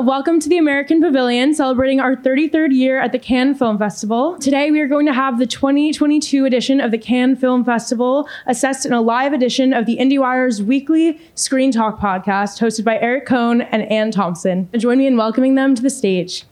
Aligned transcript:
Welcome 0.00 0.38
to 0.38 0.48
the 0.48 0.58
American 0.58 1.02
Pavilion, 1.02 1.54
celebrating 1.54 1.98
our 1.98 2.14
33rd 2.14 2.72
year 2.72 3.00
at 3.00 3.10
the 3.10 3.18
Cannes 3.18 3.56
Film 3.56 3.78
Festival. 3.78 4.38
Today, 4.38 4.70
we 4.70 4.78
are 4.80 4.86
going 4.86 5.06
to 5.06 5.12
have 5.12 5.40
the 5.40 5.46
2022 5.46 6.44
edition 6.44 6.80
of 6.80 6.92
the 6.92 6.98
Cannes 6.98 7.34
Film 7.34 7.64
Festival 7.64 8.28
assessed 8.46 8.86
in 8.86 8.92
a 8.92 9.00
live 9.00 9.32
edition 9.32 9.72
of 9.72 9.86
the 9.86 9.96
IndieWire's 9.96 10.62
weekly 10.62 11.20
Screen 11.34 11.72
Talk 11.72 11.98
podcast, 11.98 12.60
hosted 12.60 12.84
by 12.84 12.96
Eric 13.00 13.26
Kohn 13.26 13.62
and 13.62 13.90
Anne 13.90 14.12
Thompson. 14.12 14.68
Join 14.78 14.98
me 14.98 15.08
in 15.08 15.16
welcoming 15.16 15.56
them 15.56 15.74
to 15.74 15.82
the 15.82 15.90
stage. 15.90 16.44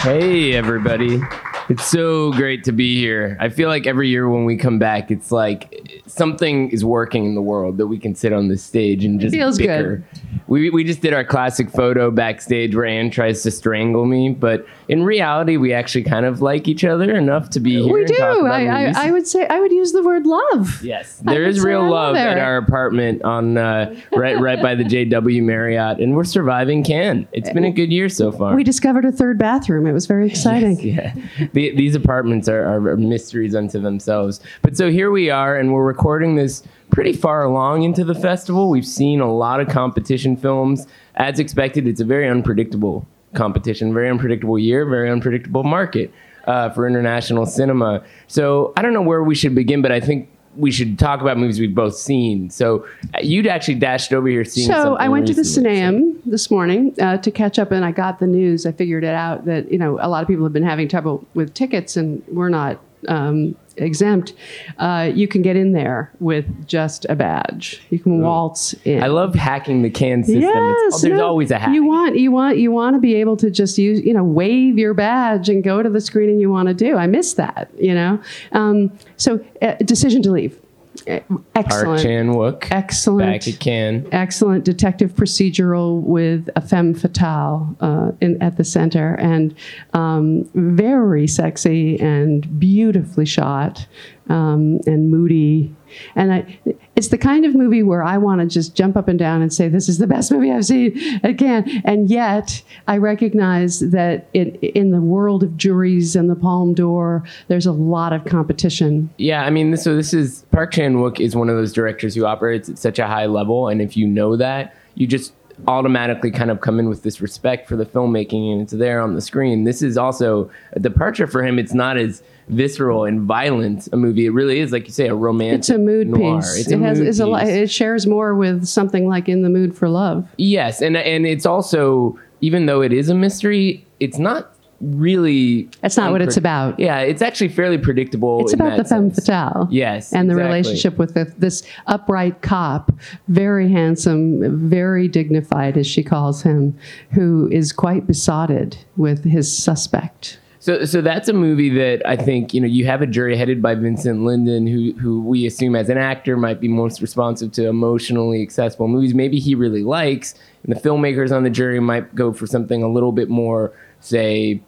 Hey, 0.00 0.54
everybody. 0.54 1.20
It's 1.68 1.86
so 1.86 2.32
great 2.32 2.64
to 2.64 2.72
be 2.72 2.98
here. 2.98 3.36
I 3.40 3.48
feel 3.48 3.68
like 3.68 3.86
every 3.86 4.08
year 4.08 4.28
when 4.28 4.44
we 4.44 4.56
come 4.56 4.78
back, 4.78 5.10
it's 5.10 5.32
like 5.32 6.02
something 6.06 6.70
is 6.70 6.84
working 6.84 7.24
in 7.24 7.34
the 7.34 7.42
world 7.42 7.78
that 7.78 7.86
we 7.86 7.98
can 7.98 8.14
sit 8.14 8.32
on 8.32 8.48
this 8.48 8.62
stage 8.62 9.04
and 9.04 9.18
just 9.18 9.34
Feels 9.34 9.58
bicker. 9.58 9.96
good. 9.96 10.04
We, 10.46 10.68
we 10.68 10.84
just 10.84 11.00
did 11.00 11.14
our 11.14 11.24
classic 11.24 11.70
photo 11.70 12.10
backstage 12.10 12.74
where 12.76 12.84
Anne 12.84 13.10
tries 13.10 13.42
to 13.44 13.50
strangle 13.50 14.04
me, 14.04 14.28
but 14.28 14.66
in 14.88 15.02
reality, 15.02 15.56
we 15.56 15.72
actually 15.72 16.04
kind 16.04 16.26
of 16.26 16.42
like 16.42 16.68
each 16.68 16.84
other 16.84 17.10
enough 17.16 17.48
to 17.50 17.60
be 17.60 17.82
here. 17.82 17.92
We 17.94 18.04
do. 18.04 18.14
I, 18.46 18.66
I. 18.66 19.06
I 19.06 19.10
would 19.10 19.26
say 19.26 19.46
I 19.46 19.58
would 19.58 19.72
use 19.72 19.92
the 19.92 20.02
word 20.02 20.26
love. 20.26 20.82
Yes, 20.82 21.16
there 21.24 21.44
is 21.44 21.60
real 21.64 21.88
love 21.88 22.16
at 22.16 22.36
our 22.38 22.58
apartment 22.58 23.22
on 23.22 23.56
uh, 23.56 23.98
right 24.12 24.38
right 24.38 24.60
by 24.60 24.74
the 24.74 24.84
JW 24.84 25.42
Marriott, 25.42 25.98
and 25.98 26.14
we're 26.14 26.24
surviving 26.24 26.84
Cannes. 26.84 27.26
It's 27.32 27.48
been 27.50 27.64
a 27.64 27.70
good 27.72 27.90
year 27.90 28.10
so 28.10 28.30
far. 28.30 28.54
We 28.54 28.64
discovered 28.64 29.06
a 29.06 29.12
third 29.12 29.38
bathroom. 29.38 29.86
It 29.86 29.92
was 29.92 30.04
very 30.04 30.26
exciting. 30.30 30.78
yeah, 30.80 31.14
the, 31.54 31.74
these 31.74 31.94
apartments 31.94 32.48
are, 32.48 32.88
are 32.88 32.96
mysteries 32.96 33.54
unto 33.54 33.80
themselves. 33.80 34.40
But 34.62 34.76
so 34.76 34.90
here 34.90 35.10
we 35.10 35.30
are, 35.30 35.56
and 35.56 35.72
we're 35.72 35.84
recording 35.84 36.36
this 36.36 36.62
pretty 36.90 37.12
far 37.12 37.44
along 37.44 37.82
into 37.82 38.04
the 38.04 38.14
festival. 38.14 38.68
We've 38.68 38.86
seen 38.86 39.20
a 39.20 39.32
lot 39.32 39.60
of 39.60 39.68
competition 39.68 40.36
films. 40.36 40.86
As 41.14 41.38
expected, 41.38 41.88
it's 41.88 42.00
a 42.00 42.04
very 42.04 42.28
unpredictable 42.28 43.06
competition, 43.34 43.94
very 43.94 44.10
unpredictable 44.10 44.58
year, 44.58 44.84
very 44.84 45.10
unpredictable 45.10 45.64
market 45.64 46.12
uh, 46.46 46.70
for 46.70 46.86
international 46.86 47.46
cinema. 47.46 48.04
So 48.26 48.72
I 48.76 48.82
don't 48.82 48.92
know 48.92 49.02
where 49.02 49.24
we 49.24 49.34
should 49.34 49.54
begin, 49.54 49.82
but 49.82 49.92
I 49.92 50.00
think 50.00 50.28
we 50.56 50.70
should 50.70 50.98
talk 50.98 51.20
about 51.20 51.38
movies 51.38 51.60
we've 51.60 51.74
both 51.74 51.96
seen. 51.96 52.50
So 52.50 52.86
uh, 53.14 53.18
you'd 53.22 53.46
actually 53.46 53.76
dashed 53.76 54.12
over 54.12 54.28
here 54.28 54.44
seeing 54.44 54.66
So 54.66 54.96
I 54.96 55.08
went 55.08 55.26
to 55.28 55.34
the. 55.34 55.44
Cineum 55.44 56.20
this 56.24 56.50
morning 56.50 56.94
uh, 57.00 57.18
to 57.18 57.30
catch 57.30 57.58
up, 57.58 57.70
and 57.70 57.84
I 57.84 57.92
got 57.92 58.18
the 58.18 58.26
news. 58.26 58.66
I 58.66 58.72
figured 58.72 59.04
it 59.04 59.14
out 59.14 59.44
that 59.44 59.70
you 59.70 59.78
know 59.78 59.98
a 60.00 60.08
lot 60.08 60.22
of 60.22 60.28
people 60.28 60.44
have 60.44 60.52
been 60.52 60.64
having 60.64 60.88
trouble 60.88 61.24
with 61.34 61.54
tickets, 61.54 61.96
and 61.96 62.22
we're 62.28 62.48
not 62.48 62.80
um, 63.08 63.56
exempt. 63.76 64.34
Uh, 64.78 65.10
you 65.14 65.26
can 65.26 65.42
get 65.42 65.56
in 65.56 65.72
there 65.72 66.12
with 66.20 66.66
just 66.66 67.06
a 67.08 67.16
badge. 67.16 67.82
You 67.90 67.98
Cannes 67.98 68.20
waltz 68.22 68.74
in. 68.84 69.02
I 69.02 69.08
love 69.08 69.34
hacking 69.34 69.82
the 69.82 69.90
can 69.90 70.24
system. 70.24 70.42
It's- 70.42 71.02
there's 71.02 71.18
no, 71.18 71.26
always 71.26 71.50
a 71.50 71.58
hack. 71.58 71.74
You 71.74 71.84
want 71.84 72.16
you 72.16 72.30
want 72.30 72.58
you 72.58 72.70
want 72.70 72.94
to 72.94 73.00
be 73.00 73.14
able 73.16 73.36
to 73.38 73.50
just 73.50 73.78
use 73.78 74.00
you 74.00 74.14
know 74.14 74.24
wave 74.24 74.78
your 74.78 74.94
badge 74.94 75.48
and 75.48 75.62
go 75.62 75.82
to 75.82 75.90
the 75.90 76.00
screening 76.00 76.38
you 76.40 76.50
want 76.50 76.68
to 76.68 76.74
do. 76.74 76.96
I 76.96 77.06
miss 77.06 77.34
that. 77.34 77.70
You 77.78 77.94
know, 77.94 78.20
um, 78.52 78.92
so 79.16 79.44
uh, 79.62 79.74
decision 79.84 80.22
to 80.22 80.30
leave. 80.30 80.58
Park 81.06 81.42
Excellent. 81.54 82.02
Chan 82.02 82.28
Wook. 82.28 82.68
Excellent. 82.70 83.44
Back 83.44 83.54
at 83.54 83.60
Cannes. 83.60 84.08
excellent 84.12 84.64
detective 84.64 85.12
procedural 85.12 86.00
with 86.02 86.48
a 86.56 86.60
femme 86.60 86.94
fatale 86.94 87.76
uh, 87.80 88.12
in, 88.20 88.40
at 88.42 88.56
the 88.56 88.64
center, 88.64 89.14
and 89.14 89.54
um, 89.92 90.48
very 90.54 91.26
sexy 91.26 92.00
and 92.00 92.58
beautifully 92.58 93.26
shot 93.26 93.86
um, 94.28 94.80
and 94.86 95.10
moody. 95.10 95.74
And 96.16 96.32
I, 96.32 96.58
it's 96.96 97.08
the 97.08 97.18
kind 97.18 97.44
of 97.44 97.54
movie 97.54 97.82
where 97.82 98.02
I 98.02 98.18
want 98.18 98.40
to 98.40 98.46
just 98.46 98.74
jump 98.74 98.96
up 98.96 99.06
and 99.06 99.18
down 99.18 99.42
and 99.42 99.52
say, 99.52 99.68
"This 99.68 99.88
is 99.88 99.98
the 99.98 100.06
best 100.06 100.32
movie 100.32 100.50
I've 100.50 100.64
seen 100.64 101.20
again." 101.22 101.82
And 101.84 102.10
yet, 102.10 102.62
I 102.88 102.96
recognize 102.96 103.80
that 103.80 104.28
it, 104.34 104.56
in 104.56 104.90
the 104.90 105.00
world 105.00 105.42
of 105.42 105.56
juries 105.56 106.16
and 106.16 106.28
the 106.28 106.34
Palme 106.34 106.74
d'Or, 106.74 107.22
there's 107.48 107.66
a 107.66 107.72
lot 107.72 108.12
of 108.12 108.24
competition. 108.24 109.10
Yeah, 109.18 109.44
I 109.44 109.50
mean, 109.50 109.76
so 109.76 109.94
this 109.94 110.12
is 110.12 110.44
Park 110.50 110.72
Chan 110.72 110.96
Wook 110.96 111.20
is 111.20 111.36
one 111.36 111.48
of 111.48 111.56
those 111.56 111.72
directors 111.72 112.14
who 112.14 112.24
operates 112.24 112.68
at 112.68 112.78
such 112.78 112.98
a 112.98 113.06
high 113.06 113.26
level, 113.26 113.68
and 113.68 113.80
if 113.80 113.96
you 113.96 114.06
know 114.06 114.36
that, 114.36 114.74
you 114.94 115.06
just 115.06 115.32
automatically 115.66 116.30
kind 116.30 116.50
of 116.50 116.60
come 116.60 116.78
in 116.78 116.88
with 116.88 117.02
this 117.02 117.20
respect 117.20 117.68
for 117.68 117.76
the 117.76 117.86
filmmaking, 117.86 118.52
and 118.52 118.62
it's 118.62 118.72
there 118.72 119.00
on 119.00 119.14
the 119.14 119.20
screen. 119.20 119.64
This 119.64 119.82
is 119.82 119.96
also 119.96 120.50
a 120.72 120.80
departure 120.80 121.26
for 121.26 121.44
him. 121.44 121.58
It's 121.58 121.74
not 121.74 121.96
as 121.96 122.22
visceral 122.48 123.04
and 123.04 123.22
violent 123.22 123.88
a 123.92 123.96
movie. 123.96 124.26
It 124.26 124.30
really 124.30 124.60
is, 124.60 124.72
like 124.72 124.86
you 124.86 124.92
say, 124.92 125.08
a 125.08 125.14
romantic. 125.14 125.60
It's 125.60 125.70
a 125.70 125.78
mood 125.78 126.08
noir. 126.08 126.40
piece. 126.40 126.58
It's 126.58 126.70
it 126.70 126.80
a 126.80 126.84
has 126.84 126.98
mood 126.98 127.08
is 127.08 127.20
a, 127.20 127.62
it 127.62 127.70
shares 127.70 128.06
more 128.06 128.34
with 128.34 128.66
something 128.66 129.08
like 129.08 129.28
In 129.28 129.42
the 129.42 129.50
Mood 129.50 129.76
for 129.76 129.88
Love. 129.88 130.28
Yes, 130.36 130.82
and 130.82 130.96
and 130.96 131.26
it's 131.26 131.46
also 131.46 132.18
even 132.40 132.66
though 132.66 132.82
it 132.82 132.92
is 132.92 133.08
a 133.08 133.14
mystery, 133.14 133.86
it's 134.00 134.18
not 134.18 134.53
really. 134.80 135.68
That's 135.80 135.96
not 135.96 136.12
what 136.12 136.22
it's 136.22 136.36
about. 136.36 136.78
Yeah, 136.78 137.00
it's 137.00 137.22
actually 137.22 137.48
fairly 137.48 137.78
predictable. 137.78 138.40
It's 138.40 138.52
about 138.52 138.76
the 138.76 138.84
femme 138.84 139.12
sense. 139.12 139.26
fatale. 139.26 139.68
Yes, 139.70 140.12
And 140.12 140.30
the 140.30 140.36
relationship 140.36 140.98
with 140.98 141.14
the, 141.14 141.32
this 141.38 141.62
upright 141.86 142.42
cop, 142.42 142.92
very 143.28 143.68
handsome, 143.68 144.68
very 144.68 145.08
dignified, 145.08 145.76
as 145.76 145.86
she 145.86 146.02
calls 146.02 146.42
him, 146.42 146.76
who 147.10 147.48
is 147.50 147.72
quite 147.72 148.06
besotted 148.06 148.76
with 148.96 149.24
his 149.24 149.56
suspect. 149.56 150.38
So, 150.64 150.86
so 150.86 151.02
that's 151.02 151.28
a 151.28 151.34
movie 151.34 151.68
that 151.68 152.00
I 152.08 152.16
think 152.16 152.54
you 152.54 152.60
know 152.62 152.66
you 152.66 152.86
have 152.86 153.02
a 153.02 153.06
jury 153.06 153.36
headed 153.36 153.60
by 153.60 153.74
Vincent 153.74 154.24
Lindon, 154.24 154.66
who 154.66 154.94
who 154.94 155.20
we 155.20 155.46
assume 155.46 155.76
as 155.76 155.90
an 155.90 155.98
actor 155.98 156.38
might 156.38 156.58
be 156.58 156.68
most 156.68 157.02
responsive 157.02 157.52
to 157.52 157.68
emotionally 157.68 158.40
accessible 158.40 158.88
movies. 158.88 159.12
Maybe 159.12 159.38
he 159.38 159.54
really 159.54 159.82
likes, 159.82 160.34
and 160.62 160.74
the 160.74 160.80
filmmakers 160.80 161.36
on 161.36 161.42
the 161.42 161.50
jury 161.50 161.80
might 161.80 162.14
go 162.14 162.32
for 162.32 162.46
something 162.46 162.82
a 162.82 162.88
little 162.88 163.12
bit 163.12 163.28
more, 163.28 163.74
say, 164.04 164.60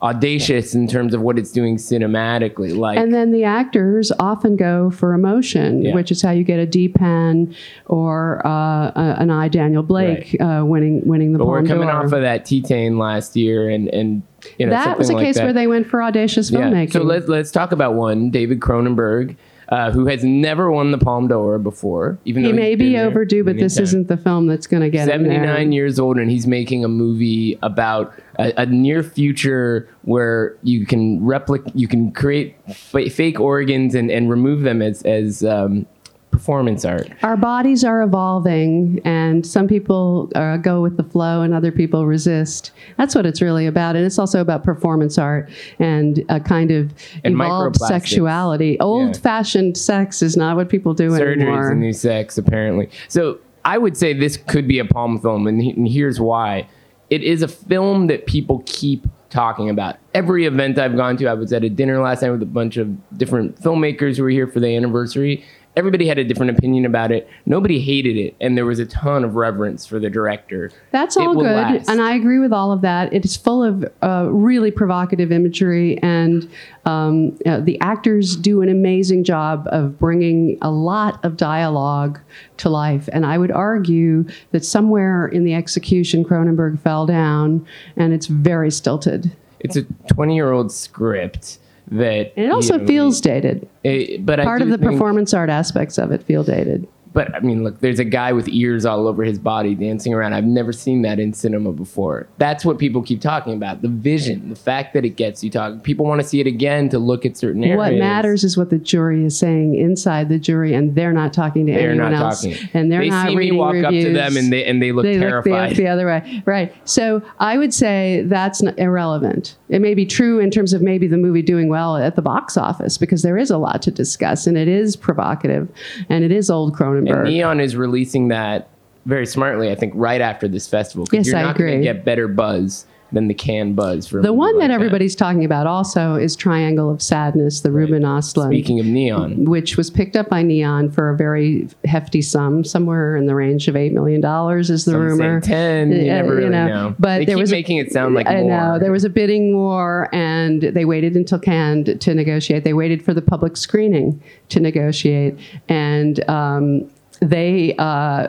audacious 0.00 0.76
in 0.76 0.86
terms 0.86 1.12
of 1.12 1.20
what 1.22 1.38
it's 1.40 1.50
doing 1.50 1.76
cinematically. 1.76 2.76
Like, 2.76 2.96
And 2.98 3.12
then 3.12 3.32
the 3.32 3.42
actors 3.42 4.12
often 4.20 4.54
go 4.54 4.90
for 4.90 5.12
emotion, 5.12 5.82
Yeah. 5.82 5.94
which 5.94 6.12
is 6.12 6.22
how 6.22 6.30
you 6.30 6.44
get 6.44 6.60
a 6.60 6.66
Dheepan 6.66 7.52
or 7.86 8.40
uh, 8.46 8.92
a- 8.94 9.16
an 9.18 9.30
I. 9.30 9.48
Daniel 9.48 9.82
Blake 9.82 10.36
uh, 10.40 10.62
winning 10.64 11.02
winning 11.04 11.32
the 11.32 11.38
but 11.38 11.46
we're 11.46 11.64
coming 11.64 11.88
off 11.88 12.12
of 12.12 12.22
that 12.22 12.44
Titane 12.44 12.96
last 12.98 13.34
year, 13.34 13.68
and 13.68 13.88
and 13.88 14.22
you 14.58 14.66
know 14.66 14.70
that 14.72 14.98
was 14.98 15.10
a 15.10 15.14
like 15.14 15.24
case 15.26 15.36
that. 15.36 15.44
where 15.44 15.52
they 15.52 15.66
went 15.66 15.88
for 15.88 16.00
audacious 16.00 16.50
filmmaking. 16.50 16.92
So 16.92 17.02
let's 17.02 17.26
let's 17.26 17.50
talk 17.50 17.72
about 17.72 17.94
one, 17.94 18.30
David 18.30 18.60
Cronenberg, 18.60 19.34
uh, 19.70 19.90
who 19.90 20.06
has 20.06 20.22
never 20.22 20.70
won 20.70 20.92
the 20.92 20.98
Palme 20.98 21.26
d'Or 21.28 21.58
before. 21.58 22.18
Even 22.24 22.44
he 22.44 22.52
may 22.52 22.74
be 22.76 22.96
overdue, 22.98 23.42
but 23.42 23.56
this 23.56 23.74
times. 23.76 23.88
isn't 23.88 24.06
the 24.08 24.16
film 24.16 24.46
that's 24.46 24.66
going 24.68 24.82
to 24.82 24.90
get 24.90 25.08
him 25.08 25.24
79 25.24 25.72
years 25.72 25.98
old 25.98 26.18
and 26.18 26.30
he's 26.30 26.46
making 26.46 26.84
a 26.84 26.88
movie 26.88 27.58
about 27.62 28.14
a, 28.38 28.52
a 28.56 28.66
near 28.66 29.02
future 29.02 29.88
where 30.02 30.56
you 30.62 30.86
can 30.86 31.24
replicate 31.24 31.74
you 31.74 31.88
can 31.88 32.12
create 32.12 32.54
f- 32.68 33.12
fake 33.12 33.40
organs 33.40 33.94
and, 33.94 34.10
and 34.10 34.30
remove 34.30 34.62
them 34.62 34.80
as 34.82 35.02
as 35.02 35.44
um, 35.44 35.86
performance 36.30 36.84
art 36.84 37.10
Our 37.24 37.36
bodies 37.36 37.82
are 37.82 38.00
evolving, 38.02 39.00
and 39.04 39.44
some 39.44 39.66
people 39.66 40.30
uh, 40.36 40.56
go 40.58 40.80
with 40.80 40.96
the 40.96 41.02
flow, 41.02 41.42
and 41.42 41.52
other 41.52 41.72
people 41.72 42.06
resist. 42.06 42.70
That's 42.96 43.14
what 43.16 43.26
it's 43.26 43.42
really 43.42 43.66
about, 43.66 43.96
and 43.96 44.04
it's 44.06 44.18
also 44.20 44.40
about 44.40 44.62
performance 44.62 45.18
art 45.18 45.50
and 45.80 46.24
a 46.28 46.38
kind 46.38 46.70
of 46.70 46.92
And 47.24 47.34
evolved 47.34 47.76
sexuality. 47.78 48.78
Old-fashioned 48.78 49.76
sex 49.76 50.22
is 50.22 50.36
not 50.36 50.54
what 50.54 50.68
people 50.68 50.94
do 50.94 51.10
surgery 51.10 51.34
is 51.36 51.42
anymore. 51.42 51.70
the 51.70 51.74
new 51.74 51.92
sex 51.92 52.38
apparently 52.38 52.88
so 53.08 53.38
i 53.64 53.76
would 53.78 53.96
say 53.96 54.12
this 54.12 54.36
could 54.36 54.68
be 54.68 54.78
a 54.78 54.84
palm 54.84 55.18
film 55.20 55.46
and, 55.48 55.60
he- 55.60 55.70
and 55.72 55.88
here's 55.88 56.20
why 56.20 56.66
it 57.10 57.22
is 57.22 57.42
a 57.42 57.48
film 57.48 58.06
that 58.08 58.26
people 58.26 58.62
keep 58.66 59.06
talking 59.30 59.68
about. 59.68 59.96
Every 60.14 60.46
event 60.46 60.78
i've 60.78 60.96
gone 60.96 61.16
to 61.18 61.26
i 61.26 61.34
was 61.34 61.52
at 61.52 61.62
a 61.62 61.68
dinner 61.68 62.00
last 62.00 62.22
night 62.22 62.30
with 62.30 62.42
a 62.42 62.46
bunch 62.46 62.76
of 62.76 63.18
different 63.18 63.60
filmmakers 63.60 64.16
who 64.16 64.22
were 64.22 64.30
here 64.30 64.46
for 64.46 64.58
the 64.58 64.74
anniversary 64.74 65.44
everybody 65.78 66.08
had 66.08 66.18
a 66.18 66.24
different 66.24 66.50
opinion 66.58 66.84
about 66.84 67.12
it. 67.12 67.28
Nobody 67.46 67.80
hated 67.80 68.16
it, 68.16 68.34
and 68.40 68.56
there 68.56 68.66
was 68.66 68.80
a 68.80 68.86
ton 68.86 69.22
of 69.24 69.36
reverence 69.36 69.86
for 69.86 70.00
the 70.00 70.10
director. 70.10 70.72
That's 70.90 71.16
It 71.16 71.22
all 71.22 71.34
good, 71.34 71.44
last. 71.44 71.88
and 71.88 72.02
I 72.02 72.14
agree 72.14 72.40
with 72.40 72.52
all 72.52 72.72
of 72.72 72.80
that. 72.82 73.12
It 73.12 73.24
is 73.24 73.36
full 73.36 73.62
of 73.62 73.84
uh, 74.02 74.28
really 74.30 74.72
provocative 74.72 75.30
imagery, 75.30 75.96
and 76.02 76.50
um, 76.84 77.38
uh, 77.46 77.60
the 77.60 77.80
actors 77.80 78.36
do 78.36 78.60
an 78.60 78.68
amazing 78.68 79.22
job 79.22 79.68
of 79.70 79.98
bringing 79.98 80.58
a 80.60 80.70
lot 80.70 81.24
of 81.24 81.36
dialogue 81.36 82.18
to 82.58 82.68
life. 82.68 83.08
And 83.12 83.24
I 83.24 83.38
would 83.38 83.52
argue 83.52 84.24
that 84.50 84.64
somewhere 84.64 85.28
in 85.28 85.44
the 85.44 85.54
execution, 85.54 86.24
Cronenberg 86.24 86.80
fell 86.80 87.06
down, 87.06 87.64
and 87.96 88.12
it's 88.12 88.26
very 88.26 88.72
stilted. 88.72 89.30
It's 89.60 89.76
a 89.76 89.82
20 90.12 90.34
year 90.34 90.50
old 90.52 90.72
script 90.72 91.58
that. 91.90 92.32
It 92.36 92.50
also 92.50 92.74
you 92.74 92.80
know, 92.80 92.86
feels 92.86 93.20
dated. 93.20 93.68
it- 93.84 94.24
but 94.24 94.40
I 94.40 94.44
Part 94.44 94.62
of 94.62 94.68
the 94.68 94.78
performance 94.78 95.32
art 95.34 95.50
aspects 95.50 95.98
of 95.98 96.10
it 96.12 96.22
feel 96.22 96.44
dated. 96.44 96.86
But 97.18 97.34
I 97.34 97.40
mean, 97.40 97.64
look, 97.64 97.80
there's 97.80 97.98
a 97.98 98.04
guy 98.04 98.32
with 98.32 98.46
ears 98.48 98.86
all 98.86 99.08
over 99.08 99.24
his 99.24 99.40
body 99.40 99.74
dancing 99.74 100.14
around. 100.14 100.34
I've 100.34 100.44
never 100.44 100.72
seen 100.72 101.02
that 101.02 101.18
in 101.18 101.32
cinema 101.32 101.72
before. 101.72 102.28
That's 102.38 102.64
what 102.64 102.78
people 102.78 103.02
keep 103.02 103.20
talking 103.20 103.54
about 103.54 103.82
the 103.82 103.88
vision, 103.88 104.50
the 104.50 104.54
fact 104.54 104.94
that 104.94 105.04
it 105.04 105.16
gets 105.16 105.42
you 105.42 105.50
talking. 105.50 105.80
People 105.80 106.06
want 106.06 106.22
to 106.22 106.28
see 106.28 106.38
it 106.38 106.46
again 106.46 106.88
to 106.90 107.00
look 107.00 107.26
at 107.26 107.36
certain 107.36 107.64
areas. 107.64 107.76
What 107.76 107.94
matters 107.94 108.44
is 108.44 108.56
what 108.56 108.70
the 108.70 108.78
jury 108.78 109.24
is 109.24 109.36
saying 109.36 109.74
inside 109.74 110.28
the 110.28 110.38
jury, 110.38 110.74
and 110.74 110.94
they're 110.94 111.12
not 111.12 111.32
talking 111.32 111.66
to 111.66 111.72
anyone. 111.72 111.96
They're 111.96 112.06
anyone 112.06 112.12
not 112.12 112.26
else, 112.34 112.44
talking. 112.44 112.68
and 112.72 112.92
they're 112.92 113.00
they 113.00 113.08
not 113.08 113.30
see 113.30 113.36
reading 113.36 113.54
me 113.54 113.58
walk 113.58 113.72
reviews. 113.72 114.04
up 114.04 114.08
to 114.10 114.14
them 114.14 114.36
and 114.36 114.52
they 114.52 114.64
and 114.64 114.80
they 114.80 114.92
look 114.92 115.02
they 115.02 115.18
terrified. 115.18 115.70
look 115.70 115.76
the, 115.76 115.82
the 115.82 115.88
other 115.88 116.06
way, 116.06 116.42
right? 116.44 116.72
So 116.88 117.20
I 117.40 117.58
would 117.58 117.74
say 117.74 118.22
that's 118.26 118.62
not 118.62 118.78
irrelevant. 118.78 119.56
It 119.70 119.80
may 119.80 119.94
be 119.94 120.06
true 120.06 120.38
in 120.38 120.52
terms 120.52 120.72
of 120.72 120.82
maybe 120.82 121.08
the 121.08 121.18
movie 121.18 121.42
doing 121.42 121.68
well 121.68 121.96
at 121.96 122.14
the 122.14 122.22
box 122.22 122.56
office 122.56 122.96
because 122.96 123.22
there 123.22 123.36
is 123.36 123.50
a 123.50 123.58
lot 123.58 123.82
to 123.82 123.90
discuss, 123.90 124.46
and 124.46 124.56
it 124.56 124.68
is 124.68 124.94
provocative, 124.94 125.68
and 126.08 126.22
it 126.22 126.30
is 126.30 126.48
old 126.48 126.76
Cronenberg. 126.76 127.07
And 127.16 127.24
Neon 127.24 127.60
is 127.60 127.76
releasing 127.76 128.28
that 128.28 128.68
very 129.06 129.26
smartly, 129.26 129.70
I 129.70 129.74
think, 129.74 129.92
right 129.96 130.20
after 130.20 130.48
this 130.48 130.66
festival. 130.66 131.06
Yes, 131.12 131.26
you're 131.26 131.36
I 131.36 131.42
not 131.42 131.56
gonna 131.56 131.70
agree. 131.72 131.82
get 131.84 132.04
better 132.04 132.28
buzz 132.28 132.86
than 133.10 133.26
the 133.26 133.32
Cannes 133.32 133.72
buzz 133.72 134.06
for 134.06 134.20
the 134.20 134.34
one 134.34 134.58
like 134.58 134.68
that 134.68 134.70
everybody's 134.70 135.16
talking 135.16 135.42
about 135.42 135.66
also 135.66 136.16
is 136.16 136.36
Triangle 136.36 136.90
of 136.90 137.00
Sadness, 137.00 137.60
the 137.60 137.70
Ruben 137.72 138.02
Ostlund. 138.02 138.48
Speaking 138.48 138.80
of 138.80 138.84
Neon, 138.84 139.46
which 139.46 139.78
was 139.78 139.88
picked 139.88 140.14
up 140.14 140.28
by 140.28 140.42
Neon 140.42 140.90
for 140.90 141.08
a 141.08 141.16
very 141.16 141.66
hefty 141.86 142.20
sum, 142.20 142.64
somewhere 142.64 143.16
in 143.16 143.24
the 143.24 143.34
range 143.34 143.66
of 143.66 143.76
eight 143.76 143.94
million 143.94 144.20
dollars, 144.20 144.68
is 144.68 144.84
the 144.84 144.90
Some 144.90 145.00
rumor. 145.00 145.40
10, 145.40 145.90
you 145.90 146.00
Uh, 146.02 146.16
never 146.16 146.36
really 146.36 146.50
know. 146.50 146.94
But 146.98 147.20
They 147.20 147.24
there 147.24 147.38
was 147.38 147.50
a- 147.50 147.54
making 147.54 147.78
it 147.78 147.90
sound 147.92 148.14
like 148.14 148.26
I 148.26 148.42
more. 148.42 148.50
know 148.50 148.78
there 148.78 148.92
was 148.92 149.04
a 149.04 149.10
bidding 149.10 149.56
war, 149.56 150.10
and 150.12 150.60
they 150.60 150.84
waited 150.84 151.16
until 151.16 151.38
Cannes 151.38 151.84
to- 151.84 151.94
to 151.94 152.14
negotiate. 152.14 152.64
They 152.64 152.74
waited 152.74 153.00
for 153.02 153.14
the 153.14 153.22
public 153.22 153.56
screening 153.56 154.20
to 154.50 154.60
negotiate, 154.60 155.34
and 155.66 156.28
um, 156.28 156.82
they. 157.20 157.74
Uh, 157.78 158.28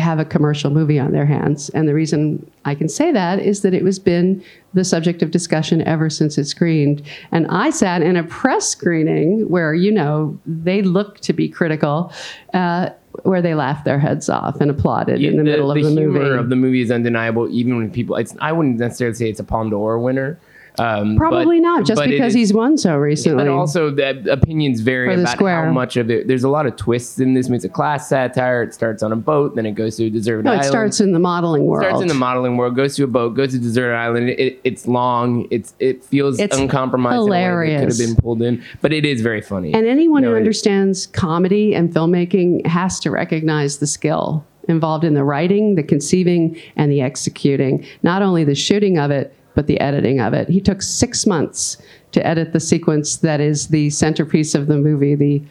have 0.00 0.18
a 0.18 0.24
commercial 0.24 0.70
movie 0.70 0.98
on 0.98 1.12
their 1.12 1.26
hands. 1.26 1.68
And 1.70 1.86
the 1.86 1.94
reason 1.94 2.50
I 2.64 2.74
can 2.74 2.88
say 2.88 3.12
that 3.12 3.38
is 3.38 3.62
that 3.62 3.74
it 3.74 3.84
was 3.84 3.98
been 3.98 4.42
the 4.74 4.84
subject 4.84 5.22
of 5.22 5.30
discussion 5.30 5.82
ever 5.82 6.10
since 6.10 6.38
it 6.38 6.46
screened. 6.46 7.02
And 7.30 7.46
I 7.48 7.70
sat 7.70 8.02
in 8.02 8.16
a 8.16 8.24
press 8.24 8.68
screening 8.68 9.48
where, 9.48 9.74
you 9.74 9.92
know, 9.92 10.38
they 10.46 10.82
look 10.82 11.20
to 11.20 11.32
be 11.32 11.48
critical, 11.48 12.12
uh, 12.54 12.90
where 13.22 13.42
they 13.42 13.54
laughed 13.54 13.84
their 13.84 13.98
heads 13.98 14.28
off 14.28 14.60
and 14.60 14.70
applauded 14.70 15.22
in 15.22 15.36
the, 15.36 15.44
middle 15.44 15.70
of 15.70 15.74
the 15.74 15.88
humor 15.88 16.20
movie. 16.20 16.38
of 16.38 16.48
the 16.48 16.56
movie 16.56 16.80
is 16.80 16.90
undeniable, 16.90 17.48
even 17.50 17.76
when 17.76 17.90
people. 17.90 18.16
It's 18.16 18.34
I 18.40 18.52
wouldn't 18.52 18.78
necessarily 18.78 19.14
say 19.14 19.28
it's 19.28 19.40
a 19.40 19.44
Palme 19.44 19.70
d'Or 19.70 19.98
winner. 19.98 20.38
Um, 20.78 21.16
Probably 21.16 21.58
but- 21.58 21.62
not, 21.62 21.86
just 21.86 22.02
because 22.02 22.28
is- 22.28 22.34
he's 22.34 22.52
won 22.52 22.78
so 22.78 22.96
recently. 22.96 23.44
But 23.44 23.50
also, 23.50 23.90
the 23.90 24.32
opinions 24.32 24.80
vary 24.80 25.14
about 25.14 25.28
square. 25.32 25.66
how 25.66 25.72
much 25.72 25.96
of 25.96 26.10
it. 26.10 26.28
There's 26.28 26.44
a 26.44 26.48
lot 26.48 26.66
of 26.66 26.76
twists 26.76 27.18
in 27.18 27.34
this. 27.34 27.50
It's 27.50 27.64
a 27.64 27.68
class 27.68 28.08
satire. 28.08 28.62
It 28.62 28.72
starts 28.72 29.02
on 29.02 29.12
a 29.12 29.16
boat, 29.16 29.56
then 29.56 29.66
it 29.66 29.72
goes 29.72 29.96
to 29.96 30.04
a 30.06 30.10
deserted 30.10 30.46
island. 30.46 30.46
no, 30.46 30.52
it 30.52 30.54
island. 30.56 30.70
starts 30.70 31.00
in 31.00 31.12
the 31.12 31.18
modeling 31.18 31.66
world. 31.66 31.84
starts 31.84 32.02
in 32.02 32.08
the 32.08 32.14
modeling 32.14 32.56
world, 32.56 32.76
goes 32.76 32.94
to 32.96 33.04
a 33.04 33.06
boat, 33.06 33.34
goes 33.34 33.50
to 33.50 33.56
a 33.56 33.60
deserted 33.60 33.96
island. 33.96 34.30
It, 34.30 34.60
it's 34.64 34.86
long. 34.86 35.46
It's 35.50 35.74
it 35.80 36.04
feels 36.04 36.38
It's 36.38 36.56
uncompromised. 36.56 37.14
hilarious. 37.16 37.80
Could 37.80 37.88
have 38.06 38.16
been 38.16 38.16
pulled 38.22 38.42
in, 38.42 38.62
but 38.80 38.92
it 38.92 39.04
is 39.04 39.20
very 39.20 39.40
funny. 39.42 39.74
And 39.74 39.86
anyone 39.86 40.22
No, 40.22 40.28
who 40.30 40.34
it- 40.34 40.38
understands 40.38 41.06
comedy 41.08 41.74
and 41.74 41.92
filmmaking 41.92 42.66
has 42.66 43.00
to 43.00 43.10
recognize 43.10 43.78
the 43.78 43.86
skill 43.86 44.44
involved 44.68 45.04
in 45.04 45.14
the 45.14 45.24
writing, 45.24 45.74
the 45.74 45.82
conceiving, 45.82 46.56
and 46.76 46.92
the 46.92 47.00
executing. 47.00 47.84
Not 48.02 48.22
only 48.22 48.44
the 48.44 48.54
shooting 48.54 48.98
of 48.98 49.10
it, 49.10 49.34
but 49.54 49.66
the 49.66 49.80
editing 49.80 50.20
of 50.20 50.32
it. 50.32 50.48
He 50.48 50.60
took 50.60 50.82
six 50.82 51.26
months 51.26 51.76
to 52.12 52.26
edit 52.26 52.52
the 52.52 52.60
sequence 52.60 53.16
that 53.18 53.40
is 53.40 53.68
the 53.68 53.90
centerpiece 53.90 54.54
of 54.54 54.66
the 54.66 54.76
movie, 54.76 55.14
the 55.14 55.42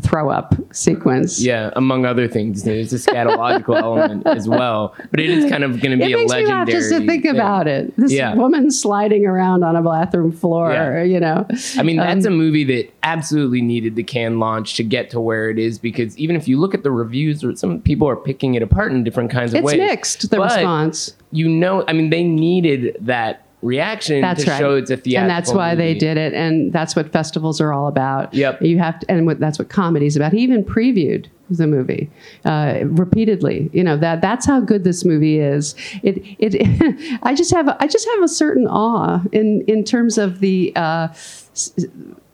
throw 0.00 0.30
up 0.30 0.54
sequence. 0.72 1.40
Yeah, 1.40 1.70
among 1.76 2.04
other 2.06 2.26
things, 2.28 2.62
there's 2.64 2.92
a 2.92 2.96
scatological 2.96 3.76
element 3.82 4.26
as 4.26 4.48
well. 4.48 4.94
But 5.10 5.20
it 5.20 5.30
is 5.30 5.50
kind 5.50 5.64
of 5.64 5.80
going 5.80 5.98
to 5.98 6.04
It 6.04 6.08
be 6.08 6.12
a 6.12 6.16
makes 6.16 6.32
me 6.32 6.36
legendary. 6.44 6.58
laugh 6.58 6.68
just 6.68 6.90
to 6.90 7.06
think 7.06 7.22
thing. 7.24 7.34
about 7.34 7.66
it. 7.66 7.94
This 7.96 8.12
Yeah. 8.12 8.34
woman 8.34 8.70
sliding 8.70 9.26
around 9.26 9.62
on 9.64 9.76
a 9.76 9.82
bathroom 9.82 10.32
floor, 10.32 10.72
Yeah. 10.72 11.02
you 11.02 11.20
know. 11.20 11.46
I 11.78 11.82
mean, 11.82 11.96
that's 11.96 12.26
Um, 12.26 12.32
a 12.32 12.36
movie 12.36 12.64
that 12.64 12.90
absolutely 13.02 13.60
needed 13.62 13.96
the 13.96 14.02
Cannes 14.02 14.38
launch 14.38 14.74
to 14.76 14.82
get 14.84 15.10
to 15.10 15.20
where 15.20 15.50
it 15.50 15.58
is 15.58 15.78
because 15.78 16.16
even 16.18 16.36
if 16.36 16.48
you 16.48 16.58
look 16.58 16.74
at 16.74 16.82
the 16.82 16.90
reviews, 16.90 17.44
or 17.44 17.54
some 17.56 17.80
people 17.80 18.08
are 18.08 18.16
picking 18.16 18.54
it 18.54 18.62
apart 18.62 18.92
in 18.92 19.04
different 19.04 19.30
kinds 19.30 19.52
of 19.52 19.58
It's 19.58 19.66
ways. 19.66 19.74
It's 19.74 19.90
mixed, 19.90 20.30
the 20.30 20.36
But 20.36 20.54
response. 20.54 21.12
You 21.32 21.48
know, 21.48 21.84
I 21.88 21.92
mean, 21.92 22.10
they 22.10 22.22
needed 22.24 22.96
that 23.00 23.42
reaction 23.62 24.20
That's 24.20 24.44
to 24.44 24.50
right. 24.50 24.58
show 24.58 24.74
it's 24.74 24.90
a 24.90 24.96
theatrical 24.96 25.22
and 25.22 25.30
that's 25.30 25.52
why 25.52 25.74
they 25.74 25.94
did 25.94 26.16
it, 26.16 26.34
and 26.34 26.72
that's 26.72 26.94
what 26.94 27.10
festivals 27.12 27.60
are 27.60 27.72
all 27.72 27.86
about. 27.86 28.34
Yep. 28.34 28.62
You 28.62 28.78
have 28.78 29.00
to, 29.00 29.10
and 29.10 29.26
what, 29.26 29.38
that's 29.38 29.58
what 29.58 29.68
comedy 29.68 30.06
is 30.06 30.16
about. 30.16 30.32
He 30.32 30.40
even 30.40 30.64
previewed 30.64 31.28
the 31.48 31.66
movie 31.66 32.10
uh, 32.44 32.80
repeatedly. 32.84 33.70
You 33.72 33.84
know 33.84 33.96
that 33.96 34.20
that's 34.20 34.46
how 34.46 34.60
good 34.60 34.84
this 34.84 35.04
movie 35.04 35.38
is. 35.38 35.74
It 36.02 36.22
it. 36.38 37.18
I 37.22 37.34
just 37.34 37.52
have 37.52 37.68
I 37.80 37.86
just 37.86 38.08
have 38.08 38.22
a 38.22 38.28
certain 38.28 38.66
awe 38.66 39.22
in 39.32 39.62
in 39.66 39.84
terms 39.84 40.18
of 40.18 40.40
the. 40.40 40.72
Uh, 40.76 41.08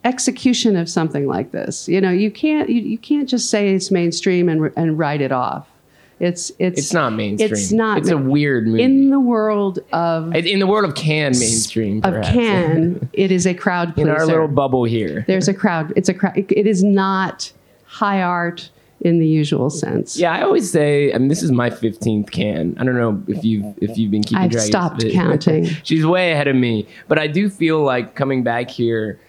execution 0.05 0.77
of 0.77 0.87
something 0.87 1.27
like 1.27 1.51
this 1.51 1.89
you 1.89 1.99
know 1.99 2.09
you 2.09 2.31
can't 2.31 2.69
you, 2.69 2.81
you 2.81 2.97
can't 2.97 3.27
just 3.27 3.49
say 3.49 3.75
it's 3.75 3.91
mainstream 3.91 4.47
and 4.47 4.71
and 4.77 4.97
write 4.97 5.19
it 5.19 5.33
off 5.33 5.67
it's 6.19 6.51
it's 6.59 6.79
It's 6.79 6.93
not 6.93 7.13
mainstream. 7.13 7.51
it's 7.51 7.71
not 7.71 7.97
It's 7.99 8.09
a 8.09 8.17
weird 8.17 8.67
movie. 8.67 8.83
in 8.83 9.09
the 9.09 9.19
world 9.19 9.79
of 9.93 10.35
in 10.35 10.59
the 10.59 10.67
world 10.67 10.85
of 10.85 10.95
Cannes 10.95 11.39
mainstream, 11.39 11.97
of 12.03 12.13
perhaps. 12.13 12.29
Cannes 12.29 13.07
it 13.13 13.31
is 13.31 13.45
a 13.47 13.53
crowd 13.53 13.89
in 13.89 13.93
pleaser. 14.05 14.11
our 14.17 14.25
little 14.25 14.47
bubble 14.47 14.83
here. 14.83 15.23
There's 15.27 15.47
a 15.47 15.53
crowd. 15.53 15.93
It's 15.95 16.09
a 16.09 16.13
crowd. 16.13 16.33
It 16.37 16.67
is 16.67 16.83
not 16.83 17.51
high 17.85 18.21
art 18.21 18.69
in 19.01 19.17
the 19.19 19.25
usual 19.25 19.69
sense. 19.69 20.17
Yeah, 20.17 20.33
I 20.33 20.41
always 20.41 20.69
say, 20.69 21.13
I 21.13 21.17
mean, 21.17 21.29
this 21.29 21.41
is 21.41 21.51
my 21.53 21.69
fifteenth 21.69 22.31
Cannes. 22.31 22.75
I 22.77 22.83
don't 22.83 22.95
know 22.95 23.23
if 23.27 23.45
you've 23.45 23.73
if 23.81 23.97
you've 23.97 24.11
been 24.11 24.23
keeping 24.23 24.43
I've 24.43 24.51
track. 24.51 24.65
stopped 24.65 25.03
of 25.05 25.11
counting. 25.13 25.65
She's 25.83 26.05
way 26.05 26.33
ahead 26.33 26.49
of 26.49 26.55
me, 26.57 26.85
but 27.07 27.17
I 27.17 27.27
do 27.27 27.49
feel 27.49 27.81
like 27.81 28.15
coming 28.15 28.43
back 28.43 28.69
here, 28.69 29.19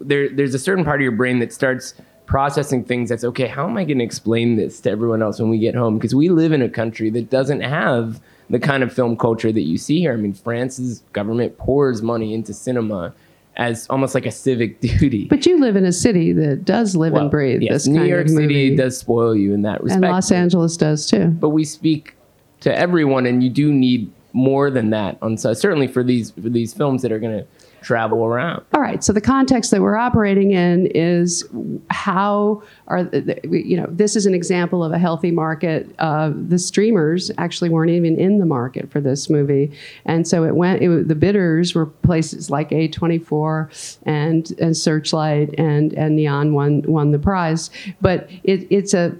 there 0.00 0.30
there's 0.30 0.54
a 0.54 0.58
certain 0.58 0.86
part 0.86 1.00
of 1.00 1.02
your 1.02 1.12
brain 1.12 1.38
that 1.40 1.52
starts 1.52 1.92
processing 2.30 2.84
things 2.84 3.08
that's 3.08 3.24
okay 3.24 3.48
how 3.48 3.66
am 3.68 3.76
i 3.76 3.82
going 3.84 3.98
to 3.98 4.04
explain 4.04 4.54
this 4.54 4.78
to 4.80 4.88
everyone 4.88 5.20
else 5.20 5.40
when 5.40 5.50
we 5.50 5.58
get 5.58 5.74
home 5.74 5.98
because 5.98 6.14
we 6.14 6.28
live 6.28 6.52
in 6.52 6.62
a 6.62 6.68
country 6.68 7.10
that 7.10 7.28
doesn't 7.28 7.60
have 7.60 8.20
the 8.50 8.58
kind 8.60 8.84
of 8.84 8.92
film 8.92 9.16
culture 9.16 9.50
that 9.50 9.62
you 9.62 9.76
see 9.76 9.98
here 9.98 10.12
i 10.12 10.16
mean 10.16 10.32
france's 10.32 11.00
government 11.12 11.58
pours 11.58 12.02
money 12.02 12.32
into 12.32 12.54
cinema 12.54 13.12
as 13.56 13.88
almost 13.90 14.14
like 14.14 14.26
a 14.26 14.30
civic 14.30 14.80
duty 15.00 15.24
But 15.26 15.44
you 15.44 15.58
live 15.58 15.74
in 15.74 15.84
a 15.84 15.90
city 15.92 16.32
that 16.34 16.64
does 16.64 16.94
live 16.94 17.14
Well, 17.14 17.22
and 17.22 17.30
breathe 17.32 17.62
yes, 17.62 17.72
this 17.72 17.86
new 17.88 17.98
kind 17.98 18.08
york 18.08 18.24
of 18.26 18.30
city 18.30 18.42
movie. 18.70 18.76
does 18.76 18.96
spoil 18.96 19.34
you 19.34 19.52
in 19.52 19.62
that 19.62 19.82
respect 19.82 20.04
and 20.04 20.12
Los 20.12 20.30
Angeles 20.30 20.76
does 20.76 21.06
too. 21.06 21.26
but 21.26 21.48
we 21.48 21.64
speak 21.64 22.14
to 22.60 22.78
everyone, 22.78 23.26
and 23.26 23.42
you 23.42 23.50
do 23.50 23.72
need 23.72 24.08
more 24.34 24.70
than 24.70 24.90
that. 24.90 25.16
On 25.22 25.36
so 25.36 25.52
certainly 25.54 25.88
for 25.88 26.04
these 26.04 26.30
for 26.30 26.48
these 26.50 26.72
films 26.74 27.00
that 27.02 27.10
are 27.10 27.18
going 27.18 27.38
to 27.40 27.46
travel 27.82 28.24
around. 28.24 28.64
All 28.74 28.80
right. 28.80 29.02
So 29.02 29.12
the 29.12 29.20
context 29.20 29.70
that 29.70 29.80
we're 29.80 29.96
operating 29.96 30.52
in 30.52 30.86
is 30.86 31.48
how 31.90 32.62
are 32.88 33.08
you 33.44 33.76
know 33.76 33.86
this 33.88 34.16
is 34.16 34.26
an 34.26 34.34
example 34.34 34.84
of 34.84 34.92
a 34.92 34.98
healthy 34.98 35.30
market. 35.30 35.88
Uh, 35.98 36.32
the 36.34 36.58
streamers 36.58 37.30
actually 37.38 37.70
weren't 37.70 37.90
even 37.90 38.18
in 38.18 38.38
the 38.38 38.46
market 38.46 38.90
for 38.90 39.00
this 39.00 39.30
movie, 39.30 39.72
and 40.04 40.26
so 40.26 40.44
it 40.44 40.56
went. 40.56 40.82
It, 40.82 41.08
the 41.08 41.14
bidders 41.14 41.74
were 41.74 41.86
places 41.86 42.50
like 42.50 42.70
A24 42.70 43.98
and 44.04 44.52
and 44.58 44.76
Searchlight 44.76 45.54
and 45.58 45.92
and 45.94 46.16
Neon 46.16 46.54
won 46.54 46.82
won 46.82 47.10
the 47.10 47.18
prize. 47.18 47.70
But 48.00 48.28
it, 48.44 48.66
it's 48.70 48.94
a 48.94 49.14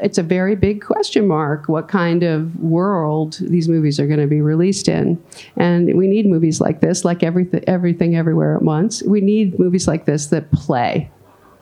it's 0.00 0.18
a 0.18 0.22
very 0.22 0.56
big 0.56 0.82
question 0.82 1.26
mark. 1.26 1.68
What 1.68 1.88
kind 1.88 2.22
of 2.22 2.58
world 2.60 3.38
these 3.40 3.68
movies 3.68 3.98
are 4.00 4.06
going 4.06 4.20
to 4.20 4.26
be 4.26 4.40
released 4.40 4.88
in? 4.88 5.22
And 5.56 5.96
we 5.96 6.06
need 6.06 6.26
movies 6.26 6.60
like 6.60 6.80
this, 6.80 7.04
like 7.04 7.22
everything 7.22 7.64
everything 7.86 8.16
everywhere 8.16 8.56
at 8.56 8.62
once. 8.62 9.00
We 9.04 9.20
need 9.20 9.60
movies 9.60 9.86
like 9.86 10.06
this 10.06 10.26
that 10.26 10.50
play, 10.50 11.08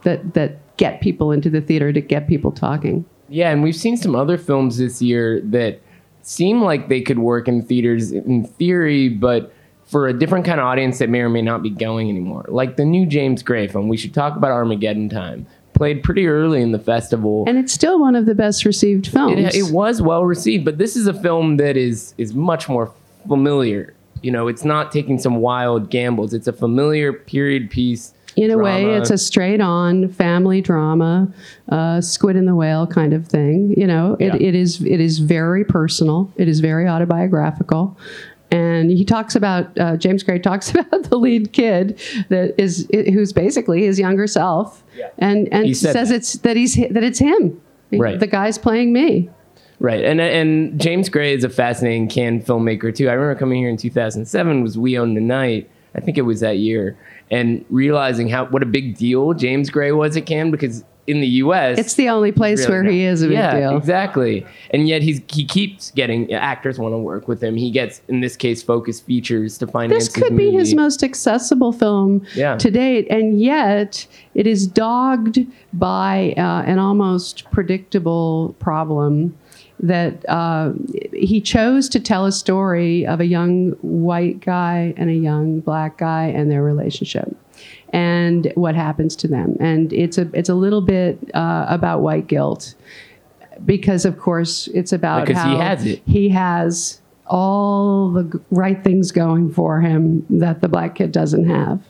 that 0.04 0.32
that 0.32 0.76
get 0.78 1.02
people 1.02 1.32
into 1.32 1.50
the 1.50 1.60
theater 1.60 1.92
to 1.92 2.00
get 2.00 2.26
people 2.26 2.50
talking. 2.50 3.04
Yeah, 3.28 3.50
and 3.50 3.62
we've 3.62 3.76
seen 3.76 3.98
some 3.98 4.16
other 4.16 4.38
films 4.38 4.78
this 4.78 5.02
year 5.02 5.42
that 5.42 5.82
seem 6.22 6.62
like 6.62 6.88
they 6.88 7.02
could 7.02 7.18
work 7.18 7.46
in 7.46 7.60
theaters 7.60 8.10
in 8.10 8.46
theory, 8.46 9.10
but 9.10 9.52
for 9.84 10.08
a 10.08 10.18
different 10.18 10.46
kind 10.46 10.58
of 10.58 10.64
audience 10.64 10.98
that 10.98 11.10
may 11.10 11.20
or 11.20 11.28
may 11.28 11.42
not 11.42 11.62
be 11.62 11.68
going 11.68 12.08
anymore. 12.08 12.46
Like 12.48 12.76
the 12.76 12.86
new 12.86 13.04
James 13.04 13.42
Gray 13.42 13.68
film. 13.68 13.88
We 13.88 13.98
should 13.98 14.14
talk 14.14 14.34
about 14.34 14.50
Armageddon 14.50 15.10
Time. 15.10 15.46
played 15.74 16.02
pretty 16.02 16.26
early 16.26 16.62
in 16.62 16.72
the 16.72 16.78
festival. 16.78 17.44
And 17.46 17.58
it's 17.58 17.72
still 17.72 18.00
one 18.00 18.16
of 18.16 18.24
the 18.24 18.34
best 18.34 18.64
received 18.64 19.08
films. 19.08 19.38
It, 19.38 19.54
it 19.54 19.72
was 19.72 20.00
well 20.00 20.24
received, 20.24 20.64
but 20.64 20.78
this 20.78 20.96
is 20.96 21.06
a 21.06 21.12
film 21.12 21.58
that 21.58 21.76
is 21.76 22.14
is 22.16 22.32
much 22.32 22.66
more 22.66 22.90
familiar. 23.28 23.92
You 24.24 24.30
know, 24.30 24.48
it's 24.48 24.64
not 24.64 24.90
taking 24.90 25.18
some 25.18 25.36
wild 25.36 25.90
gambles. 25.90 26.32
It's 26.34 26.46
a 26.48 26.52
familiar 26.52 27.12
period 27.12 27.70
piece. 27.70 28.12
in 28.36 28.50
a 28.50 28.58
way, 28.58 28.94
it's 28.96 29.10
a 29.10 29.18
straight 29.18 29.60
on 29.60 30.08
family 30.08 30.60
drama, 30.60 31.32
uh, 31.68 32.00
squid 32.00 32.34
and 32.34 32.48
the 32.48 32.54
whale 32.56 32.84
kind 32.86 33.12
of 33.12 33.28
thing. 33.28 33.74
You 33.76 33.86
know, 33.86 34.16
it, 34.18 34.26
Yeah. 34.34 34.48
it 34.48 34.54
is 34.56 34.80
it 34.82 35.00
is 35.00 35.18
very 35.20 35.64
personal. 35.64 36.32
It 36.36 36.48
is 36.48 36.58
very 36.60 36.88
autobiographical. 36.88 37.96
And 38.50 38.90
he 38.90 39.04
talks 39.04 39.34
about 39.36 39.76
uh, 39.78 39.96
James 39.96 40.22
Gray 40.22 40.38
talks 40.50 40.70
about 40.74 41.04
the 41.10 41.16
lead 41.18 41.52
kid 41.52 41.98
that 42.28 42.54
is 42.60 42.88
who's 42.92 43.32
basically 43.32 43.84
his 43.84 43.98
younger 43.98 44.26
self, 44.26 44.82
Yeah. 44.96 45.10
and 45.18 45.48
and 45.52 45.66
He 45.66 45.74
says 45.74 46.08
that. 46.08 46.14
it's 46.16 46.32
that 46.38 46.56
he's 46.56 46.74
that 46.76 47.04
it's 47.04 47.18
him, 47.18 47.60
Right. 47.92 48.18
The 48.18 48.26
guy's 48.26 48.58
playing 48.58 48.92
me. 48.92 49.28
Right, 49.80 50.04
and 50.04 50.20
and 50.20 50.80
James 50.80 51.08
Gray 51.08 51.34
is 51.34 51.44
a 51.44 51.48
fascinating 51.48 52.08
Cannes 52.08 52.42
filmmaker 52.44 52.94
too. 52.94 53.08
I 53.08 53.12
remember 53.12 53.38
coming 53.38 53.58
here 53.58 53.68
in 53.68 53.76
2007 53.76 54.62
was 54.62 54.78
We 54.78 54.96
Own 54.98 55.14
the 55.14 55.20
Night. 55.20 55.68
I 55.96 56.00
think 56.00 56.16
it 56.18 56.22
was 56.22 56.40
that 56.40 56.58
year, 56.58 56.96
and 57.30 57.64
realizing 57.70 58.28
how 58.28 58.46
what 58.46 58.62
a 58.62 58.66
big 58.66 58.96
deal 58.96 59.32
James 59.34 59.70
Gray 59.70 59.92
was 59.92 60.16
at 60.16 60.26
Cannes 60.26 60.50
because 60.52 60.84
in 61.06 61.20
the 61.20 61.26
U.S. 61.26 61.78
It's 61.78 61.94
the 61.94 62.08
only 62.08 62.32
place 62.32 62.60
really 62.60 62.70
where 62.72 62.82
not. 62.84 62.92
he 62.92 63.04
is 63.04 63.22
a 63.22 63.26
big 63.26 63.36
yeah, 63.36 63.60
deal. 63.60 63.76
exactly. 63.76 64.46
And 64.70 64.88
yet 64.88 65.02
he's 65.02 65.20
he 65.28 65.44
keeps 65.44 65.90
getting 65.90 66.32
actors 66.32 66.78
want 66.78 66.94
to 66.94 66.98
work 66.98 67.28
with 67.28 67.42
him. 67.42 67.56
He 67.56 67.70
gets 67.70 68.00
in 68.08 68.20
this 68.20 68.36
case 68.36 68.62
focus 68.62 69.00
features 69.00 69.58
to 69.58 69.66
finance. 69.66 70.08
This 70.08 70.14
could 70.22 70.36
be 70.36 70.50
his 70.52 70.74
most 70.74 71.02
accessible 71.02 71.72
film 71.72 72.26
Yeah. 72.34 72.56
to 72.56 72.70
date, 72.70 73.06
and 73.10 73.40
yet 73.40 74.06
it 74.34 74.46
is 74.46 74.66
dogged 74.66 75.40
by 75.72 76.32
uh, 76.36 76.62
an 76.62 76.78
almost 76.78 77.50
predictable 77.50 78.54
problem 78.58 79.36
that 79.80 80.28
uh, 80.28 80.72
he 81.12 81.40
chose 81.40 81.88
to 81.90 82.00
tell 82.00 82.26
a 82.26 82.32
story 82.32 83.06
of 83.06 83.20
a 83.20 83.26
young 83.26 83.70
white 83.82 84.40
guy 84.40 84.94
and 84.96 85.10
a 85.10 85.14
young 85.14 85.60
black 85.60 85.98
guy 85.98 86.26
and 86.26 86.50
their 86.50 86.62
relationship 86.62 87.36
and 87.90 88.50
what 88.54 88.74
happens 88.74 89.14
to 89.14 89.28
them 89.28 89.56
and 89.60 89.92
it's 89.92 90.18
a 90.18 90.28
it's 90.32 90.48
a 90.48 90.54
little 90.54 90.80
bit 90.80 91.18
uh, 91.34 91.66
about 91.68 92.00
white 92.00 92.26
guilt 92.26 92.74
because 93.64 94.04
of 94.04 94.18
course 94.18 94.68
it's 94.68 94.92
about 94.92 95.26
Because 95.26 95.42
he 95.42 95.50
how 95.50 95.58
has 95.58 95.86
it. 95.86 96.02
he 96.06 96.28
has 96.30 97.00
all 97.26 98.10
the 98.10 98.40
right 98.50 98.82
things 98.82 99.12
going 99.12 99.52
for 99.52 99.80
him 99.80 100.26
that 100.28 100.60
the 100.60 100.68
black 100.68 100.96
kid 100.96 101.12
doesn't 101.12 101.48
have. 101.48 101.82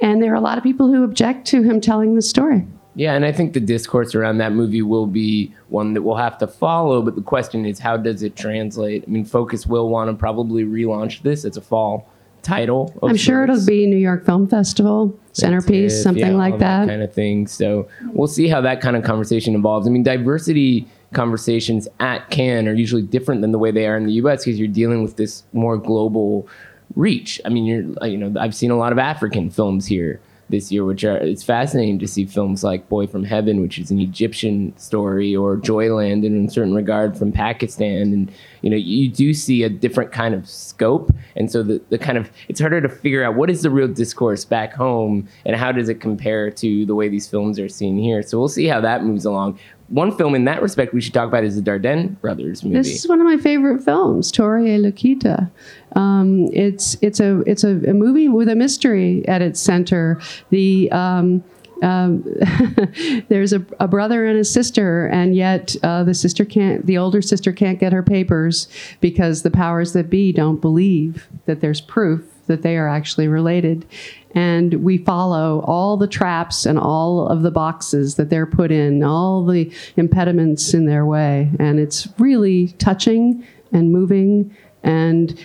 And 0.00 0.22
there 0.22 0.32
are 0.32 0.36
a 0.36 0.40
lot 0.40 0.58
of 0.58 0.64
people 0.64 0.88
who 0.88 1.04
object 1.04 1.46
to 1.48 1.62
him 1.62 1.80
telling 1.80 2.14
the 2.14 2.22
story. 2.22 2.66
Yeah, 2.96 3.12
and 3.12 3.26
I 3.26 3.30
think 3.30 3.52
the 3.52 3.60
discourse 3.60 4.14
around 4.14 4.38
that 4.38 4.52
movie 4.52 4.80
will 4.80 5.06
be 5.06 5.54
one 5.68 5.92
that 5.92 6.00
we'll 6.00 6.16
have 6.16 6.38
to 6.38 6.46
follow. 6.46 7.02
But 7.02 7.14
the 7.14 7.20
question 7.22 7.66
is, 7.66 7.78
how 7.78 7.98
does 7.98 8.22
it 8.22 8.36
translate? 8.36 9.04
I 9.06 9.10
mean, 9.10 9.26
Focus 9.26 9.66
will 9.66 9.90
want 9.90 10.10
to 10.10 10.16
probably 10.16 10.64
relaunch 10.64 11.20
this 11.20 11.44
as 11.44 11.58
a 11.58 11.60
fall 11.60 12.08
title. 12.42 12.98
I'm 13.02 13.16
sure 13.16 13.44
it'll 13.44 13.66
be 13.66 13.86
New 13.86 13.98
York 13.98 14.24
Film 14.24 14.48
Festival, 14.48 15.14
centerpiece, 15.32 15.94
If, 15.94 16.02
something 16.02 16.24
yeah, 16.26 16.32
like 16.32 16.54
all 16.54 16.58
that. 16.60 16.88
kind 16.88 17.02
of 17.02 17.12
thing. 17.12 17.46
So 17.46 17.86
we'll 18.12 18.28
see 18.28 18.48
how 18.48 18.62
that 18.62 18.80
kind 18.80 18.96
of 18.96 19.04
conversation 19.04 19.54
evolves. 19.54 19.86
I 19.86 19.90
mean, 19.90 20.02
diversity 20.02 20.86
conversations 21.12 21.88
at 22.00 22.30
Cannes 22.30 22.66
are 22.66 22.74
usually 22.74 23.02
different 23.02 23.42
than 23.42 23.52
the 23.52 23.58
way 23.58 23.72
they 23.72 23.86
are 23.86 23.96
in 23.98 24.06
the 24.06 24.12
U.S. 24.14 24.44
because 24.44 24.58
you're 24.58 24.68
dealing 24.68 25.02
with 25.02 25.16
this 25.16 25.42
more 25.52 25.76
global 25.76 26.48
reach. 26.94 27.42
I 27.44 27.50
mean, 27.50 27.66
you're 27.66 28.08
you 28.08 28.16
know 28.16 28.40
I've 28.40 28.54
seen 28.54 28.70
a 28.70 28.76
lot 28.78 28.92
of 28.92 28.98
African 28.98 29.50
films 29.50 29.86
here 29.86 30.18
this 30.48 30.70
year, 30.70 30.84
which 30.84 31.04
are 31.04 31.16
it's 31.16 31.42
fascinating 31.42 31.98
to 31.98 32.06
see 32.06 32.24
films 32.24 32.62
like 32.62 32.88
Boy 32.88 33.06
from 33.06 33.24
Heaven, 33.24 33.60
which 33.60 33.78
is 33.78 33.90
an 33.90 33.98
Egyptian 33.98 34.76
story, 34.78 35.34
or 35.34 35.56
Joyland, 35.56 36.24
in 36.24 36.46
a 36.46 36.50
certain 36.50 36.74
regard 36.74 37.16
from 37.16 37.32
Pakistan, 37.32 38.12
and 38.12 38.32
you 38.62 38.70
know 38.70 38.76
you 38.76 39.08
do 39.08 39.34
see 39.34 39.62
a 39.62 39.68
different 39.68 40.12
kind 40.12 40.34
of 40.34 40.48
scope, 40.48 41.10
and 41.34 41.50
so 41.50 41.62
the 41.62 41.80
the 41.88 41.98
kind 41.98 42.18
of 42.18 42.30
it's 42.48 42.60
harder 42.60 42.80
to 42.80 42.88
figure 42.88 43.24
out 43.24 43.34
what 43.34 43.50
is 43.50 43.62
the 43.62 43.70
real 43.70 43.88
discourse 43.88 44.44
back 44.44 44.72
home 44.72 45.28
and 45.44 45.56
how 45.56 45.72
does 45.72 45.88
it 45.88 46.00
compare 46.00 46.50
to 46.50 46.86
the 46.86 46.94
way 46.94 47.08
these 47.08 47.26
films 47.26 47.58
are 47.58 47.68
seen 47.68 47.98
here. 47.98 48.22
So 48.22 48.38
we'll 48.38 48.48
see 48.48 48.66
how 48.66 48.80
that 48.80 49.04
moves 49.04 49.24
along. 49.24 49.58
One 49.88 50.16
film 50.16 50.34
in 50.34 50.44
that 50.46 50.62
respect 50.62 50.92
we 50.92 51.00
should 51.00 51.14
talk 51.14 51.28
about 51.28 51.44
is 51.44 51.60
the 51.60 51.62
Dardenne 51.62 52.20
brothers 52.20 52.64
movie. 52.64 52.76
This 52.76 53.04
is 53.04 53.08
one 53.08 53.20
of 53.20 53.26
my 53.26 53.36
favorite 53.36 53.82
films, 53.84 54.32
Tori 54.32 54.74
et 54.74 54.78
Lakita. 54.78 55.50
Um, 55.94 56.48
it's 56.52 56.96
it's 57.02 57.20
a 57.20 57.40
it's 57.40 57.62
a, 57.62 57.76
a 57.88 57.94
movie 57.94 58.28
with 58.28 58.48
a 58.48 58.56
mystery 58.56 59.26
at 59.28 59.42
its 59.42 59.60
center. 59.60 60.20
The 60.50 60.90
um, 60.90 61.44
um, 61.82 62.22
there's 63.28 63.52
a, 63.52 63.64
a 63.78 63.86
brother 63.86 64.26
and 64.26 64.38
a 64.38 64.44
sister, 64.44 65.06
and 65.06 65.36
yet 65.36 65.76
uh, 65.82 66.02
the 66.04 66.14
sister 66.14 66.44
can't. 66.44 66.84
The 66.86 66.98
older 66.98 67.22
sister 67.22 67.52
can't 67.52 67.78
get 67.78 67.92
her 67.92 68.02
papers 68.02 68.68
because 69.00 69.42
the 69.42 69.50
powers 69.50 69.92
that 69.92 70.10
be 70.10 70.32
don't 70.32 70.60
believe 70.60 71.28
that 71.44 71.60
there's 71.60 71.80
proof 71.80 72.24
that 72.46 72.62
they 72.62 72.76
are 72.76 72.88
actually 72.88 73.28
related. 73.28 73.86
And 74.34 74.74
we 74.84 74.98
follow 74.98 75.60
all 75.66 75.96
the 75.96 76.06
traps 76.06 76.66
and 76.66 76.78
all 76.78 77.26
of 77.28 77.42
the 77.42 77.50
boxes 77.50 78.16
that 78.16 78.28
they're 78.30 78.46
put 78.46 78.70
in, 78.70 79.02
all 79.02 79.44
the 79.44 79.72
impediments 79.96 80.74
in 80.74 80.84
their 80.86 81.06
way. 81.06 81.50
And 81.58 81.78
it's 81.80 82.08
really 82.18 82.68
touching 82.78 83.44
and 83.72 83.92
moving. 83.92 84.54
And 84.82 85.38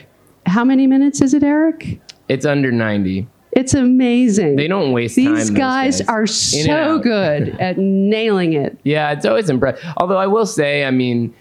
how 0.46 0.64
many 0.66 0.88
minutes 0.88 1.22
is 1.22 1.34
it, 1.34 1.44
Eric? 1.44 2.00
it's 2.28 2.46
under 2.46 2.72
90. 2.72 3.28
It's 3.52 3.74
amazing. 3.74 4.56
They 4.56 4.70
don't 4.70 4.94
waste 4.94 5.18
time, 5.18 5.36
These 5.36 5.50
those 5.50 5.58
guys, 5.58 5.98
guys. 6.00 6.08
are 6.08 6.26
so 6.26 7.00
good 7.00 7.50
at 7.60 7.78
nailing 7.78 8.54
it. 8.54 8.78
Yeah, 8.84 9.12
it's 9.12 9.26
always 9.26 9.50
impressive. 9.50 9.84
Although 9.98 10.18
I 10.18 10.28
will 10.28 10.46
say, 10.46 10.86
I 10.86 10.92
mean, 10.92 11.34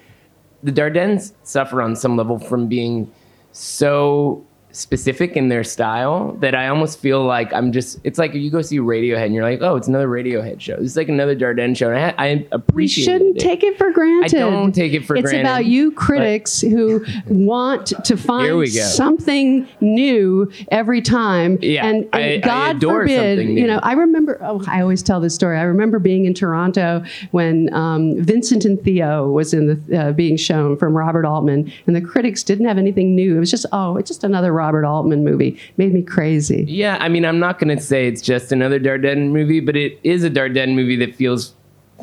the 0.64 0.72
Dardennes 0.72 1.32
suffer 1.44 1.80
on 1.80 1.94
some 1.94 2.16
level 2.16 2.40
from 2.40 2.66
being 2.66 3.08
so 3.52 4.44
specific 4.72 5.36
in 5.36 5.48
their 5.48 5.64
style 5.64 6.32
that 6.40 6.54
I 6.54 6.68
almost 6.68 6.98
feel 7.00 7.24
like 7.24 7.52
I'm 7.52 7.72
just. 7.72 7.98
It's 8.04 8.18
like 8.18 8.34
you 8.34 8.50
go 8.50 8.62
see 8.62 8.78
Radiohead 8.78 9.26
and 9.26 9.34
you're 9.34 9.44
like, 9.44 9.60
oh, 9.62 9.76
it's 9.76 9.88
another 9.88 10.08
Radiohead 10.08 10.60
show. 10.60 10.74
It's 10.78 10.96
like 10.96 11.08
another 11.08 11.34
Dardenne 11.36 11.76
show. 11.76 11.90
And 11.92 12.14
I, 12.18 12.24
I 12.26 12.34
We 12.36 12.46
appreciate 12.52 13.04
shouldn't 13.04 13.36
it. 13.36 13.40
take 13.40 13.62
it 13.62 13.76
for 13.78 13.90
granted. 13.92 14.36
I 14.36 14.40
don't 14.40 14.72
take 14.72 14.92
it 14.92 15.04
for 15.04 15.16
it's 15.16 15.24
granted, 15.30 15.40
about 15.40 15.64
you 15.66 15.92
critics 15.92 16.60
who 16.60 17.04
want 17.26 17.86
to 18.04 18.16
find 18.16 18.68
something 18.68 19.68
new 19.80 20.50
every 20.70 21.02
time. 21.02 21.58
Yeah, 21.60 21.86
and, 21.86 22.04
and 22.12 22.14
I- 22.14 22.20
I 22.34 22.38
God 22.38 22.76
adore 22.76 23.00
forbid, 23.02 23.38
something 23.38 23.54
new. 23.54 23.60
you 23.62 23.66
know, 23.66 23.80
I 23.82 23.92
remember. 23.92 24.38
Oh, 24.42 24.62
I 24.68 24.80
always 24.82 25.02
tell 25.02 25.20
this 25.20 25.34
story. 25.34 25.58
I 25.58 25.62
remember 25.62 25.98
being 25.98 26.24
in 26.26 26.34
Toronto 26.34 27.02
when 27.32 27.72
um, 27.74 28.22
Vincent 28.22 28.64
and 28.64 28.80
Theo 28.82 29.28
was 29.30 29.52
in 29.54 29.66
the 29.66 29.98
uh, 29.98 30.12
being 30.12 30.36
shown 30.36 30.76
from 30.76 30.96
Robert 30.96 31.24
Altman, 31.24 31.72
and 31.86 31.96
the 31.96 32.00
critics 32.00 32.42
didn't 32.42 32.66
have 32.66 32.78
anything 32.78 33.14
new. 33.14 33.36
It 33.36 33.40
was 33.40 33.50
just 33.50 33.66
oh, 33.72 33.96
it's 33.96 34.08
just 34.08 34.24
another 34.24 34.52
Robert 34.60 34.84
Altman 34.84 35.24
movie. 35.24 35.58
Made 35.78 35.94
me 35.94 36.02
crazy. 36.02 36.66
Yeah, 36.68 36.98
I 37.00 37.08
mean, 37.08 37.24
I'm 37.24 37.38
not 37.38 37.58
going 37.58 37.74
to 37.74 37.82
say 37.82 38.06
it's 38.06 38.20
just 38.20 38.52
another 38.52 38.78
Dardenne 38.78 39.30
movie, 39.30 39.60
but 39.60 39.74
it 39.74 39.98
is 40.04 40.22
a 40.22 40.28
Dardenne 40.30 40.74
movie 40.74 40.96
that 40.96 41.14
feels 41.14 41.54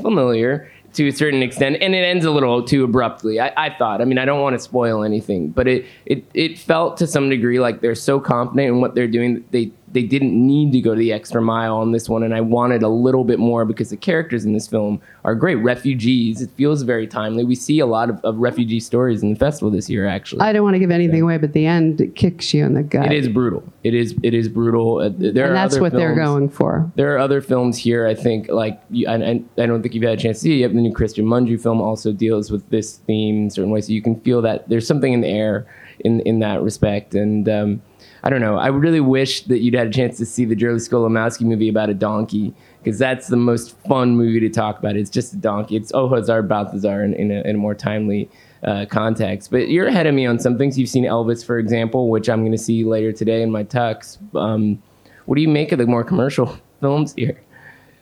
familiar 0.01 0.71
to 0.93 1.07
a 1.07 1.11
certain 1.11 1.43
extent, 1.43 1.77
and 1.79 1.93
it 1.93 1.99
ends 1.99 2.25
a 2.25 2.31
little 2.31 2.63
too 2.63 2.83
abruptly. 2.83 3.39
I, 3.39 3.53
I 3.55 3.77
thought. 3.77 4.01
I 4.01 4.05
mean, 4.05 4.17
I 4.17 4.25
don't 4.25 4.41
want 4.41 4.55
to 4.55 4.59
spoil 4.59 5.03
anything, 5.03 5.49
but 5.49 5.67
it, 5.67 5.85
it 6.07 6.23
it 6.33 6.57
felt 6.57 6.97
to 6.97 7.05
some 7.05 7.29
degree 7.29 7.59
like 7.59 7.81
they're 7.81 7.93
so 7.93 8.19
confident 8.19 8.69
in 8.69 8.81
what 8.81 8.95
they're 8.95 9.07
doing 9.07 9.35
that 9.35 9.51
they 9.51 9.71
they 9.91 10.03
didn't 10.03 10.33
need 10.35 10.73
to 10.73 10.81
go 10.81 10.95
the 10.95 11.13
extra 11.13 11.41
mile 11.41 11.77
on 11.77 11.91
this 11.91 12.09
one, 12.09 12.23
and 12.23 12.33
I 12.33 12.41
wanted 12.41 12.83
a 12.83 12.89
little 12.89 13.23
bit 13.23 13.39
more 13.39 13.63
because 13.65 13.89
the 13.89 13.97
characters 13.97 14.43
in 14.43 14.53
this 14.53 14.67
film 14.67 15.01
are 15.23 15.33
great. 15.33 15.55
Refugees. 15.55 16.41
It 16.41 16.51
feels 16.51 16.81
very 16.81 17.07
timely. 17.07 17.43
We 17.45 17.55
see 17.55 17.79
a 17.79 17.85
lot 17.85 18.09
of, 18.09 18.19
of 18.23 18.37
refugee 18.37 18.79
stories 18.79 19.23
in 19.23 19.33
the 19.33 19.39
festival 19.39 19.71
this 19.71 19.89
year, 19.89 20.05
actually. 20.05 20.41
I 20.41 20.51
don't 20.51 20.63
want 20.63 20.75
to 20.75 20.79
give 20.79 20.91
anything 20.91 21.21
away, 21.21 21.37
but 21.37 21.53
the 21.53 21.65
end 21.65 22.01
it 22.01 22.15
kicks 22.15 22.53
you 22.53 22.65
in 22.65 22.73
the 22.73 22.83
gut. 22.83 23.05
it 23.05 23.13
is 23.13 23.29
brutal. 23.29 23.63
It 23.83 23.93
is. 23.93 24.15
It 24.23 24.33
is 24.33 24.49
brutal. 24.49 24.97
Uh, 24.97 25.09
there 25.15 25.45
are 25.45 25.47
and 25.47 25.55
that's 25.55 25.79
what 25.79 25.93
they're 25.93 26.15
going 26.15 26.49
for. 26.49 26.91
there 26.95 27.13
are 27.15 27.19
other 27.19 27.41
films 27.41 27.77
here. 27.77 28.05
I 28.05 28.13
think 28.13 28.49
like 28.49 28.81
you, 28.89 29.07
and, 29.07 29.23
and 29.23 29.49
I 29.57 29.65
don't 29.65 29.81
think 29.81 29.95
you've 29.95 30.03
had 30.03 30.19
a 30.19 30.21
chance 30.21 30.39
to 30.39 30.43
see 30.43 30.53
it 30.53 30.57
yet. 30.57 30.73
The 30.73 30.81
new 30.81 30.93
Cristian 30.93 31.25
Mungiu 31.25 31.61
film 31.61 31.79
also 31.81 32.11
deals 32.11 32.51
with 32.51 32.69
this 32.69 32.97
theme 32.97 33.43
in 33.43 33.49
certain 33.49 33.71
ways, 33.71 33.87
so 33.87 33.93
you 33.93 34.01
can 34.01 34.19
feel 34.21 34.41
that 34.41 34.67
there's 34.67 34.85
something 34.85 35.13
in 35.13 35.21
the 35.21 35.29
air 35.29 35.65
in 35.99 36.19
in 36.21 36.39
that 36.39 36.61
respect. 36.61 37.15
And 37.15 37.47
um, 37.47 37.81
I 38.23 38.29
don't 38.29 38.41
know. 38.41 38.57
I 38.57 38.67
really 38.67 38.99
wish 38.99 39.41
that 39.43 39.59
you'd 39.59 39.73
had 39.73 39.87
a 39.87 39.91
chance 39.91 40.17
to 40.17 40.25
see 40.25 40.45
the 40.45 40.55
Jerzy 40.55 40.89
Skolimowski 40.89 41.41
movie 41.41 41.69
about 41.69 41.89
a 41.89 41.93
donkey 41.93 42.53
because 42.83 42.99
that's 42.99 43.27
the 43.27 43.37
most 43.37 43.77
fun 43.87 44.15
movie 44.15 44.39
to 44.39 44.49
talk 44.49 44.79
about. 44.79 44.95
It's 44.95 45.09
just 45.09 45.33
a 45.33 45.37
donkey. 45.37 45.75
It's 45.75 45.91
Oh 45.93 46.07
Hazar 46.07 46.41
Balthazar 46.41 47.03
in, 47.03 47.13
in, 47.13 47.31
a, 47.31 47.41
in 47.41 47.55
a 47.55 47.59
more 47.59 47.75
timely 47.75 48.29
uh, 48.63 48.85
context. 48.89 49.51
But 49.51 49.69
you're 49.69 49.87
ahead 49.87 50.07
of 50.07 50.15
me 50.15 50.25
on 50.25 50.39
some 50.39 50.57
things. 50.57 50.77
You've 50.77 50.89
seen 50.89 51.03
Elvis, 51.03 51.45
for 51.45 51.59
example, 51.59 52.09
which 52.09 52.29
I'm 52.29 52.41
going 52.41 52.51
to 52.51 52.57
see 52.57 52.83
later 52.83 53.11
today 53.11 53.41
in 53.41 53.51
my 53.51 53.63
tux. 53.63 54.17
Um, 54.35 54.81
what 55.25 55.35
do 55.35 55.41
you 55.41 55.49
make 55.49 55.71
of 55.71 55.77
the 55.77 55.85
more 55.85 56.03
commercial 56.03 56.57
films 56.81 57.13
here? 57.17 57.39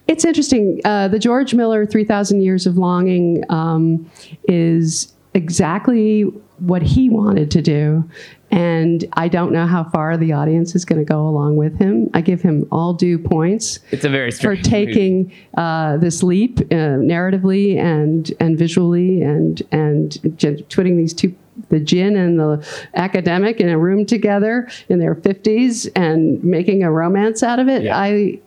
It's 0.07 0.23
interesting. 0.23 0.81
Uh, 0.85 1.07
the 1.07 1.17
George 1.17 1.55
Miller 1.55 1.85
3,000 1.85 2.41
Years 2.41 2.67
of 2.67 2.77
Longing 2.77 3.43
um, 3.49 4.09
is 4.47 5.14
exactly 5.35 6.23
what 6.59 6.81
he 6.81 7.09
wanted 7.09 7.51
to 7.51 7.61
do. 7.61 8.09
And 8.49 9.03
I 9.13 9.27
don't 9.27 9.51
know 9.51 9.65
how 9.67 9.83
far 9.83 10.15
the 10.15 10.31
audience 10.31 10.75
is 10.75 10.85
going 10.85 10.99
to 10.99 11.05
go 11.05 11.27
along 11.27 11.57
with 11.57 11.77
him. 11.77 12.09
I 12.13 12.21
give 12.21 12.41
him 12.41 12.65
all 12.71 12.93
due 12.93 13.19
points 13.19 13.79
It's 13.91 14.05
a 14.05 14.09
very 14.09 14.31
for 14.31 14.55
taking 14.55 15.33
uh, 15.57 15.97
this 15.97 16.23
leap 16.23 16.59
uh, 16.59 16.97
narratively 17.03 17.77
and 17.77 18.31
and 18.39 18.57
visually 18.57 19.21
and 19.21 19.61
and 19.71 20.37
j- 20.39 20.61
putting 20.69 20.95
these 20.95 21.13
two 21.13 21.35
the 21.69 21.79
djinn 21.79 22.15
and 22.15 22.39
the 22.39 22.65
academic 22.95 23.59
in 23.59 23.69
a 23.69 23.77
room 23.77 24.05
together 24.05 24.67
in 24.89 24.99
their 24.99 25.15
50s 25.15 25.89
and 25.95 26.43
making 26.43 26.83
a 26.83 26.91
romance 26.91 27.43
out 27.43 27.59
of 27.59 27.67
it 27.67 27.83
Yeah. 27.83 27.97
i 27.97 28.39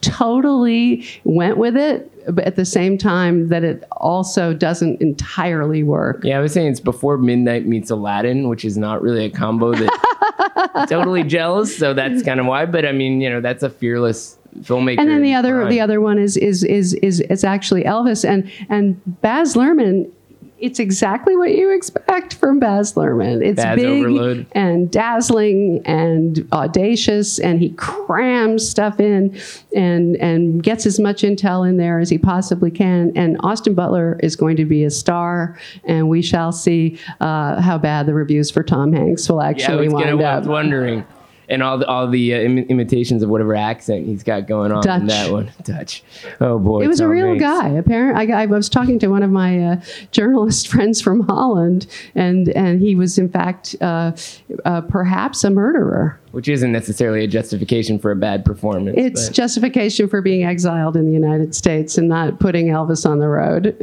totally 0.00 1.04
went 1.24 1.56
with 1.58 1.76
it 1.76 2.12
but 2.34 2.44
at 2.44 2.56
the 2.56 2.64
same 2.64 2.98
time 2.98 3.48
that 3.48 3.62
it 3.62 3.84
also 3.92 4.52
doesn't 4.52 5.00
entirely 5.00 5.82
work 5.84 6.22
Yeah, 6.24 6.38
I 6.38 6.40
was 6.40 6.52
saying 6.52 6.68
it's 6.72 6.80
before 6.80 7.18
Midnight 7.18 7.66
meets 7.66 7.88
Aladdin, 7.90 8.48
which 8.48 8.64
is 8.64 8.76
not 8.76 9.00
really 9.00 9.24
a 9.26 9.30
combo 9.30 9.72
that 9.72 10.86
totally 10.88 11.22
gels. 11.22 11.74
So 11.76 11.94
that's 11.94 12.24
kind 12.24 12.40
of 12.40 12.46
why. 12.46 12.66
But 12.66 12.84
I 12.84 12.90
mean, 12.90 13.20
you 13.20 13.30
know, 13.30 13.40
that's 13.40 13.62
a 13.62 13.70
fearless 13.70 14.38
filmmaker. 14.58 14.98
and 14.98 15.08
then 15.08 15.22
the 15.22 15.34
other 15.34 15.54
prime. 15.60 15.70
the 15.70 15.80
other 15.80 16.00
one 16.00 16.18
is 16.18 16.36
is 16.36 16.64
is 16.64 16.94
is 16.94 17.20
it's 17.20 17.44
actually 17.44 17.84
Elvis 17.84 18.28
and 18.28 18.50
and 18.68 19.00
Baz 19.20 19.54
Luhrmann. 19.54 20.10
It's 20.58 20.78
exactly 20.78 21.36
what 21.36 21.52
you 21.52 21.70
expect 21.74 22.34
from 22.34 22.58
Baz 22.58 22.94
Luhrmann. 22.94 23.44
It's 23.44 23.62
Baz 23.62 23.76
big 23.76 23.86
overload. 23.86 24.46
and 24.52 24.90
dazzling 24.90 25.82
and 25.84 26.48
audacious, 26.52 27.38
and 27.38 27.60
he 27.60 27.70
crams 27.70 28.66
stuff 28.66 28.98
in 28.98 29.38
and 29.74 30.16
and 30.16 30.62
gets 30.62 30.86
as 30.86 30.98
much 30.98 31.22
intel 31.22 31.68
in 31.68 31.76
there 31.76 31.98
as 32.00 32.08
he 32.08 32.16
possibly 32.16 32.70
can. 32.70 33.12
And 33.14 33.36
Austin 33.40 33.74
Butler 33.74 34.18
is 34.22 34.34
going 34.34 34.56
to 34.56 34.64
be 34.64 34.84
a 34.84 34.90
star, 34.90 35.58
and 35.84 36.08
we 36.08 36.22
shall 36.22 36.52
see 36.52 36.98
uh, 37.20 37.60
how 37.60 37.76
bad 37.76 38.06
the 38.06 38.14
reviews 38.14 38.50
for 38.50 38.62
Tom 38.62 38.94
Hanks 38.94 39.28
will 39.28 39.36
Yeah, 39.36 39.46
I 39.46 39.50
actually 39.50 39.88
was, 39.88 40.02
wind 40.04 40.22
up. 40.22 40.46
wondering. 40.46 41.04
And 41.48 41.62
all 41.62 41.78
the, 41.78 41.86
all 41.86 42.08
the 42.08 42.34
uh, 42.34 42.38
Im- 42.38 42.58
imitations 42.58 43.22
of 43.22 43.28
whatever 43.28 43.54
accent 43.54 44.06
he's 44.06 44.22
got 44.22 44.46
going 44.46 44.72
on 44.72 44.88
in 44.88 45.06
that 45.06 45.30
one. 45.30 45.52
Dutch. 45.62 46.02
Oh, 46.40 46.58
boy. 46.58 46.82
It 46.82 46.88
was 46.88 47.00
a 47.00 47.08
real 47.08 47.28
Hanks. 47.28 47.42
guy. 47.42 47.68
Apparently, 47.68 48.32
I, 48.32 48.42
I 48.42 48.46
was 48.46 48.68
talking 48.68 48.98
to 48.98 49.08
one 49.08 49.22
of 49.22 49.30
my 49.30 49.62
uh, 49.62 49.80
journalist 50.10 50.68
friends 50.72 51.00
from 51.00 51.20
Holland, 51.20 51.86
and 52.14 52.48
and 52.50 52.80
he 52.80 52.94
was 52.94 53.18
in 53.18 53.28
fact 53.28 53.76
uh, 53.80 54.12
uh, 54.64 54.80
perhaps 54.82 55.44
a 55.44 55.50
murderer. 55.50 56.18
Which 56.36 56.50
isn't 56.50 56.70
necessarily 56.70 57.24
a 57.24 57.26
justification 57.26 57.98
for 57.98 58.10
a 58.10 58.14
bad 58.14 58.44
performance. 58.44 58.94
It's 58.98 59.28
but- 59.28 59.34
justification 59.34 60.06
for 60.06 60.20
being 60.20 60.44
exiled 60.44 60.94
in 60.94 61.06
the 61.06 61.12
United 61.12 61.54
States 61.54 61.96
and 61.96 62.10
not 62.10 62.40
putting 62.40 62.66
Elvis 62.66 63.08
on 63.08 63.20
the 63.20 63.28
road. 63.28 63.74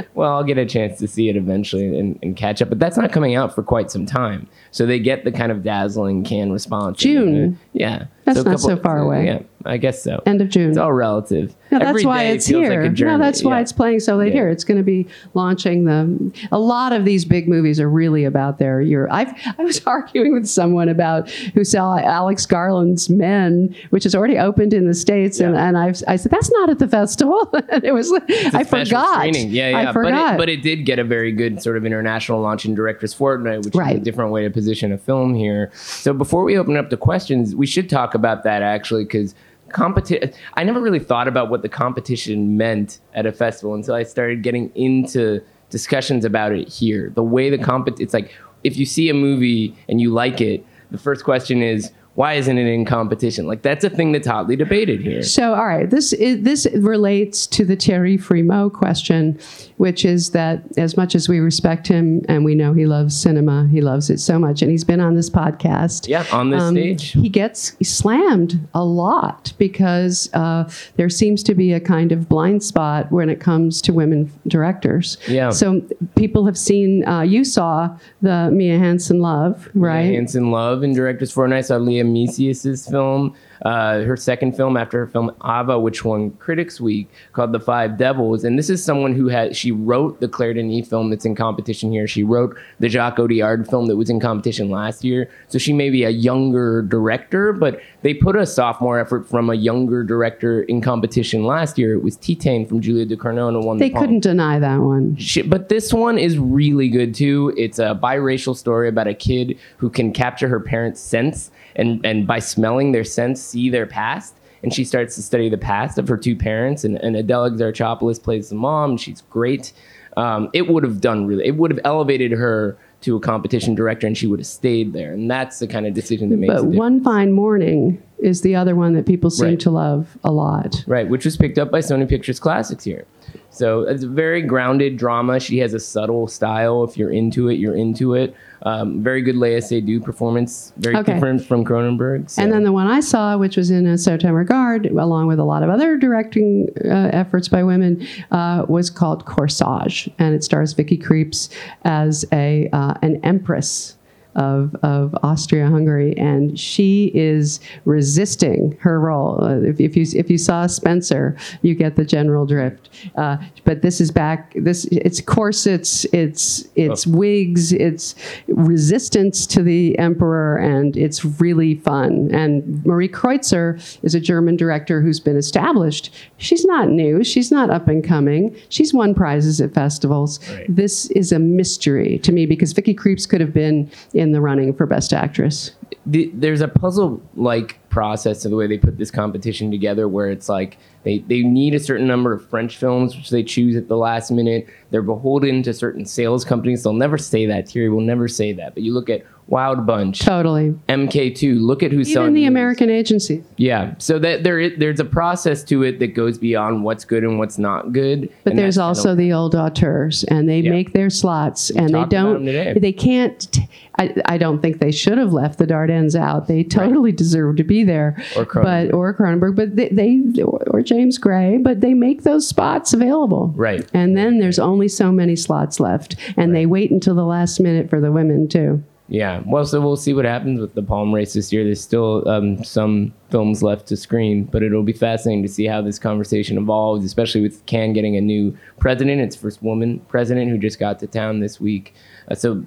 Well, 0.14 0.32
I'll 0.34 0.42
get 0.42 0.58
a 0.58 0.66
chance 0.66 0.98
to 0.98 1.06
see 1.06 1.28
it 1.28 1.36
eventually 1.36 1.96
and, 1.96 2.18
and 2.22 2.36
catch 2.36 2.60
up, 2.60 2.70
but 2.70 2.80
that's 2.80 2.96
not 2.96 3.12
coming 3.12 3.36
out 3.36 3.54
for 3.54 3.62
quite 3.62 3.88
some 3.88 4.04
time. 4.04 4.48
So 4.72 4.84
they 4.84 4.98
get 4.98 5.24
the 5.24 5.30
kind 5.30 5.52
of 5.52 5.62
dazzling 5.62 6.24
can 6.24 6.50
response. 6.50 6.98
June. 6.98 7.56
Yeah. 7.72 8.06
That's 8.24 8.40
a 8.40 8.42
not 8.42 8.58
so 8.58 8.76
far 8.78 8.98
away. 8.98 9.26
Yeah, 9.26 9.42
I 9.64 9.76
guess 9.76 10.02
so. 10.02 10.22
End 10.24 10.40
of 10.40 10.48
June. 10.48 10.68
It's 10.70 10.78
all 10.78 10.92
relative. 10.92 11.54
No, 11.70 11.78
that's 11.80 11.88
Every 11.90 12.04
why 12.06 12.22
it's 12.24 12.46
here. 12.46 12.82
Like 12.84 12.98
no, 12.98 13.18
that's 13.18 13.42
why 13.42 13.56
Yeah. 13.56 13.62
it's 13.62 13.72
playing 13.72 14.00
so 14.00 14.16
late 14.16 14.28
Yeah. 14.28 14.34
here. 14.34 14.48
It's 14.50 14.62
going 14.64 14.78
to 14.78 14.84
be 14.84 15.06
launching 15.34 15.84
the. 15.84 16.32
A 16.52 16.58
lot 16.58 16.92
of 16.92 17.04
these 17.04 17.24
big 17.24 17.48
movies 17.48 17.80
are 17.80 17.88
really 17.90 18.24
about 18.24 18.58
their 18.58 18.80
year. 18.80 19.08
I've 19.10 19.32
I 19.58 19.64
was 19.64 19.82
arguing 19.86 20.32
with 20.32 20.46
someone 20.46 20.88
about 20.88 21.28
who 21.30 21.64
saw 21.64 21.98
Alex 21.98 22.46
Garland's 22.46 23.10
Men, 23.10 23.74
which 23.90 24.06
is 24.06 24.14
already 24.14 24.38
opened 24.38 24.72
in 24.72 24.86
the 24.86 24.94
states, 24.94 25.40
and, 25.40 25.54
Yeah. 25.54 25.66
and 25.68 25.76
I 25.76 25.88
I 26.06 26.16
said 26.16 26.30
that's 26.30 26.50
not 26.52 26.70
at 26.70 26.78
the 26.78 26.88
festival. 26.88 27.50
and 27.68 27.82
it 27.84 27.92
was 27.92 28.12
I 28.12 28.64
forgot. 28.64 29.14
screening. 29.18 29.50
Yeah, 29.50 29.70
yeah. 29.70 29.90
I 29.90 29.92
forgot. 29.92 30.12
But 30.12 30.34
it, 30.34 30.38
but 30.38 30.48
it 30.48 30.62
did 30.62 30.86
get 30.86 30.98
a 30.98 31.04
very 31.04 31.32
good 31.32 31.60
sort 31.62 31.76
of 31.76 31.84
international 31.84 32.40
launch 32.40 32.64
in 32.64 32.74
Directors 32.74 33.12
Fortnight, 33.12 33.64
which 33.64 33.74
is 33.74 33.80
a 33.80 33.98
different 33.98 34.30
way 34.30 34.44
to 34.44 34.50
position 34.50 34.92
a 34.92 34.98
film 34.98 35.34
here. 35.34 35.70
So 35.74 36.12
before 36.14 36.44
we 36.44 36.56
open 36.56 36.76
up 36.76 36.90
to 36.90 36.96
questions, 36.96 37.54
we 37.54 37.66
should 37.66 37.90
talk 37.90 38.14
about 38.14 38.44
that 38.44 38.62
actually, 38.62 39.04
because 39.04 39.34
competition. 39.70 40.32
I 40.54 40.64
never 40.64 40.80
really 40.80 40.98
thought 40.98 41.28
about 41.28 41.50
what 41.50 41.62
the 41.62 41.68
competition 41.68 42.56
meant 42.56 43.00
at 43.14 43.26
a 43.26 43.32
festival 43.32 43.74
until 43.74 43.94
I 43.94 44.02
started 44.02 44.42
getting 44.42 44.70
into 44.74 45.40
discussions 45.70 46.24
about 46.24 46.52
it 46.52 46.68
here. 46.68 47.10
The 47.14 47.22
way 47.22 47.50
the 47.50 47.58
compet 47.58 48.00
it's 48.00 48.14
like 48.14 48.34
if 48.64 48.76
you 48.76 48.86
see 48.86 49.08
a 49.08 49.14
movie 49.14 49.76
and 49.88 50.00
you 50.00 50.12
like 50.12 50.40
it, 50.40 50.64
the 50.90 50.98
first 50.98 51.24
question 51.24 51.62
is 51.62 51.92
why 52.18 52.34
isn't 52.34 52.58
it 52.58 52.66
in 52.66 52.84
competition? 52.84 53.46
Like 53.46 53.62
that's 53.62 53.84
a 53.84 53.90
thing 53.90 54.10
that's 54.10 54.26
hotly 54.26 54.56
debated 54.56 55.00
here. 55.00 55.22
So, 55.22 55.54
all 55.54 55.68
right, 55.68 55.88
this 55.88 56.12
is, 56.12 56.42
this 56.42 56.66
relates 56.74 57.46
to 57.46 57.64
the 57.64 57.76
Thierry 57.76 58.18
Frémaux 58.18 58.72
question, 58.72 59.38
which 59.76 60.04
is 60.04 60.32
that 60.32 60.64
as 60.76 60.96
much 60.96 61.14
as 61.14 61.28
we 61.28 61.38
respect 61.38 61.86
him 61.86 62.22
and 62.28 62.44
we 62.44 62.56
know 62.56 62.72
he 62.72 62.86
loves 62.86 63.16
cinema, 63.16 63.68
he 63.68 63.80
loves 63.80 64.10
it 64.10 64.18
so 64.18 64.36
much, 64.36 64.62
and 64.62 64.70
he's 64.72 64.82
been 64.82 64.98
on 64.98 65.14
this 65.14 65.30
podcast. 65.30 66.08
Yeah, 66.08 66.26
on 66.32 66.50
this 66.50 66.68
stage. 66.70 67.12
He 67.12 67.28
gets 67.28 67.76
slammed 67.88 68.58
a 68.74 68.84
lot 68.84 69.52
because 69.56 70.28
uh, 70.34 70.68
there 70.96 71.08
seems 71.08 71.44
to 71.44 71.54
be 71.54 71.72
a 71.72 71.78
kind 71.78 72.10
of 72.10 72.28
blind 72.28 72.64
spot 72.64 73.12
when 73.12 73.30
it 73.30 73.38
comes 73.38 73.80
to 73.82 73.92
women 73.92 74.28
directors. 74.48 75.18
Yeah. 75.28 75.50
So 75.50 75.82
people 76.16 76.46
have 76.46 76.58
seen. 76.58 77.06
Uh, 77.06 77.20
you 77.20 77.44
saw 77.44 77.96
the 78.22 78.50
Mia 78.52 78.76
Hansen 78.76 79.20
Love, 79.20 79.68
right? 79.74 80.12
Hansen 80.12 80.50
Love 80.50 80.82
in 80.82 80.94
Directors 80.94 81.30
Fortnight. 81.30 81.58
I 81.58 81.60
saw 81.60 81.76
Leah 81.76 82.07
Mysius's 82.12 82.88
film, 82.88 83.34
uh, 83.62 84.00
her 84.00 84.16
second 84.16 84.56
film 84.56 84.76
after 84.76 84.98
her 84.98 85.06
film 85.06 85.30
Ava, 85.44 85.78
which 85.78 86.04
won 86.04 86.30
Critics 86.32 86.80
Week, 86.80 87.08
called 87.32 87.52
The 87.52 87.60
Five 87.60 87.96
Devils. 87.96 88.44
And 88.44 88.58
this 88.58 88.70
is 88.70 88.84
someone 88.84 89.14
who 89.14 89.28
had 89.28 89.56
she 89.56 89.72
wrote 89.72 90.20
the 90.20 90.28
Claire 90.28 90.54
Denis 90.54 90.88
film 90.88 91.10
that's 91.10 91.24
in 91.24 91.34
competition 91.34 91.90
here. 91.90 92.06
She 92.06 92.22
wrote 92.22 92.56
the 92.78 92.88
Jacques 92.88 93.16
Audiard 93.16 93.68
film 93.68 93.86
that 93.86 93.96
was 93.96 94.10
in 94.10 94.20
competition 94.20 94.70
last 94.70 95.04
year. 95.04 95.30
So 95.48 95.58
she 95.58 95.72
may 95.72 95.90
be 95.90 96.04
a 96.04 96.10
younger 96.10 96.82
director, 96.82 97.52
but 97.52 97.80
they 98.02 98.14
put 98.14 98.36
a 98.36 98.46
sophomore 98.46 98.98
effort 98.98 99.28
from 99.28 99.50
a 99.50 99.54
younger 99.54 100.04
director 100.04 100.62
in 100.62 100.80
competition 100.80 101.44
last 101.44 101.78
year. 101.78 101.94
It 101.94 102.02
was 102.02 102.16
Titane 102.16 102.68
from 102.68 102.80
Julia 102.80 103.06
Ducournau 103.06 103.48
and 103.48 103.64
won 103.64 103.78
They 103.78 103.88
the 103.88 103.98
couldn't 103.98 104.20
deny 104.20 104.58
that 104.58 104.78
one. 104.78 105.16
Shit, 105.16 105.50
but 105.50 105.68
this 105.68 105.92
one 105.92 106.18
is 106.18 106.38
really 106.38 106.88
good 106.88 107.14
too. 107.14 107.52
It's 107.56 107.78
a 107.78 107.98
biracial 108.00 108.56
story 108.56 108.88
about 108.88 109.08
a 109.08 109.14
kid 109.14 109.58
who 109.78 109.90
can 109.90 110.12
capture 110.12 110.48
her 110.48 110.60
parents' 110.60 111.00
sense 111.00 111.50
and, 111.78 112.04
and 112.04 112.26
by 112.26 112.40
smelling 112.40 112.92
their 112.92 113.04
sense, 113.04 113.40
see 113.42 113.70
their 113.70 113.86
past. 113.86 114.34
And 114.62 114.74
she 114.74 114.84
starts 114.84 115.14
to 115.14 115.22
study 115.22 115.48
the 115.48 115.58
past 115.58 115.98
of 115.98 116.08
her 116.08 116.16
two 116.16 116.34
parents. 116.34 116.84
And, 116.84 116.96
and 116.96 117.14
Adèle 117.14 117.56
Exarchopoulos 117.56 118.22
plays 118.22 118.48
the 118.48 118.56
mom. 118.56 118.90
And 118.90 119.00
she's 119.00 119.22
great. 119.30 119.72
Um, 120.16 120.50
it 120.52 120.68
would 120.68 120.82
have 120.82 121.00
done 121.00 121.26
really, 121.26 121.46
it 121.46 121.56
would 121.56 121.70
have 121.70 121.80
elevated 121.84 122.32
her 122.32 122.76
to 123.02 123.14
a 123.14 123.20
competition 123.20 123.76
director 123.76 124.06
and 124.08 124.18
she 124.18 124.26
would 124.26 124.40
have 124.40 124.46
stayed 124.48 124.92
there. 124.92 125.12
And 125.12 125.30
that's 125.30 125.60
the 125.60 125.68
kind 125.68 125.86
of 125.86 125.94
decision 125.94 126.30
that 126.30 126.38
makes 126.38 126.52
But. 126.52 126.64
One 126.64 127.02
Fine 127.04 127.32
Morning 127.32 128.02
is 128.18 128.40
the 128.42 128.54
other 128.56 128.74
one 128.74 128.94
that 128.94 129.06
people 129.06 129.30
seem 129.30 129.48
Right. 129.50 129.60
to 129.60 129.70
love 129.70 130.18
a 130.24 130.32
lot. 130.32 130.84
Right, 130.86 131.08
which 131.08 131.24
was 131.24 131.36
picked 131.36 131.58
up 131.58 131.70
by 131.70 131.78
Sony 131.80 132.08
Pictures 132.08 132.40
Classics 132.40 132.84
here. 132.84 133.04
So 133.50 133.82
it's 133.82 134.04
a 134.04 134.08
very 134.08 134.40
grounded 134.42 134.96
drama. 134.96 135.38
She 135.40 135.58
has 135.58 135.74
a 135.74 135.80
subtle 135.80 136.26
style. 136.28 136.84
If 136.84 136.96
you're 136.96 137.10
into 137.10 137.48
it, 137.48 137.54
you're 137.54 137.74
into 137.76 138.14
it. 138.14 138.34
Um, 138.62 139.02
very 139.02 139.22
good 139.22 139.36
Léa 139.36 139.58
Seydoux 139.58 140.02
performance. 140.02 140.72
Very 140.78 140.96
Okay. 140.96 141.12
different 141.14 141.44
from 141.44 141.64
Cronenberg. 141.64 142.28
so- 142.30 142.42
And 142.42 142.52
then 142.52 142.64
the 142.64 142.72
one 142.72 142.86
I 142.86 143.00
saw, 143.00 143.36
which 143.36 143.56
was 143.56 143.70
in 143.70 143.86
a 143.86 143.96
Certain 143.98 144.32
Regard, 144.32 144.86
along 144.86 145.26
with 145.28 145.38
a 145.38 145.44
lot 145.44 145.62
of 145.62 145.70
other 145.70 145.96
directing 145.96 146.68
uh, 146.84 147.10
efforts 147.12 147.48
by 147.48 147.62
women, 147.62 148.00
uh, 148.30 148.64
was 148.68 148.90
called 148.90 149.24
Corsage, 149.26 150.10
and 150.18 150.34
it 150.34 150.42
stars 150.42 150.72
Vicky 150.72 150.96
Krieps 150.98 151.48
as 151.84 152.24
a 152.32 152.68
uh, 152.72 152.94
an 153.02 153.20
empress. 153.22 153.94
Of, 154.38 154.76
of 154.84 155.16
Austria-Hungary, 155.24 156.16
and 156.16 156.56
she 156.56 157.10
is 157.12 157.58
resisting 157.84 158.78
her 158.80 159.00
role. 159.00 159.42
Uh, 159.42 159.70
if, 159.70 159.80
if 159.80 159.96
you 159.96 160.04
if 160.14 160.30
you 160.30 160.38
saw 160.38 160.68
Spencer, 160.68 161.36
you 161.62 161.74
get 161.74 161.96
the 161.96 162.04
general 162.04 162.46
drift. 162.46 162.88
Uh, 163.16 163.36
but 163.64 163.82
this 163.82 164.00
is 164.00 164.12
back. 164.12 164.54
This 164.54 164.84
it's 164.92 165.20
corsets, 165.20 166.06
it's 166.12 166.68
it's 166.76 167.04
wigs, 167.04 167.72
it's 167.72 168.14
resistance 168.46 169.44
to 169.54 169.62
the 169.64 169.98
emperor, 169.98 170.56
and 170.58 170.96
it's 170.96 171.24
really 171.40 171.74
fun. 171.74 172.30
And 172.32 172.84
Marie 172.86 173.08
Kreutzer 173.08 173.80
is 174.04 174.14
a 174.14 174.20
German 174.20 174.56
director 174.56 175.02
who's 175.02 175.20
been 175.20 175.36
established. 175.36 176.14
She's 176.36 176.64
not 176.64 176.90
new. 176.90 177.24
She's 177.24 177.50
not 177.50 177.70
up 177.70 177.88
and 177.88 178.04
coming. 178.04 178.54
She's 178.68 178.94
won 178.94 179.14
prizes 179.14 179.60
at 179.60 179.74
festivals. 179.74 180.38
Right. 180.48 180.76
This 180.76 181.10
is 181.10 181.32
a 181.32 181.38
mystery 181.38 182.20
to 182.20 182.30
me 182.30 182.46
because 182.46 182.72
Vicky 182.72 182.94
Krieps 182.94 183.26
could 183.28 183.40
have 183.40 183.52
been 183.52 183.90
in 184.14 184.27
the 184.32 184.40
running 184.40 184.74
for 184.74 184.86
Best 184.86 185.12
Actress. 185.12 185.72
the, 186.06 186.30
there's 186.34 186.60
a 186.60 186.68
puzzle 186.68 187.22
like 187.36 187.78
process 187.90 188.44
of 188.44 188.50
the 188.50 188.56
way 188.56 188.66
they 188.66 188.78
put 188.78 188.96
this 188.98 189.10
competition 189.10 189.70
together 189.70 190.08
where 190.08 190.30
it's 190.30 190.48
like 190.48 190.78
they, 191.02 191.18
they 191.20 191.42
need 191.42 191.74
a 191.74 191.80
certain 191.80 192.06
number 192.06 192.32
of 192.32 192.48
French 192.48 192.76
films, 192.76 193.16
which 193.16 193.30
they 193.30 193.42
choose 193.42 193.76
at 193.76 193.88
the 193.88 193.96
last 193.96 194.30
minute. 194.30 194.68
They're 194.90 195.02
beholden 195.02 195.62
to 195.64 195.74
certain 195.74 196.04
sales 196.04 196.44
companies. 196.44 196.82
They'll 196.82 196.92
never 196.92 197.18
say 197.18 197.46
that. 197.46 197.68
Thierry 197.68 197.88
will 197.88 198.00
never 198.00 198.28
say 198.28 198.52
that. 198.52 198.74
But 198.74 198.82
you 198.82 198.92
look 198.94 199.10
at 199.10 199.24
Wild 199.48 199.86
Bunch, 199.86 200.20
Totally. 200.20 200.74
MK2. 200.90 201.58
Look 201.58 201.82
at 201.82 201.90
who's 201.90 202.12
selling 202.12 202.28
Even 202.28 202.34
the 202.34 202.40
movies. 202.42 202.48
American 202.50 202.90
agencies. 202.90 203.44
Yeah, 203.56 203.94
so 203.98 204.18
that 204.18 204.44
there 204.44 204.60
is, 204.60 204.72
there's 204.78 205.00
a 205.00 205.06
process 205.06 205.64
to 205.64 205.82
it 205.84 205.98
that 206.00 206.08
goes 206.08 206.36
beyond 206.36 206.84
what's 206.84 207.04
good 207.06 207.24
and 207.24 207.38
what's 207.38 207.56
not 207.58 207.92
good. 207.92 208.30
But 208.44 208.56
there's 208.56 208.76
also 208.76 209.14
the 209.14 209.32
old 209.32 209.54
auteurs, 209.54 210.22
and 210.24 210.48
they 210.48 210.60
Yeah. 210.60 210.70
make 210.70 210.92
their 210.92 211.08
slots, 211.08 211.70
and 211.70 211.88
they 211.88 212.04
don't. 212.04 212.34
them 212.44 212.46
today. 212.46 212.74
They 212.78 212.92
can't. 212.92 213.40
T- 213.50 213.68
I, 213.98 214.14
I 214.26 214.38
don't 214.38 214.60
think 214.60 214.78
they 214.80 214.92
should 214.92 215.16
have 215.18 215.32
left 215.32 215.58
the 215.58 215.66
Dardennes 215.66 216.14
out. 216.14 216.46
They 216.46 216.62
totally 216.62 217.10
deserve 217.10 217.56
to 217.56 217.64
be 217.64 217.82
there. 217.84 218.22
Or 218.36 218.44
Cronenberg. 218.44 218.62
but 218.90 218.94
or 218.94 219.14
Cronenberg, 219.14 219.56
but 219.56 219.74
they, 219.76 219.88
they 219.88 220.42
or, 220.42 220.62
or 220.68 220.82
James 220.82 221.16
Gray, 221.18 221.56
but 221.56 221.80
they 221.80 221.94
make 221.94 222.22
those 222.22 222.46
spots 222.46 222.92
available. 222.92 223.52
Right. 223.56 223.84
And 223.94 224.16
then 224.16 224.38
there's 224.38 224.58
only 224.58 224.88
so 224.88 225.10
many 225.10 225.34
slots 225.36 225.80
left, 225.80 226.16
and 226.36 226.54
they 226.54 226.66
wait 226.66 226.90
until 226.90 227.14
the 227.14 227.24
last 227.24 227.58
minute 227.60 227.88
for 227.90 227.98
the 228.00 228.12
women 228.12 228.46
too. 228.46 228.84
Yeah, 229.10 229.42
well, 229.46 229.64
so 229.64 229.80
we'll 229.80 229.96
see 229.96 230.12
what 230.12 230.26
happens 230.26 230.60
with 230.60 230.74
the 230.74 230.82
Palm 230.82 231.14
Race 231.14 231.32
this 231.32 231.50
year. 231.50 231.64
There's 231.64 231.80
still 231.80 232.28
um, 232.28 232.62
some 232.62 233.14
films 233.30 233.62
left 233.62 233.86
to 233.88 233.96
screen, 233.96 234.44
but 234.44 234.62
it'll 234.62 234.82
be 234.82 234.92
fascinating 234.92 235.42
to 235.44 235.48
see 235.48 235.64
how 235.64 235.80
this 235.80 235.98
conversation 235.98 236.58
evolves, 236.58 237.06
especially 237.06 237.40
with 237.40 237.64
Cannes 237.64 237.94
getting 237.94 238.16
a 238.16 238.20
new 238.20 238.54
president, 238.78 239.22
its 239.22 239.34
first 239.34 239.62
woman 239.62 240.00
president 240.08 240.50
who 240.50 240.58
just 240.58 240.78
got 240.78 240.98
to 240.98 241.06
town 241.06 241.40
this 241.40 241.58
week. 241.58 241.94
Uh, 242.30 242.34
so 242.34 242.62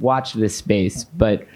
watch 0.00 0.32
this 0.32 0.56
space, 0.56 1.04
but 1.04 1.46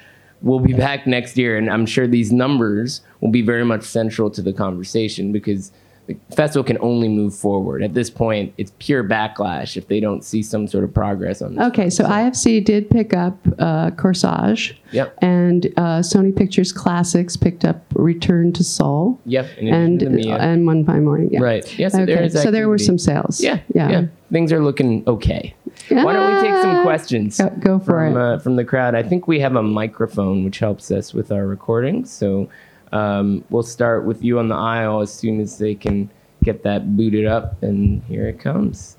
we'll 0.41 0.61
be 0.61 0.73
back 0.73 1.05
next 1.05 1.37
year, 1.37 1.57
and 1.57 1.69
I'm 1.69 1.85
sure 1.85 2.07
these 2.07 2.31
numbers 2.31 3.01
will 3.21 3.33
be 3.33 3.43
very 3.43 3.65
much 3.65 3.83
central 3.83 4.31
to 4.31 4.41
the 4.41 4.53
conversation 4.53 5.33
because 5.33 5.73
the 6.09 6.17
festival 6.35 6.65
can 6.65 6.79
only 6.81 7.07
move 7.07 7.35
forward. 7.35 7.83
At 7.83 7.93
this 7.93 8.09
point, 8.09 8.55
it's 8.57 8.73
pure 8.79 9.05
backlash 9.05 9.77
if 9.77 9.89
they 9.89 10.01
don't 10.01 10.25
see 10.25 10.43
some 10.43 10.67
sort 10.67 10.83
of 10.83 10.93
progress 10.93 11.43
on 11.43 11.55
this. 11.55 11.67
Okay, 11.67 11.91
so 11.91 12.05
IFC 12.05 12.65
did 12.65 12.89
pick 12.89 13.13
up 13.13 13.37
uh, 13.59 13.91
Corsage. 13.91 14.75
Yep. 14.93 15.19
And 15.21 15.67
uh, 15.77 16.01
Sony 16.01 16.35
Pictures 16.35 16.73
Classics 16.73 17.37
picked 17.37 17.63
up 17.67 17.85
Return 17.95 18.55
to 18.55 18.65
Seoul. 18.65 19.21
Yep, 19.27 19.49
And 19.59 20.03
and 20.03 20.67
One 20.67 20.87
Fine 20.87 21.05
Morning. 21.05 21.29
Yeah. 21.31 21.41
Right. 21.41 21.79
Yeah, 21.79 21.89
so 21.89 22.07
there 22.07 22.17
okay. 22.17 22.27
is 22.27 22.43
so 22.43 22.51
there 22.51 22.71
were 22.71 22.79
some 22.79 22.97
sales. 22.97 23.39
Yeah, 23.39 23.61
Yeah. 23.75 23.91
yeah, 23.91 24.07
Things 24.33 24.51
are 24.51 24.65
looking 24.65 25.05
okay. 25.07 25.55
Why 25.91 26.13
don't 26.15 26.35
we 26.35 26.49
take 26.49 26.63
some 26.63 26.83
questions? 26.83 27.39
Go- 27.39 27.51
go 27.61 27.79
for 27.79 27.85
from, 27.85 28.17
it. 28.17 28.21
Uh, 28.21 28.39
from 28.39 28.57
the 28.57 28.65
crowd. 28.65 28.95
I 28.95 29.03
think 29.03 29.29
we 29.29 29.41
have 29.41 29.57
a 29.57 29.63
microphone 29.63 30.43
which 30.43 30.59
helps 30.59 30.91
us 30.91 31.13
with 31.13 31.31
our 31.31 31.47
recording. 31.47 32.07
So 32.07 32.49
um, 32.93 33.45
we'll 33.51 33.63
start 33.63 34.05
with 34.05 34.23
you 34.23 34.39
on 34.39 34.49
the 34.49 34.55
aisle 34.55 35.01
as 35.01 35.13
soon 35.13 35.41
as 35.41 35.59
they 35.59 35.75
can 35.75 36.11
get 36.45 36.63
that 36.63 36.97
booted 36.97 37.27
up. 37.27 37.63
And 37.63 38.03
here 38.05 38.29
it 38.29 38.39
comes, 38.41 38.97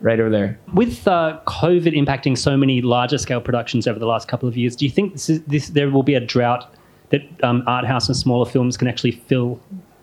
right 0.00 0.20
over 0.20 0.30
there. 0.30 0.58
With 0.74 1.08
uh, 1.08 1.40
COVID 1.46 1.96
impacting 1.96 2.36
so 2.36 2.56
many 2.56 2.82
larger 2.82 3.18
scale 3.18 3.40
productions 3.40 3.86
over 3.86 3.98
the 3.98 4.06
last 4.06 4.28
couple 4.28 4.48
of 4.48 4.56
years, 4.56 4.76
do 4.76 4.84
you 4.84 4.90
think 4.90 5.12
this 5.14 5.30
is, 5.30 5.40
this 5.42 5.68
there 5.70 5.90
will 5.90 6.02
be 6.02 6.14
a 6.14 6.20
drought 6.20 6.74
that 7.10 7.22
um, 7.42 7.62
art 7.66 7.84
house 7.86 8.08
and 8.08 8.16
smaller 8.16 8.44
films 8.44 8.76
can 8.76 8.88
actually 8.88 9.12
fill 9.12 9.60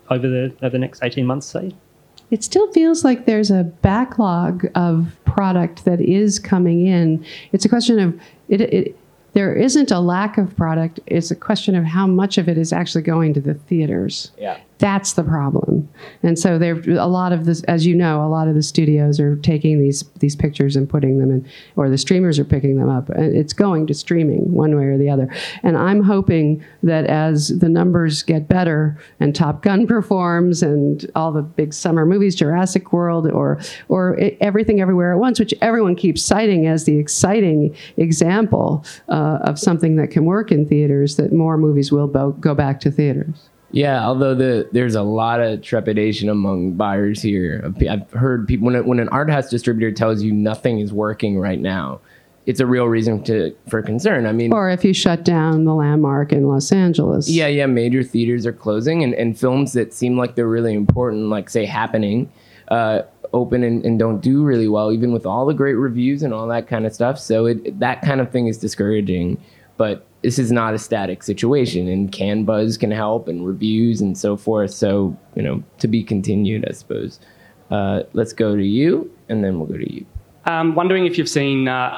over 0.09 0.27
the 0.27 0.53
over 0.61 0.71
the 0.71 0.79
next 0.79 1.03
eighteen 1.03 1.25
months? 1.25 1.45
Say, 1.47 1.71
It 2.31 2.43
still 2.43 2.71
feels 2.71 3.03
like 3.03 3.25
there's 3.25 3.51
a 3.51 3.63
backlog 3.63 4.65
of 4.75 5.15
product 5.25 5.85
that 5.85 6.01
is 6.01 6.39
coming 6.39 6.87
in. 6.87 7.23
It's 7.51 7.65
a 7.65 7.69
question 7.69 7.99
of 7.99 8.19
it. 8.49 8.61
it 8.61 8.97
there 9.33 9.53
isn't 9.55 9.91
a 9.91 9.99
lack 9.99 10.37
of 10.37 10.55
product. 10.55 10.99
It's 11.07 11.31
a 11.31 11.35
question 11.35 11.75
of 11.75 11.83
how 11.83 12.07
much 12.07 12.37
of 12.37 12.47
it 12.47 12.57
is 12.57 12.71
actually 12.71 13.01
going 13.01 13.33
to 13.33 13.41
the 13.41 13.55
theaters. 13.55 14.31
Yeah. 14.37 14.59
That's 14.83 15.13
the 15.13 15.23
problem. 15.23 15.87
And 16.23 16.37
so 16.37 16.59
there 16.59 16.75
a 16.99 17.07
lot 17.07 17.31
of 17.31 17.45
this 17.45 17.63
as 17.69 17.85
you 17.85 17.95
know, 17.95 18.21
a 18.21 18.27
lot 18.27 18.49
of 18.49 18.55
the 18.55 18.61
studios 18.61 19.17
are 19.17 19.37
taking 19.37 19.79
these 19.79 20.03
these 20.19 20.35
pictures 20.35 20.75
and 20.75 20.89
putting 20.89 21.19
them 21.19 21.31
in 21.31 21.47
or 21.77 21.89
the 21.89 21.97
streamers 21.97 22.37
are 22.37 22.43
picking 22.43 22.75
them 22.75 22.89
up. 22.89 23.09
It's 23.11 23.53
going 23.53 23.87
to 23.87 23.93
streaming 23.93 24.51
one 24.51 24.75
way 24.75 24.83
or 24.83 24.97
the 24.97 25.09
other. 25.09 25.33
And 25.63 25.77
I'm 25.77 26.03
hoping 26.03 26.65
that 26.83 27.05
as 27.05 27.47
the 27.59 27.69
numbers 27.69 28.23
get 28.23 28.49
better 28.49 28.99
and 29.21 29.33
Top 29.33 29.61
Gun 29.61 29.87
performs 29.95 30.61
and 30.61 31.09
all 31.15 31.31
the 31.31 31.43
big 31.43 31.73
summer 31.73 32.05
movies, 32.05 32.35
Jurassic 32.35 32.91
World 32.91 33.31
or 33.31 33.61
or 33.87 34.19
Everything 34.41 34.81
Everywhere 34.81 35.13
at 35.13 35.19
Once, 35.19 35.39
which 35.39 35.53
everyone 35.61 35.95
keeps 35.95 36.21
citing 36.21 36.67
as 36.67 36.83
the 36.83 36.97
exciting 36.97 37.73
example 37.95 38.83
uh, 39.07 39.39
of 39.43 39.57
something 39.57 39.95
that 39.95 40.11
can 40.11 40.25
work 40.25 40.51
in 40.51 40.67
theaters, 40.67 41.15
that 41.15 41.31
more 41.31 41.57
movies 41.57 41.89
will 41.89 42.07
bo- 42.07 42.31
go 42.31 42.53
back 42.53 42.81
to 42.81 42.91
theaters. 42.91 43.47
Yeah, 43.73 44.05
although 44.05 44.35
the 44.35 44.69
there's 44.71 44.93
a 44.93 45.01
lot 45.01 45.41
of 45.41 45.63
trepidation 45.63 46.29
among 46.29 46.73
buyers 46.73 47.23
here. 47.23 47.73
I've 47.89 48.09
heard 48.11 48.47
people 48.47 48.67
when, 48.67 48.75
it, 48.75 48.85
when 48.85 48.99
an 48.99 49.09
art 49.09 49.31
house 49.31 49.49
distributor 49.49 49.91
tells 49.91 50.21
you 50.21 50.31
nothing 50.31 50.79
is 50.79 50.93
working 50.93 51.39
right 51.39 51.59
now, 51.59 51.99
it's 52.45 52.59
a 52.59 52.67
real 52.67 52.85
reason 52.85 53.23
to 53.23 53.55
for 53.67 53.81
concern. 53.81 54.27
I 54.27 54.31
mean, 54.31 54.53
Or 54.53 54.69
if 54.69 54.85
you 54.85 54.93
shut 54.93 55.25
down 55.25 55.65
the 55.65 55.73
landmark 55.73 56.31
in 56.31 56.47
Los 56.47 56.71
Angeles. 56.71 57.27
Yeah, 57.27 57.47
yeah. 57.47 57.65
Major 57.65 58.03
theaters 58.03 58.45
are 58.45 58.53
closing, 58.53 59.03
and, 59.03 59.15
and 59.15 59.37
films 59.37 59.73
that 59.73 59.91
seem 59.91 60.19
like 60.19 60.35
they're 60.35 60.47
really 60.47 60.75
important, 60.75 61.29
like 61.29 61.49
say 61.49 61.65
Happening, 61.65 62.31
uh, 62.67 63.01
open 63.33 63.63
and, 63.63 63.83
and 63.83 63.97
don't 63.97 64.19
do 64.19 64.43
really 64.43 64.67
well, 64.67 64.91
even 64.91 65.11
with 65.11 65.25
all 65.25 65.47
the 65.47 65.53
great 65.55 65.73
reviews 65.73 66.21
and 66.21 66.31
all 66.31 66.47
that 66.47 66.67
kind 66.67 66.85
of 66.85 66.93
stuff. 66.93 67.17
So 67.17 67.47
it, 67.47 67.79
that 67.79 68.03
kind 68.03 68.21
of 68.21 68.29
thing 68.31 68.45
is 68.45 68.59
discouraging. 68.59 69.43
But 69.77 70.05
this 70.23 70.39
is 70.39 70.51
not 70.51 70.73
a 70.73 70.79
static 70.79 71.21
situation, 71.21 71.87
and 71.87 72.11
Cannes 72.11 72.45
Buzz 72.45 72.77
can 72.77 72.91
help, 72.91 73.27
and 73.27 73.45
reviews 73.45 74.01
and 74.01 74.17
so 74.17 74.35
forth. 74.37 74.71
So 74.71 75.15
you 75.35 75.43
know, 75.43 75.63
to 75.79 75.87
be 75.87 76.03
continued, 76.03 76.65
I 76.67 76.71
suppose. 76.73 77.19
Uh, 77.69 78.03
let's 78.13 78.33
go 78.33 78.55
to 78.55 78.63
you, 78.65 79.11
and 79.29 79.43
then 79.43 79.57
we'll 79.59 79.67
go 79.67 79.77
to 79.77 79.93
you. 79.93 80.05
Um, 80.45 80.75
wondering 80.75 81.05
if 81.05 81.17
you've 81.17 81.29
seen 81.29 81.67
uh, 81.67 81.97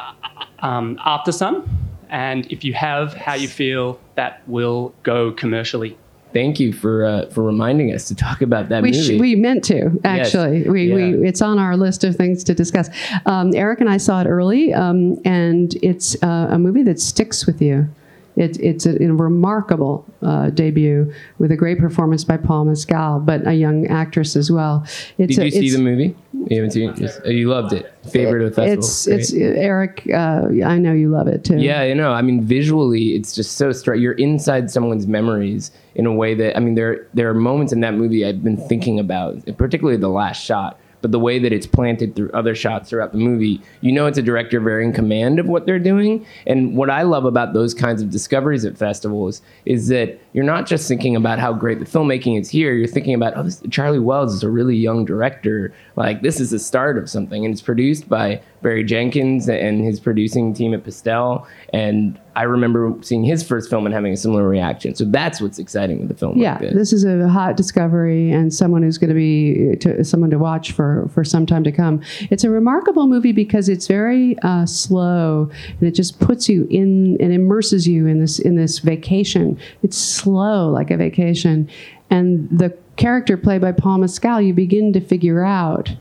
um, 0.59 0.99
After 1.05 1.31
Sun, 1.31 1.67
and 2.09 2.45
if 2.51 2.63
you 2.63 2.73
have, 2.73 3.13
how 3.13 3.33
you 3.33 3.47
feel 3.47 3.99
that 4.15 4.41
will 4.47 4.93
go 5.03 5.31
commercially. 5.31 5.97
Thank 6.33 6.59
you 6.59 6.73
for 6.73 7.05
uh, 7.05 7.25
for 7.29 7.43
reminding 7.43 7.93
us 7.93 8.07
to 8.09 8.15
talk 8.15 8.41
about 8.41 8.69
that 8.69 8.83
We, 8.83 8.91
movie. 8.91 9.17
sh- 9.17 9.19
we 9.21 9.35
meant 9.35 9.63
to 9.65 9.99
actually. 10.03 10.67
We, 10.69 10.87
Yeah. 10.89 10.95
we 10.95 11.27
it's 11.27 11.41
on 11.41 11.59
our 11.59 11.77
list 11.77 12.03
of 12.03 12.15
things 12.15 12.43
to 12.45 12.53
discuss. 12.53 12.89
Um, 13.25 13.51
Eric 13.55 13.79
and 13.81 13.89
I 13.89 13.97
saw 13.97 14.21
it 14.21 14.27
early, 14.27 14.73
um, 14.73 15.17
and 15.25 15.73
it's 15.81 16.15
uh, 16.23 16.47
a 16.51 16.59
movie 16.59 16.83
that 16.83 16.99
sticks 16.99 17.45
with 17.45 17.61
you. 17.61 17.87
It, 18.35 18.59
it's 18.59 18.85
a, 18.85 19.01
a 19.01 19.13
remarkable 19.13 20.05
uh, 20.21 20.49
debut 20.49 21.13
with 21.37 21.51
a 21.51 21.55
great 21.55 21.79
performance 21.79 22.23
by 22.23 22.37
Paul 22.37 22.65
Mescal, 22.65 23.19
but 23.19 23.47
a 23.47 23.53
young 23.53 23.87
actress 23.87 24.35
as 24.35 24.51
well. 24.51 24.83
It's 25.17 25.35
Did 25.35 25.39
a, 25.39 25.45
you 25.45 25.51
see 25.51 25.69
the 25.69 25.81
movie? 25.81 26.15
You 26.47 26.57
haven't 26.57 26.71
seen 26.71 26.89
it? 26.89 27.21
Oh, 27.23 27.29
you 27.29 27.49
loved 27.49 27.73
it. 27.73 27.93
Favorite 28.11 28.43
of 28.43 28.49
the 28.49 28.55
festival. 28.55 28.83
It's 28.83 29.31
Great. 29.31 29.41
it's 29.41 29.57
Eric. 29.57 30.09
Uh, 30.13 30.47
I 30.65 30.77
know 30.77 30.91
you 30.91 31.09
love 31.09 31.27
it 31.27 31.43
too. 31.43 31.57
Yeah, 31.57 31.83
you 31.83 31.95
know, 31.95 32.11
I 32.11 32.21
mean, 32.21 32.43
visually, 32.43 33.15
it's 33.15 33.33
just 33.33 33.53
so 33.53 33.71
straight. 33.71 34.01
You're 34.01 34.13
inside 34.13 34.69
someone's 34.69 35.07
memories 35.07 35.71
in 35.95 36.05
a 36.05 36.13
way 36.13 36.33
that, 36.35 36.57
I 36.57 36.59
mean, 36.59 36.75
there 36.75 37.07
there 37.13 37.29
are 37.29 37.33
moments 37.33 37.71
in 37.71 37.79
that 37.81 37.93
movie 37.93 38.25
I've 38.25 38.43
been 38.43 38.57
thinking 38.57 38.99
about, 38.99 39.45
particularly 39.57 39.97
the 39.97 40.09
last 40.09 40.43
shot. 40.43 40.79
But 41.01 41.11
the 41.11 41.19
way 41.19 41.39
that 41.39 41.53
it's 41.53 41.67
planted 41.67 42.15
through 42.15 42.31
other 42.33 42.55
shots 42.55 42.89
throughout 42.89 43.11
the 43.11 43.17
movie, 43.17 43.61
you 43.81 43.91
know, 43.91 44.05
it's 44.07 44.17
a 44.17 44.23
director 44.23 44.59
very 44.59 44.85
in 44.85 44.93
command 44.93 45.39
of 45.39 45.47
what 45.47 45.65
they're 45.65 45.79
doing. 45.79 46.25
And 46.47 46.75
what 46.75 46.89
I 46.89 47.03
love 47.03 47.25
about 47.25 47.53
those 47.53 47.73
kinds 47.73 48.01
of 48.01 48.09
discoveries 48.09 48.65
at 48.65 48.77
festivals 48.77 49.41
is 49.65 49.87
that 49.89 50.19
you're 50.35 50.43
not 50.43 50.67
just 50.67 50.89
thinking 50.89 51.15
about 51.15 51.39
how 51.39 51.53
great 51.53 51.79
the 51.79 51.85
filmmaking 51.85 52.37
is 52.37 52.49
here. 52.49 52.73
You're 52.73 52.89
thinking 52.89 53.13
about, 53.13 53.37
oh, 53.37 53.43
this, 53.43 53.63
Charlotte 53.71 54.01
Wells 54.01 54.33
is 54.33 54.43
a 54.43 54.49
really 54.49 54.75
young 54.75 55.05
director. 55.05 55.73
Like 55.95 56.23
this 56.23 56.41
is 56.41 56.49
the 56.49 56.59
start 56.59 56.97
of 56.97 57.09
something, 57.09 57.45
and 57.45 57.53
it's 57.53 57.61
produced 57.61 58.09
by 58.09 58.41
Barry 58.61 58.83
Jenkins 58.83 59.47
and 59.47 59.85
his 59.85 60.01
producing 60.01 60.53
team 60.53 60.73
at 60.73 60.83
Pastel. 60.83 61.47
And 61.71 62.19
I 62.35 62.43
remember 62.43 62.93
seeing 63.01 63.23
his 63.23 63.47
first 63.47 63.69
film 63.69 63.85
and 63.85 63.95
having 63.95 64.11
a 64.11 64.17
similar 64.17 64.45
reaction. 64.45 64.93
So 64.93 65.05
that's 65.05 65.39
what's 65.39 65.57
exciting 65.57 65.99
with 65.99 66.09
the 66.09 66.15
film. 66.15 66.37
Yeah, 66.37 66.53
like 66.53 66.61
this. 66.61 66.73
this 66.73 66.93
is 66.93 67.05
a 67.05 67.29
hot 67.29 67.55
discovery 67.55 68.29
and 68.31 68.53
someone 68.53 68.83
who's 68.83 68.97
going 68.97 69.09
to 69.09 69.15
be 69.15 69.77
to, 69.77 70.03
someone 70.03 70.31
to 70.31 70.37
watch 70.37 70.73
for 70.73 71.07
for 71.13 71.23
some 71.23 71.45
time 71.45 71.63
to 71.63 71.71
come. 71.71 72.01
It's 72.29 72.43
a 72.43 72.49
remarkable 72.49 73.07
movie 73.07 73.31
because 73.31 73.69
it's 73.69 73.87
very 73.87 74.37
uh, 74.39 74.65
slow 74.65 75.49
and 75.79 75.87
it 75.87 75.91
just 75.91 76.19
puts 76.19 76.49
you 76.49 76.67
in 76.69 77.15
and 77.21 77.31
immerses 77.31 77.87
you 77.87 78.05
in 78.07 78.19
this 78.19 78.39
in 78.39 78.55
this 78.55 78.79
vacation. 78.79 79.57
It's 79.81 79.95
slow 80.25 80.69
like 80.69 80.91
a 80.91 80.97
vacation, 80.97 81.69
and 82.09 82.49
the 82.49 82.75
character 82.95 83.37
played 83.37 83.61
by 83.61 83.71
Paul 83.71 83.99
Mescal, 83.99 84.41
you 84.41 84.53
begin 84.53 84.91
to 84.93 84.99
figure 84.99 85.43
out, 85.45 85.93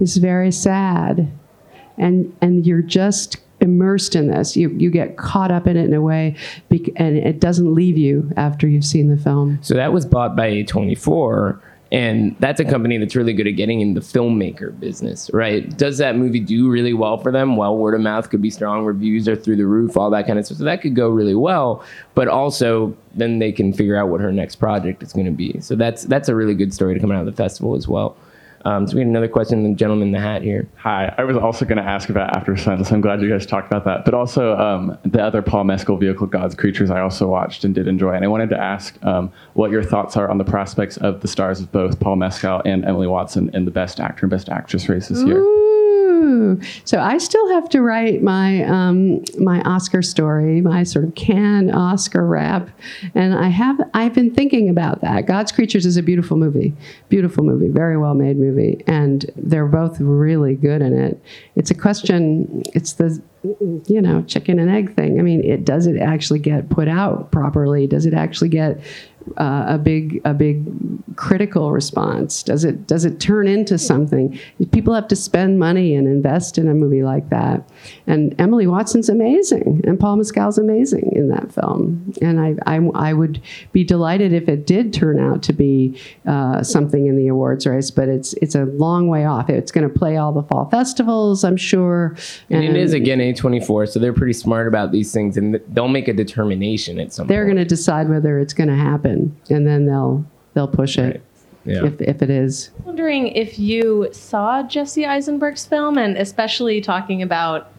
is 0.00 0.16
very 0.16 0.52
sad, 0.52 1.30
and 1.98 2.34
and 2.40 2.66
you're 2.66 2.82
just 2.82 3.38
immersed 3.60 4.14
in 4.14 4.28
this. 4.28 4.56
You 4.56 4.70
you 4.70 4.90
get 4.90 5.16
caught 5.16 5.50
up 5.50 5.66
in 5.66 5.76
it 5.76 5.84
in 5.86 5.94
a 5.94 6.00
way, 6.00 6.36
and 6.70 7.16
it 7.16 7.40
doesn't 7.40 7.74
leave 7.74 7.98
you 7.98 8.30
after 8.36 8.68
you've 8.68 8.84
seen 8.84 9.08
the 9.08 9.16
film. 9.16 9.58
So 9.62 9.74
that 9.74 9.92
was 9.92 10.06
bought 10.06 10.36
by 10.36 10.50
A24. 10.50 11.60
And 11.94 12.34
that's 12.40 12.58
a 12.58 12.64
company 12.64 12.98
that's 12.98 13.14
really 13.14 13.32
good 13.32 13.46
at 13.46 13.52
getting 13.52 13.80
in 13.80 13.94
the 13.94 14.00
filmmaker 14.00 14.76
business, 14.80 15.30
right? 15.32 15.76
Does 15.78 15.98
that 15.98 16.16
movie 16.16 16.40
do 16.40 16.68
really 16.68 16.92
well 16.92 17.18
for 17.18 17.30
them? 17.30 17.56
Well, 17.56 17.76
word 17.76 17.94
of 17.94 18.00
mouth 18.00 18.30
could 18.30 18.42
be 18.42 18.50
strong, 18.50 18.84
reviews 18.84 19.28
are 19.28 19.36
through 19.36 19.56
the 19.56 19.66
roof, 19.66 19.96
all 19.96 20.10
that 20.10 20.26
kind 20.26 20.36
of 20.36 20.44
stuff. 20.44 20.58
So 20.58 20.64
that 20.64 20.82
could 20.82 20.96
go 20.96 21.08
really 21.08 21.36
well. 21.36 21.84
But 22.16 22.26
also, 22.26 22.96
then 23.14 23.38
they 23.38 23.52
can 23.52 23.72
figure 23.72 23.96
out 23.96 24.08
what 24.08 24.20
her 24.20 24.32
next 24.32 24.56
project 24.56 25.04
is 25.04 25.12
going 25.12 25.26
to 25.26 25.30
be. 25.30 25.60
So 25.60 25.76
that's 25.76 26.02
that's 26.02 26.28
a 26.28 26.34
really 26.34 26.56
good 26.56 26.74
story 26.74 26.94
to 26.94 27.00
come 27.00 27.12
out 27.12 27.20
of 27.20 27.26
the 27.26 27.32
festival 27.32 27.76
as 27.76 27.86
well. 27.86 28.16
Um, 28.64 28.86
so 28.86 28.94
we 28.94 29.00
had 29.00 29.08
another 29.08 29.28
question, 29.28 29.62
the 29.62 29.74
gentleman 29.74 30.08
in 30.08 30.12
the 30.12 30.20
hat 30.20 30.42
here. 30.42 30.66
Hi, 30.76 31.14
I 31.18 31.24
was 31.24 31.36
also 31.36 31.64
going 31.64 31.78
to 31.78 31.84
ask 31.84 32.08
about 32.08 32.34
After 32.36 32.56
Sun, 32.56 32.84
so 32.84 32.94
I'm 32.94 33.00
glad 33.00 33.20
you 33.20 33.28
guys 33.28 33.44
talked 33.44 33.66
about 33.66 33.84
that. 33.84 34.04
But 34.04 34.14
also 34.14 34.56
um, 34.56 34.98
the 35.04 35.22
other 35.22 35.42
Paul 35.42 35.64
Mescal 35.64 35.96
vehicle, 35.96 36.26
God's 36.26 36.54
Creatures, 36.54 36.90
I 36.90 37.00
also 37.00 37.26
watched 37.26 37.64
and 37.64 37.74
did 37.74 37.86
enjoy. 37.88 38.14
And 38.14 38.24
I 38.24 38.28
wanted 38.28 38.50
to 38.50 38.58
ask 38.58 39.02
um, 39.04 39.32
what 39.52 39.70
your 39.70 39.82
thoughts 39.82 40.16
are 40.16 40.30
on 40.30 40.38
the 40.38 40.44
prospects 40.44 40.96
of 40.98 41.20
the 41.20 41.28
stars 41.28 41.60
of 41.60 41.70
both 41.72 42.00
Paul 42.00 42.16
Mescal 42.16 42.62
and 42.64 42.84
Emily 42.84 43.06
Watson 43.06 43.50
in 43.54 43.64
the 43.64 43.70
Best 43.70 44.00
Actor 44.00 44.26
and 44.26 44.30
Best 44.30 44.48
Actress 44.48 44.88
races 44.88 45.22
here. 45.22 45.38
Ooh. 45.38 45.63
So 46.84 47.00
I 47.00 47.18
still 47.18 47.48
have 47.50 47.68
to 47.70 47.82
write 47.82 48.22
my 48.22 48.64
um, 48.64 49.24
my 49.38 49.60
Oscar 49.62 50.02
story, 50.02 50.60
my 50.60 50.82
sort 50.82 51.04
of 51.04 51.14
Cannes 51.14 51.70
Oscar 51.70 52.26
wrap, 52.26 52.70
and 53.14 53.34
I 53.34 53.48
have 53.48 53.80
I've 53.94 54.14
been 54.14 54.34
thinking 54.34 54.68
about 54.68 55.00
that. 55.00 55.26
God's 55.26 55.52
Creatures 55.52 55.86
is 55.86 55.96
a 55.96 56.02
beautiful 56.02 56.36
movie, 56.36 56.74
beautiful 57.08 57.44
movie, 57.44 57.68
very 57.68 57.96
well 57.96 58.14
made 58.14 58.36
movie, 58.36 58.82
and 58.86 59.30
they're 59.36 59.66
both 59.66 60.00
really 60.00 60.54
good 60.54 60.82
in 60.82 60.98
it. 60.98 61.22
It's 61.56 61.70
a 61.70 61.74
question. 61.74 62.62
It's 62.74 62.94
the 62.94 63.22
you 63.86 64.00
know 64.00 64.22
chicken 64.22 64.58
and 64.58 64.70
egg 64.70 64.94
thing. 64.94 65.18
I 65.18 65.22
mean, 65.22 65.44
it 65.44 65.64
does 65.64 65.86
it 65.86 65.98
actually 65.98 66.38
get 66.38 66.70
put 66.70 66.88
out 66.88 67.30
properly? 67.30 67.86
Does 67.86 68.06
it 68.06 68.14
actually 68.14 68.48
get 68.48 68.80
uh, 69.36 69.64
a 69.68 69.78
big 69.78 70.20
a 70.24 70.34
big 70.34 70.64
critical 71.16 71.72
response? 71.72 72.42
Does 72.42 72.64
it 72.64 72.86
does 72.86 73.04
it 73.04 73.20
turn 73.20 73.48
into 73.48 73.78
something? 73.78 74.38
People 74.72 74.94
have 74.94 75.08
to 75.08 75.16
spend 75.16 75.58
money 75.58 75.94
and 75.94 76.06
invest 76.06 76.58
in 76.58 76.68
a 76.68 76.74
movie 76.74 77.02
like 77.02 77.28
that. 77.30 77.68
And 78.06 78.34
Emily 78.38 78.66
Watson's 78.66 79.08
amazing, 79.08 79.82
and 79.84 79.98
Paul 79.98 80.16
Mescal's 80.16 80.58
amazing 80.58 81.12
in 81.12 81.28
that 81.28 81.52
film. 81.52 82.12
And 82.20 82.40
I 82.40 82.54
I, 82.66 82.80
I 82.94 83.12
would 83.12 83.40
be 83.72 83.84
delighted 83.84 84.32
if 84.32 84.48
it 84.48 84.66
did 84.66 84.92
turn 84.92 85.18
out 85.18 85.42
to 85.44 85.52
be 85.52 86.00
uh, 86.26 86.62
something 86.62 87.06
in 87.06 87.16
the 87.16 87.28
awards 87.28 87.66
race. 87.66 87.90
But 87.90 88.08
it's 88.08 88.34
it's 88.34 88.54
a 88.54 88.64
long 88.64 89.08
way 89.08 89.24
off. 89.24 89.48
It's 89.50 89.72
going 89.72 89.88
to 89.88 89.98
play 89.98 90.16
all 90.16 90.32
the 90.32 90.42
fall 90.42 90.68
festivals, 90.70 91.44
I'm 91.44 91.56
sure. 91.56 92.16
And, 92.50 92.64
it 92.64 92.76
is 92.76 92.92
again 92.92 93.18
A24, 93.18 93.88
so 93.88 93.98
they're 93.98 94.12
pretty 94.12 94.32
smart 94.32 94.66
about 94.66 94.92
these 94.92 95.12
things, 95.12 95.36
and 95.36 95.60
they'll 95.68 95.88
make 95.88 96.08
a 96.08 96.12
determination 96.12 96.98
at 96.98 97.12
some. 97.12 97.26
They're 97.26 97.44
going 97.44 97.56
to 97.56 97.64
decide 97.64 98.08
whether 98.08 98.38
it's 98.38 98.54
going 98.54 98.68
to 98.68 98.76
happen, 98.76 99.13
and 99.50 99.66
then 99.66 99.86
they'll 99.86 100.24
they'll 100.54 100.68
push 100.68 100.98
it 100.98 101.22
Yeah. 101.64 101.84
if 101.86 102.00
if 102.00 102.22
it 102.22 102.30
is. 102.30 102.70
wondering 102.84 103.28
if 103.28 103.58
you 103.58 104.08
saw 104.12 104.62
Jesse 104.62 105.04
Eisenberg's 105.06 105.64
film, 105.66 105.96
and 105.98 106.16
especially 106.16 106.80
talking 106.80 107.22
about 107.22 107.70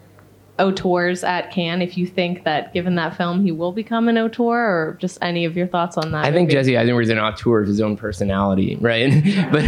auteurs 0.58 1.22
at 1.22 1.50
Cannes, 1.50 1.82
if 1.82 1.98
you 1.98 2.06
think 2.06 2.44
that 2.44 2.72
given 2.72 2.94
that 2.94 3.14
film 3.16 3.42
he 3.44 3.52
will 3.52 3.72
become 3.72 4.08
an 4.08 4.16
auteur, 4.16 4.54
or 4.90 4.96
just 5.00 5.18
any 5.20 5.44
of 5.44 5.56
your 5.56 5.66
thoughts 5.66 5.98
on 5.98 6.12
that. 6.12 6.24
I 6.24 6.32
think 6.32 6.48
movie? 6.48 6.52
Jesse 6.54 6.76
Eisenberg's 6.78 7.10
an 7.10 7.18
auteur 7.18 7.60
of 7.60 7.68
his 7.68 7.80
own 7.80 7.96
personality, 7.96 8.76
right? 8.80 9.12
but 9.52 9.64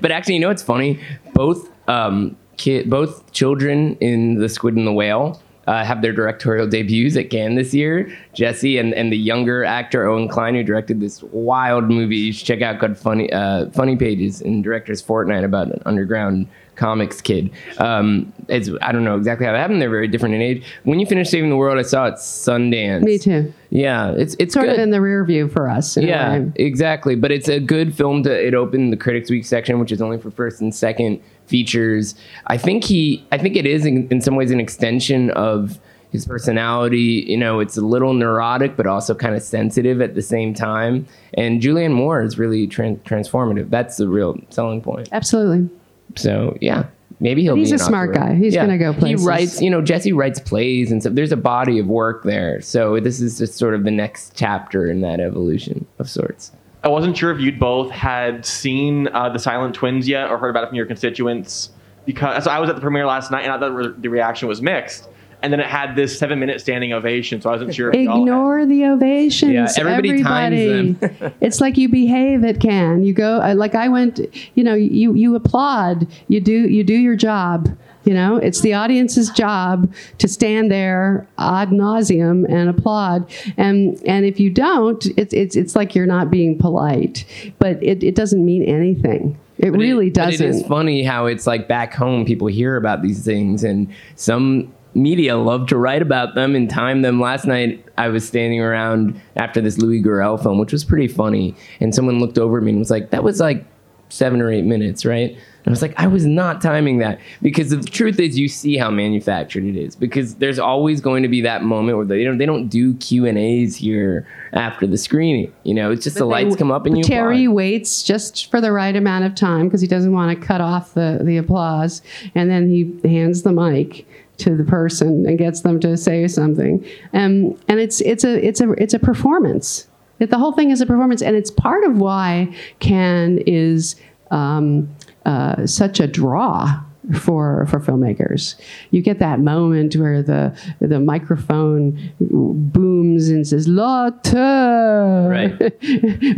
but 0.00 0.10
actually, 0.10 0.34
you 0.34 0.40
know 0.40 0.48
what's 0.48 0.62
funny? 0.62 0.98
Both 1.34 1.70
um, 1.88 2.36
kid, 2.56 2.88
both 2.88 3.30
children 3.32 3.96
in 4.00 4.36
The 4.36 4.48
Squid 4.48 4.74
and 4.76 4.86
the 4.86 4.92
Whale. 4.92 5.40
Uh, 5.68 5.84
have 5.84 6.02
their 6.02 6.12
directorial 6.12 6.66
debuts 6.66 7.16
at 7.16 7.30
Cannes 7.30 7.54
this 7.54 7.72
year. 7.72 8.12
Jesse 8.34 8.78
and, 8.78 8.92
and 8.94 9.12
the 9.12 9.16
younger 9.16 9.64
actor 9.64 10.08
Owen 10.08 10.28
Kline, 10.28 10.56
who 10.56 10.64
directed 10.64 10.98
this 10.98 11.22
wild 11.22 11.84
movie. 11.84 12.16
You 12.16 12.32
should 12.32 12.46
check 12.46 12.62
out 12.62 12.80
called 12.80 12.98
Funny 12.98 13.32
uh, 13.32 13.70
Funny 13.70 13.94
Pages 13.94 14.40
in 14.40 14.60
Director's 14.62 15.00
Fortnight 15.00 15.44
about 15.44 15.68
an 15.68 15.80
underground 15.86 16.48
comics 16.74 17.20
kid. 17.20 17.50
Um, 17.78 18.32
it's 18.48 18.70
I 18.80 18.92
don't 18.92 19.04
know 19.04 19.16
exactly 19.16 19.46
how 19.46 19.52
that 19.52 19.58
happened. 19.58 19.80
They're 19.82 19.90
very 19.90 20.08
different 20.08 20.34
in 20.34 20.42
age. 20.42 20.64
When 20.84 20.98
you 21.00 21.06
finish 21.06 21.30
Saving 21.30 21.50
the 21.50 21.56
World, 21.56 21.78
I 21.78 21.82
saw 21.82 22.06
it 22.06 22.14
Sundance. 22.14 23.02
Me 23.02 23.18
too. 23.18 23.52
Yeah, 23.70 24.10
it's 24.12 24.36
it's 24.38 24.54
Sort 24.54 24.66
good. 24.66 24.74
of 24.74 24.78
in 24.80 24.90
the 24.90 25.00
rear 25.00 25.24
view 25.24 25.48
for 25.48 25.68
us. 25.68 25.96
Yeah, 25.96 26.44
exactly. 26.56 27.14
But 27.14 27.30
it's 27.32 27.48
a 27.48 27.60
good 27.60 27.94
film 27.94 28.22
to 28.24 28.30
it 28.46 28.54
opened 28.54 28.92
the 28.92 28.96
Critics 28.96 29.30
Week 29.30 29.44
section, 29.44 29.78
which 29.78 29.92
is 29.92 30.02
only 30.02 30.18
for 30.18 30.30
first 30.30 30.60
and 30.60 30.74
second 30.74 31.20
features. 31.46 32.14
I 32.46 32.56
think 32.56 32.84
he 32.84 33.24
I 33.32 33.38
think 33.38 33.56
it 33.56 33.66
is 33.66 33.84
in, 33.86 34.08
in 34.10 34.20
some 34.20 34.36
ways 34.36 34.50
an 34.50 34.60
extension 34.60 35.30
of 35.30 35.78
his 36.10 36.26
personality. 36.26 37.24
You 37.26 37.38
know, 37.38 37.60
it's 37.60 37.76
a 37.76 37.80
little 37.84 38.12
neurotic, 38.12 38.76
but 38.76 38.86
also 38.86 39.14
kind 39.14 39.34
of 39.34 39.42
sensitive 39.42 40.00
at 40.02 40.14
the 40.14 40.22
same 40.22 40.52
time. 40.52 41.06
And 41.34 41.60
Julianne 41.62 41.92
Moore 41.92 42.22
is 42.22 42.38
really 42.38 42.66
tran- 42.68 43.00
transformative. 43.02 43.70
That's 43.70 43.96
the 43.96 44.08
real 44.08 44.38
selling 44.50 44.82
point. 44.82 45.08
Absolutely. 45.12 45.70
So 46.16 46.56
yeah, 46.60 46.86
maybe 47.20 47.42
he'll. 47.42 47.54
He's 47.54 47.70
be 47.70 47.76
a 47.76 47.78
smart 47.78 48.10
auteur. 48.10 48.20
guy. 48.20 48.34
He's 48.34 48.54
gonna 48.54 48.78
go 48.78 48.92
places. 48.92 49.20
He 49.20 49.26
writes, 49.26 49.62
you 49.62 49.70
know, 49.70 49.80
Jesse 49.82 50.12
writes 50.12 50.40
plays 50.40 50.90
and 50.90 51.02
stuff. 51.02 51.14
There's 51.14 51.32
a 51.32 51.36
body 51.36 51.78
of 51.78 51.86
work 51.86 52.24
there. 52.24 52.60
So 52.60 53.00
this 53.00 53.20
is 53.20 53.38
just 53.38 53.54
sort 53.54 53.74
of 53.74 53.84
the 53.84 53.90
next 53.90 54.34
chapter 54.36 54.90
in 54.90 55.00
that 55.02 55.20
evolution 55.20 55.86
of 55.98 56.08
sorts. 56.08 56.52
I 56.84 56.88
wasn't 56.88 57.16
sure 57.16 57.30
if 57.30 57.40
you'd 57.40 57.60
both 57.60 57.90
had 57.90 58.44
seen 58.44 59.08
uh, 59.08 59.28
the 59.28 59.38
Silent 59.38 59.74
Twins 59.74 60.08
yet 60.08 60.30
or 60.30 60.38
heard 60.38 60.50
about 60.50 60.64
it 60.64 60.66
from 60.66 60.76
your 60.76 60.86
constituents 60.86 61.70
because 62.04 62.44
so 62.44 62.50
I 62.50 62.58
was 62.58 62.68
at 62.68 62.74
the 62.74 62.80
premiere 62.82 63.06
last 63.06 63.30
night 63.30 63.44
and 63.44 63.52
I 63.52 63.58
thought 63.58 63.74
re- 63.74 63.94
the 63.96 64.08
reaction 64.08 64.48
was 64.48 64.60
mixed. 64.60 65.08
And 65.42 65.52
then 65.52 65.58
it 65.60 65.66
had 65.66 65.96
this 65.96 66.16
seven 66.16 66.38
minute 66.38 66.60
standing 66.60 66.92
ovation, 66.92 67.40
so 67.40 67.50
I 67.50 67.54
wasn't 67.54 67.74
sure 67.74 67.90
if 67.90 67.96
y'all 67.96 68.14
had- 68.14 68.20
Ignore 68.22 68.66
the 68.66 68.84
ovations. 68.86 69.52
Yeah, 69.52 69.68
everybody 69.76 70.22
times 70.22 70.56
Everybody. 71.02 71.34
it's 71.40 71.60
like 71.60 71.76
you 71.76 71.88
behave 71.88 72.44
at 72.44 72.60
Cannes. 72.60 73.04
You 73.04 73.12
go 73.12 73.40
uh, 73.40 73.54
like 73.56 73.74
I 73.74 73.88
went. 73.88 74.20
You 74.54 74.62
know, 74.62 74.74
you 74.74 75.14
you 75.14 75.34
applaud. 75.34 76.06
You 76.28 76.40
do 76.40 76.52
you 76.68 76.84
do 76.84 76.94
your 76.94 77.16
job. 77.16 77.76
You 78.04 78.14
know, 78.14 78.36
it's 78.36 78.60
the 78.62 78.74
audience's 78.74 79.30
job 79.30 79.92
to 80.18 80.26
stand 80.26 80.72
there 80.72 81.26
ad 81.38 81.68
nauseum 81.70 82.44
and 82.48 82.68
applaud. 82.68 83.30
And 83.56 84.00
and 84.06 84.24
if 84.24 84.40
you 84.40 84.50
don't, 84.50 85.04
it's 85.16 85.32
it's 85.34 85.56
it's 85.56 85.76
like 85.76 85.94
you're 85.94 86.06
not 86.06 86.30
being 86.30 86.58
polite. 86.58 87.24
But 87.58 87.82
it, 87.82 88.02
it 88.02 88.14
doesn't 88.14 88.44
mean 88.44 88.62
anything. 88.64 89.38
It 89.58 89.70
But 89.70 89.78
really 89.78 90.10
but 90.10 90.30
doesn't. 90.30 90.44
it 90.46 90.50
is 90.50 90.66
funny 90.66 91.04
how 91.04 91.26
it's 91.26 91.46
like 91.46 91.68
back 91.68 91.94
home, 91.94 92.24
people 92.24 92.48
hear 92.48 92.76
about 92.76 93.02
these 93.02 93.24
things, 93.24 93.62
and 93.62 93.88
some 94.16 94.72
media 94.94 95.36
love 95.36 95.66
to 95.68 95.76
write 95.76 96.02
about 96.02 96.34
them 96.34 96.54
and 96.54 96.68
time 96.68 97.02
them. 97.02 97.20
Last 97.20 97.46
night, 97.46 97.84
I 97.98 98.08
was 98.08 98.26
standing 98.26 98.60
around 98.60 99.20
after 99.36 99.60
this 99.60 99.78
Louis 99.78 100.02
Garrel 100.02 100.42
film, 100.42 100.58
which 100.58 100.72
was 100.72 100.84
pretty 100.84 101.08
funny, 101.08 101.54
and 101.80 101.94
someone 101.94 102.20
looked 102.20 102.38
over 102.38 102.58
at 102.58 102.64
me 102.64 102.70
and 102.70 102.78
was 102.78 102.90
like, 102.90 103.10
"That 103.10 103.24
was 103.24 103.40
like 103.40 103.64
seven 104.08 104.40
or 104.40 104.50
eight 104.50 104.64
minutes, 104.64 105.04
right?" 105.04 105.36
And 105.64 105.70
I 105.70 105.70
was 105.70 105.82
like, 105.82 105.94
I 105.96 106.08
was 106.08 106.26
not 106.26 106.60
timing 106.60 106.98
that 106.98 107.20
because 107.40 107.70
the 107.70 107.80
truth 107.80 108.18
is, 108.18 108.36
you 108.36 108.48
see 108.48 108.76
how 108.76 108.90
manufactured 108.90 109.64
it 109.64 109.76
is. 109.76 109.94
Because 109.94 110.34
there's 110.36 110.58
always 110.58 111.00
going 111.00 111.22
to 111.22 111.28
be 111.28 111.40
that 111.42 111.62
moment 111.62 111.96
where 111.96 112.06
they 112.06 112.24
don't 112.24 112.38
they 112.38 112.46
don't 112.46 112.66
do 112.66 112.94
Q 112.94 113.26
and 113.26 113.38
A's 113.38 113.76
here 113.76 114.26
after 114.52 114.88
the 114.88 114.98
screening. 114.98 115.52
You 115.62 115.74
know, 115.74 115.92
it's 115.92 116.02
just 116.02 116.16
the 116.16 116.24
lights 116.24 116.56
come 116.56 116.72
up 116.72 116.84
and 116.84 116.98
you 116.98 117.04
Thierry 117.04 117.44
applaud. 117.44 117.54
waits 117.54 118.02
just 118.02 118.50
for 118.50 118.60
the 118.60 118.72
right 118.72 118.96
amount 118.96 119.24
of 119.24 119.36
time 119.36 119.68
because 119.68 119.80
he 119.80 119.86
doesn't 119.86 120.12
want 120.12 120.38
to 120.38 120.46
cut 120.46 120.60
off 120.60 120.94
the, 120.94 121.20
the 121.22 121.36
applause, 121.36 122.02
and 122.34 122.50
then 122.50 122.68
he 122.68 122.98
hands 123.08 123.42
the 123.42 123.52
mic 123.52 124.04
to 124.42 124.56
the 124.56 124.64
person 124.64 125.26
and 125.26 125.38
gets 125.38 125.62
them 125.62 125.80
to 125.80 125.96
say 125.96 126.28
something. 126.28 126.84
Um, 127.12 127.58
and 127.68 127.80
it's 127.80 128.00
it's 128.02 128.24
a 128.24 128.44
it's 128.46 128.60
a 128.60 128.70
it's 128.72 128.94
a 128.94 128.98
performance. 128.98 129.88
It, 130.20 130.30
the 130.30 130.38
whole 130.38 130.52
thing 130.52 130.70
is 130.70 130.80
a 130.80 130.86
performance, 130.86 131.22
and 131.22 131.34
it's 131.36 131.50
part 131.50 131.84
of 131.84 131.96
why 131.98 132.54
Cannes 132.80 133.38
is 133.46 133.96
um, 134.30 134.88
uh, 135.26 135.66
such 135.66 135.98
a 136.00 136.06
draw 136.06 136.80
for 137.18 137.66
for 137.66 137.80
filmmakers. 137.80 138.54
You 138.92 139.02
get 139.02 139.18
that 139.18 139.40
moment 139.40 139.96
where 139.96 140.22
the 140.22 140.56
the 140.80 141.00
microphone 141.00 141.98
booms 142.20 143.28
and 143.28 143.46
says 143.46 143.66
"Lotte," 143.66 144.32
Right. 144.32 145.58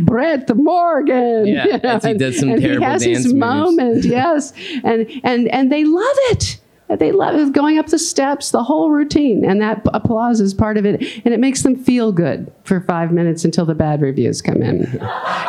Brett 0.05 0.55
Morgen. 0.55 1.45
Yeah, 1.47 1.79
as 1.83 2.03
he 2.05 2.13
does 2.15 2.39
some 2.39 2.49
and 2.49 2.61
terrible 2.61 2.79
he 2.85 2.91
has 2.91 3.03
dance 3.03 3.17
his 3.17 3.33
moves. 3.33 3.39
moment, 3.39 4.05
yes, 4.19 4.53
and 4.83 5.07
and 5.23 5.47
and 5.49 5.71
they 5.71 5.83
love 5.83 6.17
it. 6.31 6.59
They 6.87 7.11
love 7.11 7.51
going 7.51 7.79
up 7.79 7.87
the 7.87 7.97
steps, 7.97 8.51
the 8.51 8.63
whole 8.63 8.91
routine, 8.91 9.43
and 9.43 9.59
that 9.59 9.81
applause 9.93 10.39
is 10.39 10.53
part 10.53 10.77
of 10.77 10.85
it, 10.85 11.01
and 11.25 11.33
it 11.33 11.39
makes 11.39 11.63
them 11.63 11.75
feel 11.75 12.11
good 12.11 12.51
for 12.63 12.79
five 12.79 13.11
minutes 13.11 13.43
until 13.43 13.65
the 13.65 13.73
bad 13.73 14.01
reviews 14.01 14.41
come 14.41 14.61
in. 14.61 14.83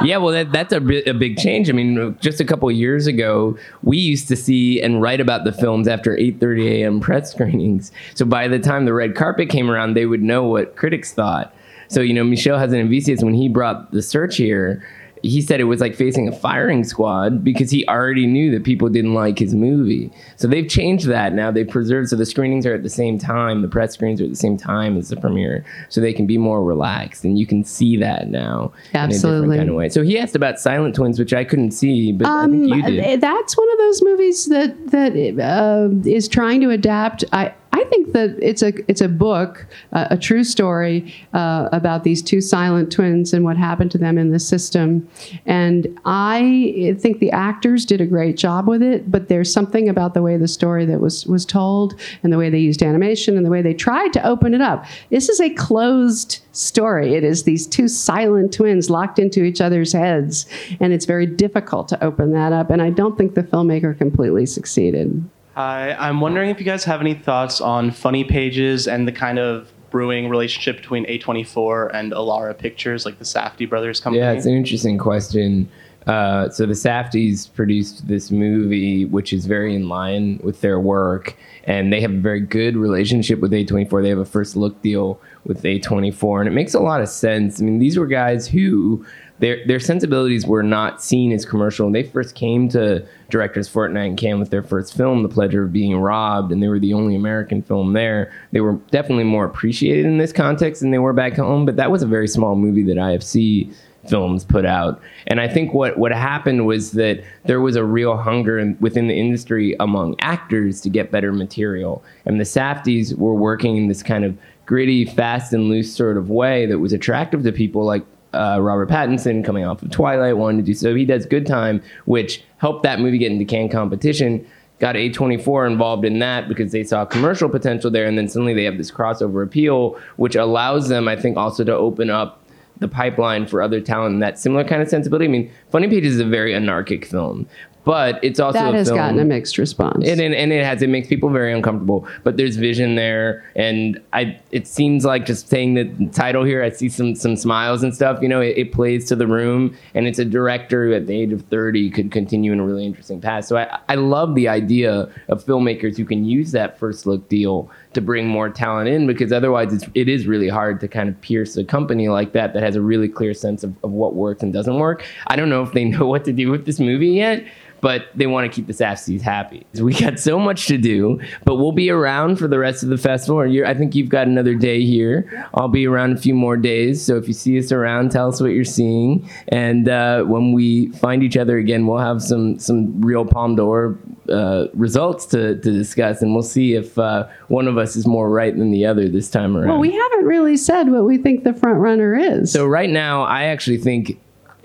Yeah, 0.02 0.16
well, 0.16 0.32
that, 0.32 0.50
that's 0.50 0.72
a, 0.72 0.80
bi- 0.80 1.02
a 1.06 1.12
big 1.12 1.36
change. 1.36 1.68
I 1.68 1.72
mean, 1.72 2.16
just 2.20 2.40
a 2.40 2.44
couple 2.44 2.70
years 2.70 3.06
ago, 3.06 3.58
we 3.82 3.98
used 3.98 4.28
to 4.28 4.36
see 4.36 4.80
and 4.80 5.02
write 5.02 5.20
about 5.20 5.44
the 5.44 5.52
films 5.52 5.88
after 5.88 6.16
8:30 6.16 6.70
a.m. 6.70 7.00
press 7.00 7.30
screenings. 7.32 7.92
So 8.14 8.24
by 8.24 8.48
the 8.48 8.58
time 8.58 8.86
the 8.86 8.94
red 8.94 9.14
carpet 9.14 9.50
came 9.50 9.70
around, 9.70 9.94
they 9.94 10.06
would 10.06 10.22
know 10.22 10.44
what 10.44 10.76
critics 10.76 11.12
thought. 11.12 11.54
So 11.88 12.00
you 12.00 12.14
know, 12.14 12.24
michelle 12.24 12.58
Michel 12.58 12.68
Hazanavicius, 12.68 13.22
when 13.22 13.34
he 13.34 13.48
brought 13.48 13.92
the 13.92 14.02
search 14.02 14.36
here, 14.36 14.82
he 15.26 15.40
said 15.40 15.60
it 15.60 15.64
was 15.64 15.80
like 15.80 15.94
facing 15.94 16.28
a 16.28 16.32
firing 16.32 16.84
squad 16.84 17.44
because 17.44 17.70
he 17.70 17.86
already 17.88 18.26
knew 18.26 18.50
that 18.50 18.64
people 18.64 18.88
didn't 18.88 19.14
like 19.14 19.38
his 19.38 19.54
movie. 19.54 20.12
So 20.36 20.48
they've 20.48 20.68
changed 20.68 21.06
that 21.08 21.32
now. 21.32 21.50
They've 21.50 21.68
preserved 21.68 22.08
so 22.08 22.16
the 22.16 22.26
screenings 22.26 22.66
are 22.66 22.74
at 22.74 22.82
the 22.82 22.90
same 22.90 23.18
time, 23.18 23.62
the 23.62 23.68
press 23.68 23.94
screens 23.94 24.20
are 24.20 24.24
at 24.24 24.30
the 24.30 24.36
same 24.36 24.56
time 24.56 24.96
as 24.96 25.08
the 25.08 25.16
premiere, 25.16 25.64
so 25.88 26.00
they 26.00 26.12
can 26.12 26.26
be 26.26 26.38
more 26.38 26.62
relaxed, 26.62 27.24
and 27.24 27.38
you 27.38 27.46
can 27.46 27.64
see 27.64 27.96
that 27.96 28.28
now 28.28 28.72
in 28.92 29.00
a 29.00 29.02
Absolutely. 29.04 29.40
different 29.40 29.60
kind 29.60 29.70
of 29.70 29.76
way. 29.76 29.88
So 29.88 30.02
he 30.02 30.18
asked 30.18 30.36
about 30.36 30.58
Silent 30.58 30.94
Twins, 30.94 31.18
which 31.18 31.32
I 31.32 31.44
couldn't 31.44 31.72
see, 31.72 32.12
but 32.12 32.26
I 32.26 32.46
think 32.46 32.68
you 32.68 32.82
did. 32.82 33.04
Uh, 33.04 33.16
That's 33.16 33.56
one 33.56 33.70
of 33.72 33.78
those 33.78 34.02
movies 34.02 34.46
that 34.46 34.90
that 34.90 35.12
uh, 35.40 36.08
is 36.08 36.28
trying 36.28 36.60
to 36.62 36.70
adapt. 36.70 37.24
I. 37.32 37.54
I 37.72 37.84
think 37.84 38.12
that 38.12 38.38
it's 38.40 38.62
a 38.62 38.72
it's 38.88 39.02
a 39.02 39.08
book, 39.08 39.66
uh, 39.92 40.06
a 40.10 40.16
true 40.16 40.44
story 40.44 41.14
uh, 41.34 41.68
about 41.72 42.04
these 42.04 42.22
two 42.22 42.40
silent 42.40 42.90
twins 42.90 43.34
and 43.34 43.44
what 43.44 43.56
happened 43.56 43.90
to 43.92 43.98
them 43.98 44.16
in 44.16 44.30
the 44.30 44.38
system. 44.38 45.06
And 45.44 45.98
I 46.06 46.96
think 46.98 47.18
the 47.18 47.30
actors 47.30 47.84
did 47.84 48.00
a 48.00 48.06
great 48.06 48.36
job 48.36 48.66
with 48.66 48.82
it. 48.82 49.10
But 49.10 49.28
there's 49.28 49.52
something 49.52 49.88
about 49.88 50.14
the 50.14 50.22
way 50.22 50.36
the 50.36 50.48
story 50.48 50.86
that 50.86 51.00
was 51.00 51.26
was 51.26 51.44
told 51.44 52.00
and 52.22 52.32
the 52.32 52.38
way 52.38 52.48
they 52.48 52.58
used 52.58 52.82
animation 52.82 53.36
and 53.36 53.44
the 53.44 53.50
way 53.50 53.62
they 53.62 53.74
tried 53.74 54.12
to 54.14 54.26
open 54.26 54.54
it 54.54 54.62
up. 54.62 54.86
This 55.10 55.28
is 55.28 55.40
a 55.40 55.50
closed 55.50 56.40
story. 56.52 57.14
It 57.14 57.24
is 57.24 57.42
these 57.42 57.66
two 57.66 57.88
silent 57.88 58.54
twins 58.54 58.88
locked 58.88 59.18
into 59.18 59.44
each 59.44 59.60
other's 59.60 59.92
heads, 59.92 60.46
and 60.80 60.92
it's 60.94 61.04
very 61.04 61.26
difficult 61.26 61.88
to 61.88 62.02
open 62.02 62.32
that 62.32 62.52
up. 62.52 62.70
And 62.70 62.80
I 62.80 62.90
don't 62.90 63.18
think 63.18 63.34
the 63.34 63.42
filmmaker 63.42 63.96
completely 63.96 64.46
succeeded. 64.46 65.28
Hi, 65.56 65.94
I'm 65.94 66.20
wondering 66.20 66.50
if 66.50 66.58
you 66.58 66.66
guys 66.66 66.84
have 66.84 67.00
any 67.00 67.14
thoughts 67.14 67.62
on 67.62 67.90
funny 67.90 68.24
pages 68.24 68.86
and 68.86 69.08
the 69.08 69.12
kind 69.12 69.38
of 69.38 69.72
brewing 69.88 70.28
relationship 70.28 70.76
between 70.76 71.06
A24 71.06 71.92
and 71.94 72.12
Elara 72.12 72.56
Pictures, 72.56 73.06
like 73.06 73.18
the 73.18 73.24
Safdie 73.24 73.66
brothers 73.66 73.98
company. 73.98 74.22
Yeah, 74.22 74.32
it's 74.32 74.44
an 74.44 74.52
interesting 74.52 74.98
question. 74.98 75.66
Uh, 76.06 76.48
so 76.50 76.66
the 76.66 76.72
Safdies 76.72 77.52
produced 77.52 78.06
this 78.06 78.30
movie, 78.30 79.04
which 79.04 79.32
is 79.32 79.46
very 79.46 79.74
in 79.74 79.88
line 79.88 80.38
with 80.42 80.60
their 80.60 80.78
work, 80.78 81.36
and 81.64 81.92
they 81.92 82.00
have 82.00 82.12
a 82.12 82.18
very 82.18 82.40
good 82.40 82.76
relationship 82.76 83.40
with 83.40 83.50
A24. 83.50 84.02
They 84.02 84.08
have 84.10 84.18
a 84.18 84.24
first 84.24 84.54
look 84.54 84.80
deal 84.82 85.20
with 85.44 85.62
A24, 85.62 86.40
and 86.40 86.48
it 86.48 86.52
makes 86.52 86.74
a 86.74 86.80
lot 86.80 87.00
of 87.00 87.08
sense. 87.08 87.60
I 87.60 87.64
mean, 87.64 87.80
these 87.80 87.98
were 87.98 88.06
guys 88.06 88.46
who 88.46 89.04
their 89.38 89.66
their 89.66 89.80
sensibilities 89.80 90.46
were 90.46 90.62
not 90.62 91.02
seen 91.02 91.32
as 91.32 91.44
commercial. 91.44 91.90
They 91.90 92.04
first 92.04 92.34
came 92.34 92.68
to 92.70 93.04
directors 93.28 93.68
Fortnight 93.68 94.08
and 94.08 94.18
Cannes 94.18 94.38
with 94.38 94.50
their 94.50 94.62
first 94.62 94.96
film, 94.96 95.22
The 95.22 95.28
Pleasure 95.28 95.64
of 95.64 95.72
Being 95.72 95.96
Robbed, 95.96 96.52
and 96.52 96.62
they 96.62 96.68
were 96.68 96.78
the 96.78 96.94
only 96.94 97.16
American 97.16 97.62
film 97.62 97.92
there. 97.92 98.32
They 98.52 98.60
were 98.60 98.74
definitely 98.90 99.24
more 99.24 99.44
appreciated 99.44 100.06
in 100.06 100.18
this 100.18 100.32
context 100.32 100.80
than 100.80 100.92
they 100.92 100.98
were 100.98 101.12
back 101.12 101.34
home. 101.34 101.66
But 101.66 101.76
that 101.76 101.90
was 101.90 102.02
a 102.02 102.06
very 102.06 102.28
small 102.28 102.54
movie 102.54 102.84
that 102.84 102.96
IFC 102.96 103.74
films 104.08 104.44
put 104.44 104.64
out. 104.64 105.00
And 105.26 105.40
I 105.40 105.48
think 105.48 105.74
what, 105.74 105.98
what 105.98 106.12
happened 106.12 106.66
was 106.66 106.92
that 106.92 107.22
there 107.44 107.60
was 107.60 107.76
a 107.76 107.84
real 107.84 108.16
hunger 108.16 108.58
in, 108.58 108.76
within 108.80 109.08
the 109.08 109.14
industry 109.14 109.76
among 109.80 110.16
actors 110.20 110.80
to 110.82 110.90
get 110.90 111.10
better 111.10 111.32
material. 111.32 112.02
And 112.24 112.40
the 112.40 112.44
Safdies 112.44 113.16
were 113.16 113.34
working 113.34 113.76
in 113.76 113.88
this 113.88 114.02
kind 114.02 114.24
of 114.24 114.36
gritty, 114.66 115.04
fast 115.04 115.52
and 115.52 115.68
loose 115.68 115.94
sort 115.94 116.16
of 116.16 116.28
way 116.28 116.66
that 116.66 116.78
was 116.78 116.92
attractive 116.92 117.42
to 117.44 117.52
people 117.52 117.84
like 117.84 118.04
uh, 118.34 118.58
Robert 118.60 118.88
Pattinson 118.88 119.44
coming 119.44 119.64
off 119.64 119.82
of 119.82 119.90
Twilight 119.90 120.36
wanted 120.36 120.58
to 120.58 120.62
do 120.64 120.74
so. 120.74 120.94
He 120.94 121.04
does 121.04 121.24
Good 121.26 121.46
Time, 121.46 121.82
which 122.04 122.44
helped 122.58 122.82
that 122.82 123.00
movie 123.00 123.18
get 123.18 123.32
into 123.32 123.44
Cannes 123.44 123.70
competition. 123.70 124.46
Got 124.78 124.96
A24 124.96 125.70
involved 125.70 126.04
in 126.04 126.18
that 126.18 126.48
because 126.48 126.70
they 126.70 126.84
saw 126.84 127.06
commercial 127.06 127.48
potential 127.48 127.90
there, 127.90 128.04
and 128.04 128.18
then 128.18 128.28
suddenly 128.28 128.52
they 128.52 128.64
have 128.64 128.76
this 128.76 128.90
crossover 128.90 129.42
appeal, 129.42 129.98
which 130.16 130.36
allows 130.36 130.88
them, 130.88 131.08
I 131.08 131.16
think, 131.16 131.38
also 131.38 131.64
to 131.64 131.74
open 131.74 132.10
up 132.10 132.42
the 132.78 132.88
pipeline 132.88 133.46
for 133.46 133.62
other 133.62 133.80
talent 133.80 134.14
in 134.14 134.20
that 134.20 134.38
similar 134.38 134.64
kind 134.64 134.82
of 134.82 134.88
sensibility. 134.88 135.24
I 135.26 135.28
mean, 135.28 135.50
Funny 135.70 135.88
Pages 135.88 136.14
is 136.14 136.20
a 136.20 136.26
very 136.26 136.54
anarchic 136.54 137.04
film, 137.06 137.46
but 137.84 138.18
it's 138.22 138.38
also 138.40 138.58
That 138.58 138.74
a 138.74 138.78
has 138.78 138.88
film, 138.88 138.98
gotten 138.98 139.18
a 139.20 139.24
mixed 139.24 139.58
response. 139.58 140.06
and, 140.06 140.20
and, 140.20 140.34
and 140.34 140.52
it 140.52 140.64
has 140.64 140.82
it 140.82 140.88
makes 140.90 141.06
people 141.08 141.30
very 141.30 141.52
uncomfortable 141.52 142.06
but 142.24 142.36
there's 142.36 142.56
vision 142.56 142.96
there 142.96 143.44
and 143.54 144.00
i 144.12 144.36
it 144.50 144.66
seems 144.66 145.04
like 145.04 145.24
just 145.24 145.48
saying 145.48 145.74
the 145.74 145.84
title 146.12 146.42
here 146.42 146.64
i 146.64 146.68
see 146.68 146.88
some 146.88 147.14
some 147.14 147.36
smiles 147.36 147.84
and 147.84 147.94
stuff 147.94 148.20
you 148.20 148.26
know 148.28 148.40
it, 148.40 148.58
it 148.58 148.72
plays 148.72 149.06
to 149.06 149.14
the 149.14 149.26
room 149.28 149.72
and 149.94 150.08
it's 150.08 150.18
a 150.18 150.24
director 150.24 150.86
who 150.86 150.94
at 150.94 151.06
the 151.06 151.14
age 151.16 151.32
of 151.32 151.42
30 151.42 151.88
could 151.90 152.10
continue 152.10 152.52
in 152.52 152.58
a 152.58 152.64
really 152.64 152.84
interesting 152.84 153.20
path 153.20 153.44
so 153.44 153.56
i 153.56 153.78
i 153.88 153.94
love 153.94 154.34
the 154.34 154.48
idea 154.48 155.08
of 155.28 155.44
filmmakers 155.44 155.96
who 155.96 156.04
can 156.04 156.24
use 156.24 156.50
that 156.50 156.76
first 156.80 157.06
look 157.06 157.28
deal 157.28 157.70
to 157.96 158.00
bring 158.00 158.28
more 158.28 158.48
talent 158.48 158.88
in 158.88 159.06
because 159.06 159.32
otherwise 159.32 159.72
it's 159.72 159.84
it 159.94 160.08
is 160.08 160.26
really 160.26 160.48
hard 160.48 160.78
to 160.80 160.88
kind 160.88 161.08
of 161.08 161.20
pierce 161.20 161.56
a 161.56 161.64
company 161.64 162.08
like 162.08 162.32
that 162.32 162.54
that 162.54 162.62
has 162.62 162.76
a 162.76 162.80
really 162.80 163.08
clear 163.08 163.34
sense 163.34 163.64
of, 163.64 163.74
of 163.82 163.90
what 163.90 164.14
works 164.14 164.42
and 164.42 164.52
doesn't 164.52 164.78
work. 164.78 165.04
I 165.26 165.34
don't 165.34 165.48
know 165.48 165.62
if 165.62 165.72
they 165.72 165.84
know 165.96 166.06
what 166.06 166.24
to 166.26 166.32
do 166.32 166.50
with 166.50 166.64
this 166.64 166.78
movie 166.78 167.08
yet 167.08 167.44
but 167.86 168.08
they 168.16 168.26
want 168.26 168.50
to 168.50 168.52
keep 168.52 168.66
the 168.66 168.72
Safdies 168.72 169.20
happy. 169.20 169.64
We 169.80 169.94
got 169.94 170.18
so 170.18 170.40
much 170.40 170.66
to 170.66 170.76
do, 170.76 171.20
but 171.44 171.54
we'll 171.54 171.70
be 171.70 171.88
around 171.88 172.34
for 172.34 172.48
the 172.48 172.58
rest 172.58 172.82
of 172.82 172.88
the 172.88 172.98
festival. 172.98 173.46
You're, 173.46 173.64
I 173.64 173.74
think 173.74 173.94
you've 173.94 174.08
got 174.08 174.26
another 174.26 174.56
day 174.56 174.84
here. 174.84 175.48
I'll 175.54 175.68
be 175.68 175.86
around 175.86 176.14
a 176.14 176.16
few 176.16 176.34
more 176.34 176.56
days. 176.56 177.00
So 177.00 177.16
if 177.16 177.28
you 177.28 177.32
see 177.32 177.56
us 177.60 177.70
around, 177.70 178.10
tell 178.10 178.26
us 178.26 178.40
what 178.40 178.48
you're 178.48 178.64
seeing. 178.64 179.30
And 179.46 179.88
uh, 179.88 180.24
when 180.24 180.52
we 180.52 180.88
find 180.94 181.22
each 181.22 181.36
other 181.36 181.58
again, 181.58 181.86
we'll 181.86 181.98
have 181.98 182.20
some 182.24 182.58
some 182.58 183.00
real 183.00 183.24
Palme 183.24 183.54
d'Or 183.54 183.96
uh, 184.28 184.66
results 184.74 185.24
to, 185.26 185.54
to 185.60 185.70
discuss, 185.70 186.22
and 186.22 186.34
we'll 186.34 186.42
see 186.42 186.74
if 186.74 186.98
uh, 186.98 187.28
one 187.46 187.68
of 187.68 187.78
us 187.78 187.94
is 187.94 188.04
more 188.04 188.28
right 188.28 188.58
than 188.58 188.72
the 188.72 188.84
other 188.84 189.08
this 189.08 189.30
time 189.30 189.56
around. 189.56 189.68
well, 189.68 189.78
we 189.78 189.92
haven't 189.92 190.24
really 190.24 190.56
said 190.56 190.90
what 190.90 191.04
we 191.04 191.18
think 191.18 191.44
the 191.44 191.54
front 191.54 191.78
runner 191.78 192.16
is. 192.16 192.50
So 192.50 192.66
right 192.66 192.90
now, 192.90 193.22
I 193.22 193.44
actually 193.44 193.78
think 193.78 194.18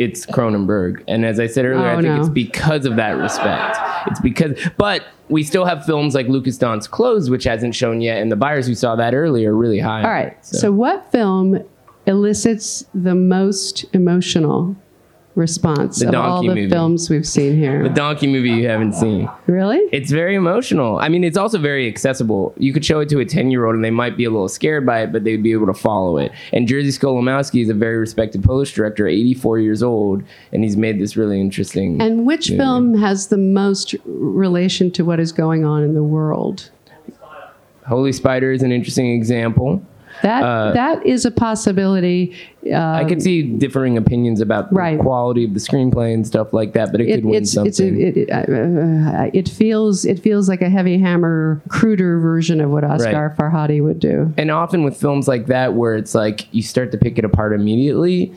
it's 0.03 0.25
Cronenberg, 0.25 1.03
and 1.07 1.25
as 1.25 1.39
I 1.39 1.47
said 1.47 1.65
earlier, 1.65 1.85
oh, 1.85 1.89
I 1.89 1.93
Oh, 1.93 2.01
think 2.01 2.15
no. 2.15 2.19
it's 2.19 2.29
because 2.29 2.85
of 2.85 2.95
that 2.95 3.11
respect. 3.17 3.77
It's 4.07 4.19
because, 4.19 4.57
but 4.77 5.03
we 5.29 5.43
still 5.43 5.65
have 5.65 5.85
films 5.85 6.15
like 6.15 6.27
Lukas 6.27 6.57
Dhont's 6.57 6.87
Close, 6.87 7.29
which 7.29 7.43
hasn't 7.43 7.75
shown 7.75 8.01
yet, 8.01 8.21
and 8.21 8.31
the 8.31 8.35
buyers 8.35 8.67
who 8.67 8.75
saw 8.75 8.95
that 8.95 9.13
earlier 9.13 9.53
are 9.53 9.57
really 9.57 9.79
high. 9.79 10.03
All 10.03 10.09
right. 10.11 10.45
So. 10.45 10.71
what 10.71 11.11
film 11.11 11.59
elicits 12.07 12.83
the 12.93 13.13
most 13.15 13.85
emotional 13.93 14.75
response 15.35 15.99
The 15.99 16.09
of 16.09 16.15
all 16.15 16.41
Donkey 16.43 16.47
the 16.49 16.55
movie. 16.55 16.69
films 16.69 17.09
we've 17.09 17.27
seen 17.27 17.55
here? 17.57 17.83
the 17.83 17.89
Donkey 17.89 18.27
movie 18.27 18.49
you 18.49 18.67
haven't 18.67 18.93
seen. 18.93 19.29
really? 19.47 19.79
It's 19.91 20.11
very 20.11 20.35
emotional. 20.35 20.97
I 20.99 21.07
mean, 21.09 21.23
it's 21.23 21.37
also 21.37 21.57
very 21.57 21.87
accessible. 21.87 22.53
You 22.57 22.73
could 22.73 22.83
show 22.83 22.99
it 22.99 23.09
to 23.09 23.19
a 23.19 23.25
10 23.25 23.49
year 23.51 23.65
old 23.65 23.75
and 23.75 23.83
they 23.83 23.91
might 23.91 24.17
be 24.17 24.25
a 24.25 24.29
little 24.29 24.49
scared 24.49 24.85
by 24.85 25.01
it, 25.03 25.11
but 25.11 25.23
they'd 25.23 25.41
be 25.41 25.51
able 25.53 25.67
to 25.67 25.73
follow 25.73 26.17
it. 26.17 26.31
And 26.51 26.67
Jerzy 26.67 26.87
Skolimowski 26.97 27.61
is 27.63 27.69
a 27.69 27.73
very 27.73 27.97
respected 27.97 28.43
Polish 28.43 28.73
director, 28.73 29.07
84 29.07 29.59
years 29.59 29.81
old, 29.81 30.23
and 30.51 30.63
he's 30.63 30.75
made 30.77 30.99
this 30.99 31.15
really 31.15 31.39
interesting. 31.39 32.01
And 32.01 32.25
which 32.25 32.49
movie. 32.49 32.59
film 32.59 32.95
has 32.95 33.27
the 33.27 33.37
most 33.37 33.95
relation 34.05 34.91
to 34.91 35.05
what 35.05 35.19
is 35.19 35.31
going 35.31 35.63
on 35.65 35.83
in 35.83 35.93
the 35.93 36.03
world? 36.03 36.69
Holy 37.87 38.11
Spider 38.13 38.51
is 38.51 38.61
an 38.63 38.71
interesting 38.71 39.11
example. 39.13 39.83
That 40.23 40.43
Uh, 40.43 40.71
that 40.73 41.05
is 41.05 41.25
a 41.25 41.31
possibility. 41.31 42.33
Uh, 42.71 42.75
I 42.75 43.05
could 43.05 43.21
see 43.23 43.41
differing 43.41 43.97
opinions 43.97 44.39
about 44.39 44.71
Right. 44.71 44.97
the 44.97 45.03
quality 45.03 45.43
of 45.45 45.53
the 45.53 45.59
screenplay 45.59 46.13
and 46.13 46.25
stuff 46.27 46.53
like 46.53 46.73
that, 46.73 46.91
but 46.91 47.01
it, 47.01 47.09
it, 47.09 47.15
could 47.15 47.25
win 47.25 47.41
it's, 47.41 47.51
something. 47.53 47.69
it's 47.99 48.17
a, 48.17 48.21
it, 48.21 48.29
uh, 48.31 49.29
it 49.33 49.49
feels 49.49 50.05
it 50.05 50.19
feels 50.19 50.47
like 50.47 50.61
a 50.61 50.69
heavy 50.69 50.97
hammer, 50.99 51.61
cruder 51.69 52.19
version 52.19 52.61
of 52.61 52.69
what 52.69 52.83
Asghar 52.83 53.35
Farhadi 53.35 53.81
would 53.83 53.99
do. 53.99 54.31
and 54.37 54.51
often 54.51 54.83
with 54.83 54.95
films 54.95 55.27
like 55.27 55.47
that, 55.47 55.73
where 55.73 55.95
it's 55.95 56.13
like 56.13 56.47
you 56.53 56.61
start 56.61 56.91
to 56.91 56.97
pick 56.97 57.17
it 57.17 57.25
apart 57.25 57.53
immediately, 57.53 58.31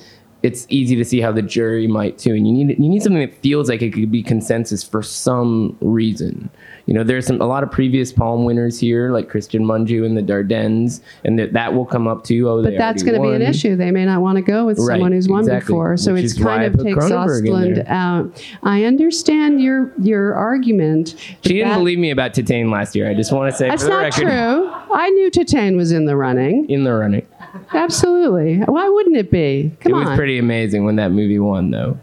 it's 0.45 0.67
easy 0.69 0.95
to 0.95 1.05
see 1.07 1.21
how 1.23 1.33
the 1.33 1.41
jury 1.41 1.87
might 1.87 2.19
too. 2.19 2.35
And 2.35 2.47
you 2.47 2.53
need 2.53 2.79
you 2.79 2.89
need 2.89 3.03
something 3.03 3.21
that 3.21 3.35
feels 3.43 3.69
like 3.71 3.81
it 3.81 3.95
could 3.95 4.13
be 4.13 4.23
consensus 4.23 4.85
for 4.85 5.03
some 5.03 5.77
reason. 5.81 6.51
You 6.87 6.93
know, 6.93 7.03
there's 7.03 7.27
some 7.27 7.41
a 7.41 7.47
lot 7.47 7.63
of 7.63 7.71
previous 7.73 8.13
Palme 8.13 8.45
winners 8.45 8.79
here, 8.79 9.11
like 9.11 9.31
Cristian 9.31 9.63
Mungiu 9.63 10.05
and 10.05 10.15
the 10.17 10.23
Dardennes, 10.23 11.01
and 11.25 11.39
that 11.39 11.55
that 11.55 11.73
will 11.73 11.87
come 11.87 12.07
up 12.07 12.25
too. 12.25 12.47
Oh, 12.49 12.63
But 12.63 12.75
that's 12.77 13.03
going 13.03 13.15
to 13.21 13.27
be 13.27 13.35
an 13.35 13.41
issue. 13.41 13.75
They 13.75 13.91
may 13.91 14.05
not 14.05 14.21
want 14.21 14.37
to 14.37 14.43
go 14.43 14.67
with 14.67 14.79
Right, 14.79 14.95
someone 14.97 15.13
who's 15.13 15.29
won 15.29 15.47
before. 15.47 15.97
So 15.97 16.13
which 16.13 16.25
it's 16.25 16.39
kind 16.39 16.63
of 16.65 16.75
takes 16.83 17.07
Östlund 17.07 17.89
out. 17.89 18.45
I 18.63 18.85
understand 18.85 19.63
your 19.63 19.93
your 19.99 20.35
argument. 20.35 21.15
She 21.43 21.55
didn't 21.55 21.71
that- 21.71 21.79
believe 21.79 21.99
me 21.99 22.11
about 22.11 22.35
Titane 22.35 22.71
last 22.71 22.95
year. 22.95 23.09
I 23.09 23.15
just 23.15 23.33
want 23.33 23.51
to 23.51 23.57
say 23.57 23.69
That's 23.69 23.83
for 23.83 23.89
the 23.89 23.95
not 23.95 24.03
record, 24.03 24.23
true. 24.25 24.71
I 24.95 25.09
knew 25.11 25.31
Titane 25.31 25.77
was 25.77 25.91
in 25.91 26.05
the 26.05 26.17
running. 26.17 26.69
in 26.69 26.85
the 26.85 26.93
running. 26.93 27.27
Absolutely. 27.73 28.59
Why 28.59 28.89
wouldn't 28.89 29.17
it 29.17 29.31
be? 29.31 29.77
Come 29.81 29.93
it 29.93 29.97
on. 29.97 30.05
was 30.07 30.17
pretty 30.17 30.39
amazing 30.39 30.85
when 30.85 30.97
that 30.97 31.11
movie 31.11 31.39
won, 31.39 31.71
though. 31.71 31.99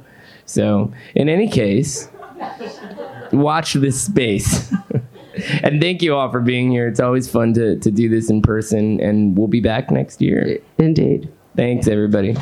So, 0.46 0.92
in 1.16 1.30
any 1.30 1.50
case, 1.50 2.10
watch 3.32 3.74
this 3.74 4.02
space. 4.02 4.74
and 5.64 5.82
thank 5.82 6.02
you 6.02 6.16
all 6.16 6.32
for 6.32 6.42
being 6.42 6.72
here. 6.72 6.88
It's 6.88 7.00
always 7.00 7.30
fun 7.30 7.54
to, 7.54 7.78
to 7.80 7.92
do 7.92 8.10
this 8.10 8.30
in 8.30 8.42
person, 8.42 9.00
and 9.02 9.38
we'll 9.38 9.48
be 9.48 9.62
back 9.62 9.92
next 9.92 10.22
year. 10.22 10.60
Indeed. 10.78 11.32
Thanks, 11.56 11.88
everybody. 11.88 12.36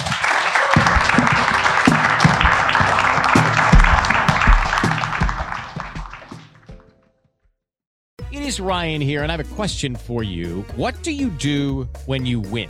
It 8.31 8.43
is 8.43 8.59
Ryan 8.59 9.01
here, 9.01 9.23
and 9.23 9.31
I 9.31 9.37
have 9.37 9.51
a 9.51 9.55
question 9.55 9.95
for 9.95 10.23
you. 10.23 10.65
What 10.75 11.01
do 11.01 11.11
you 11.11 11.29
do 11.31 11.87
when 12.05 12.25
you 12.25 12.39
win? 12.39 12.69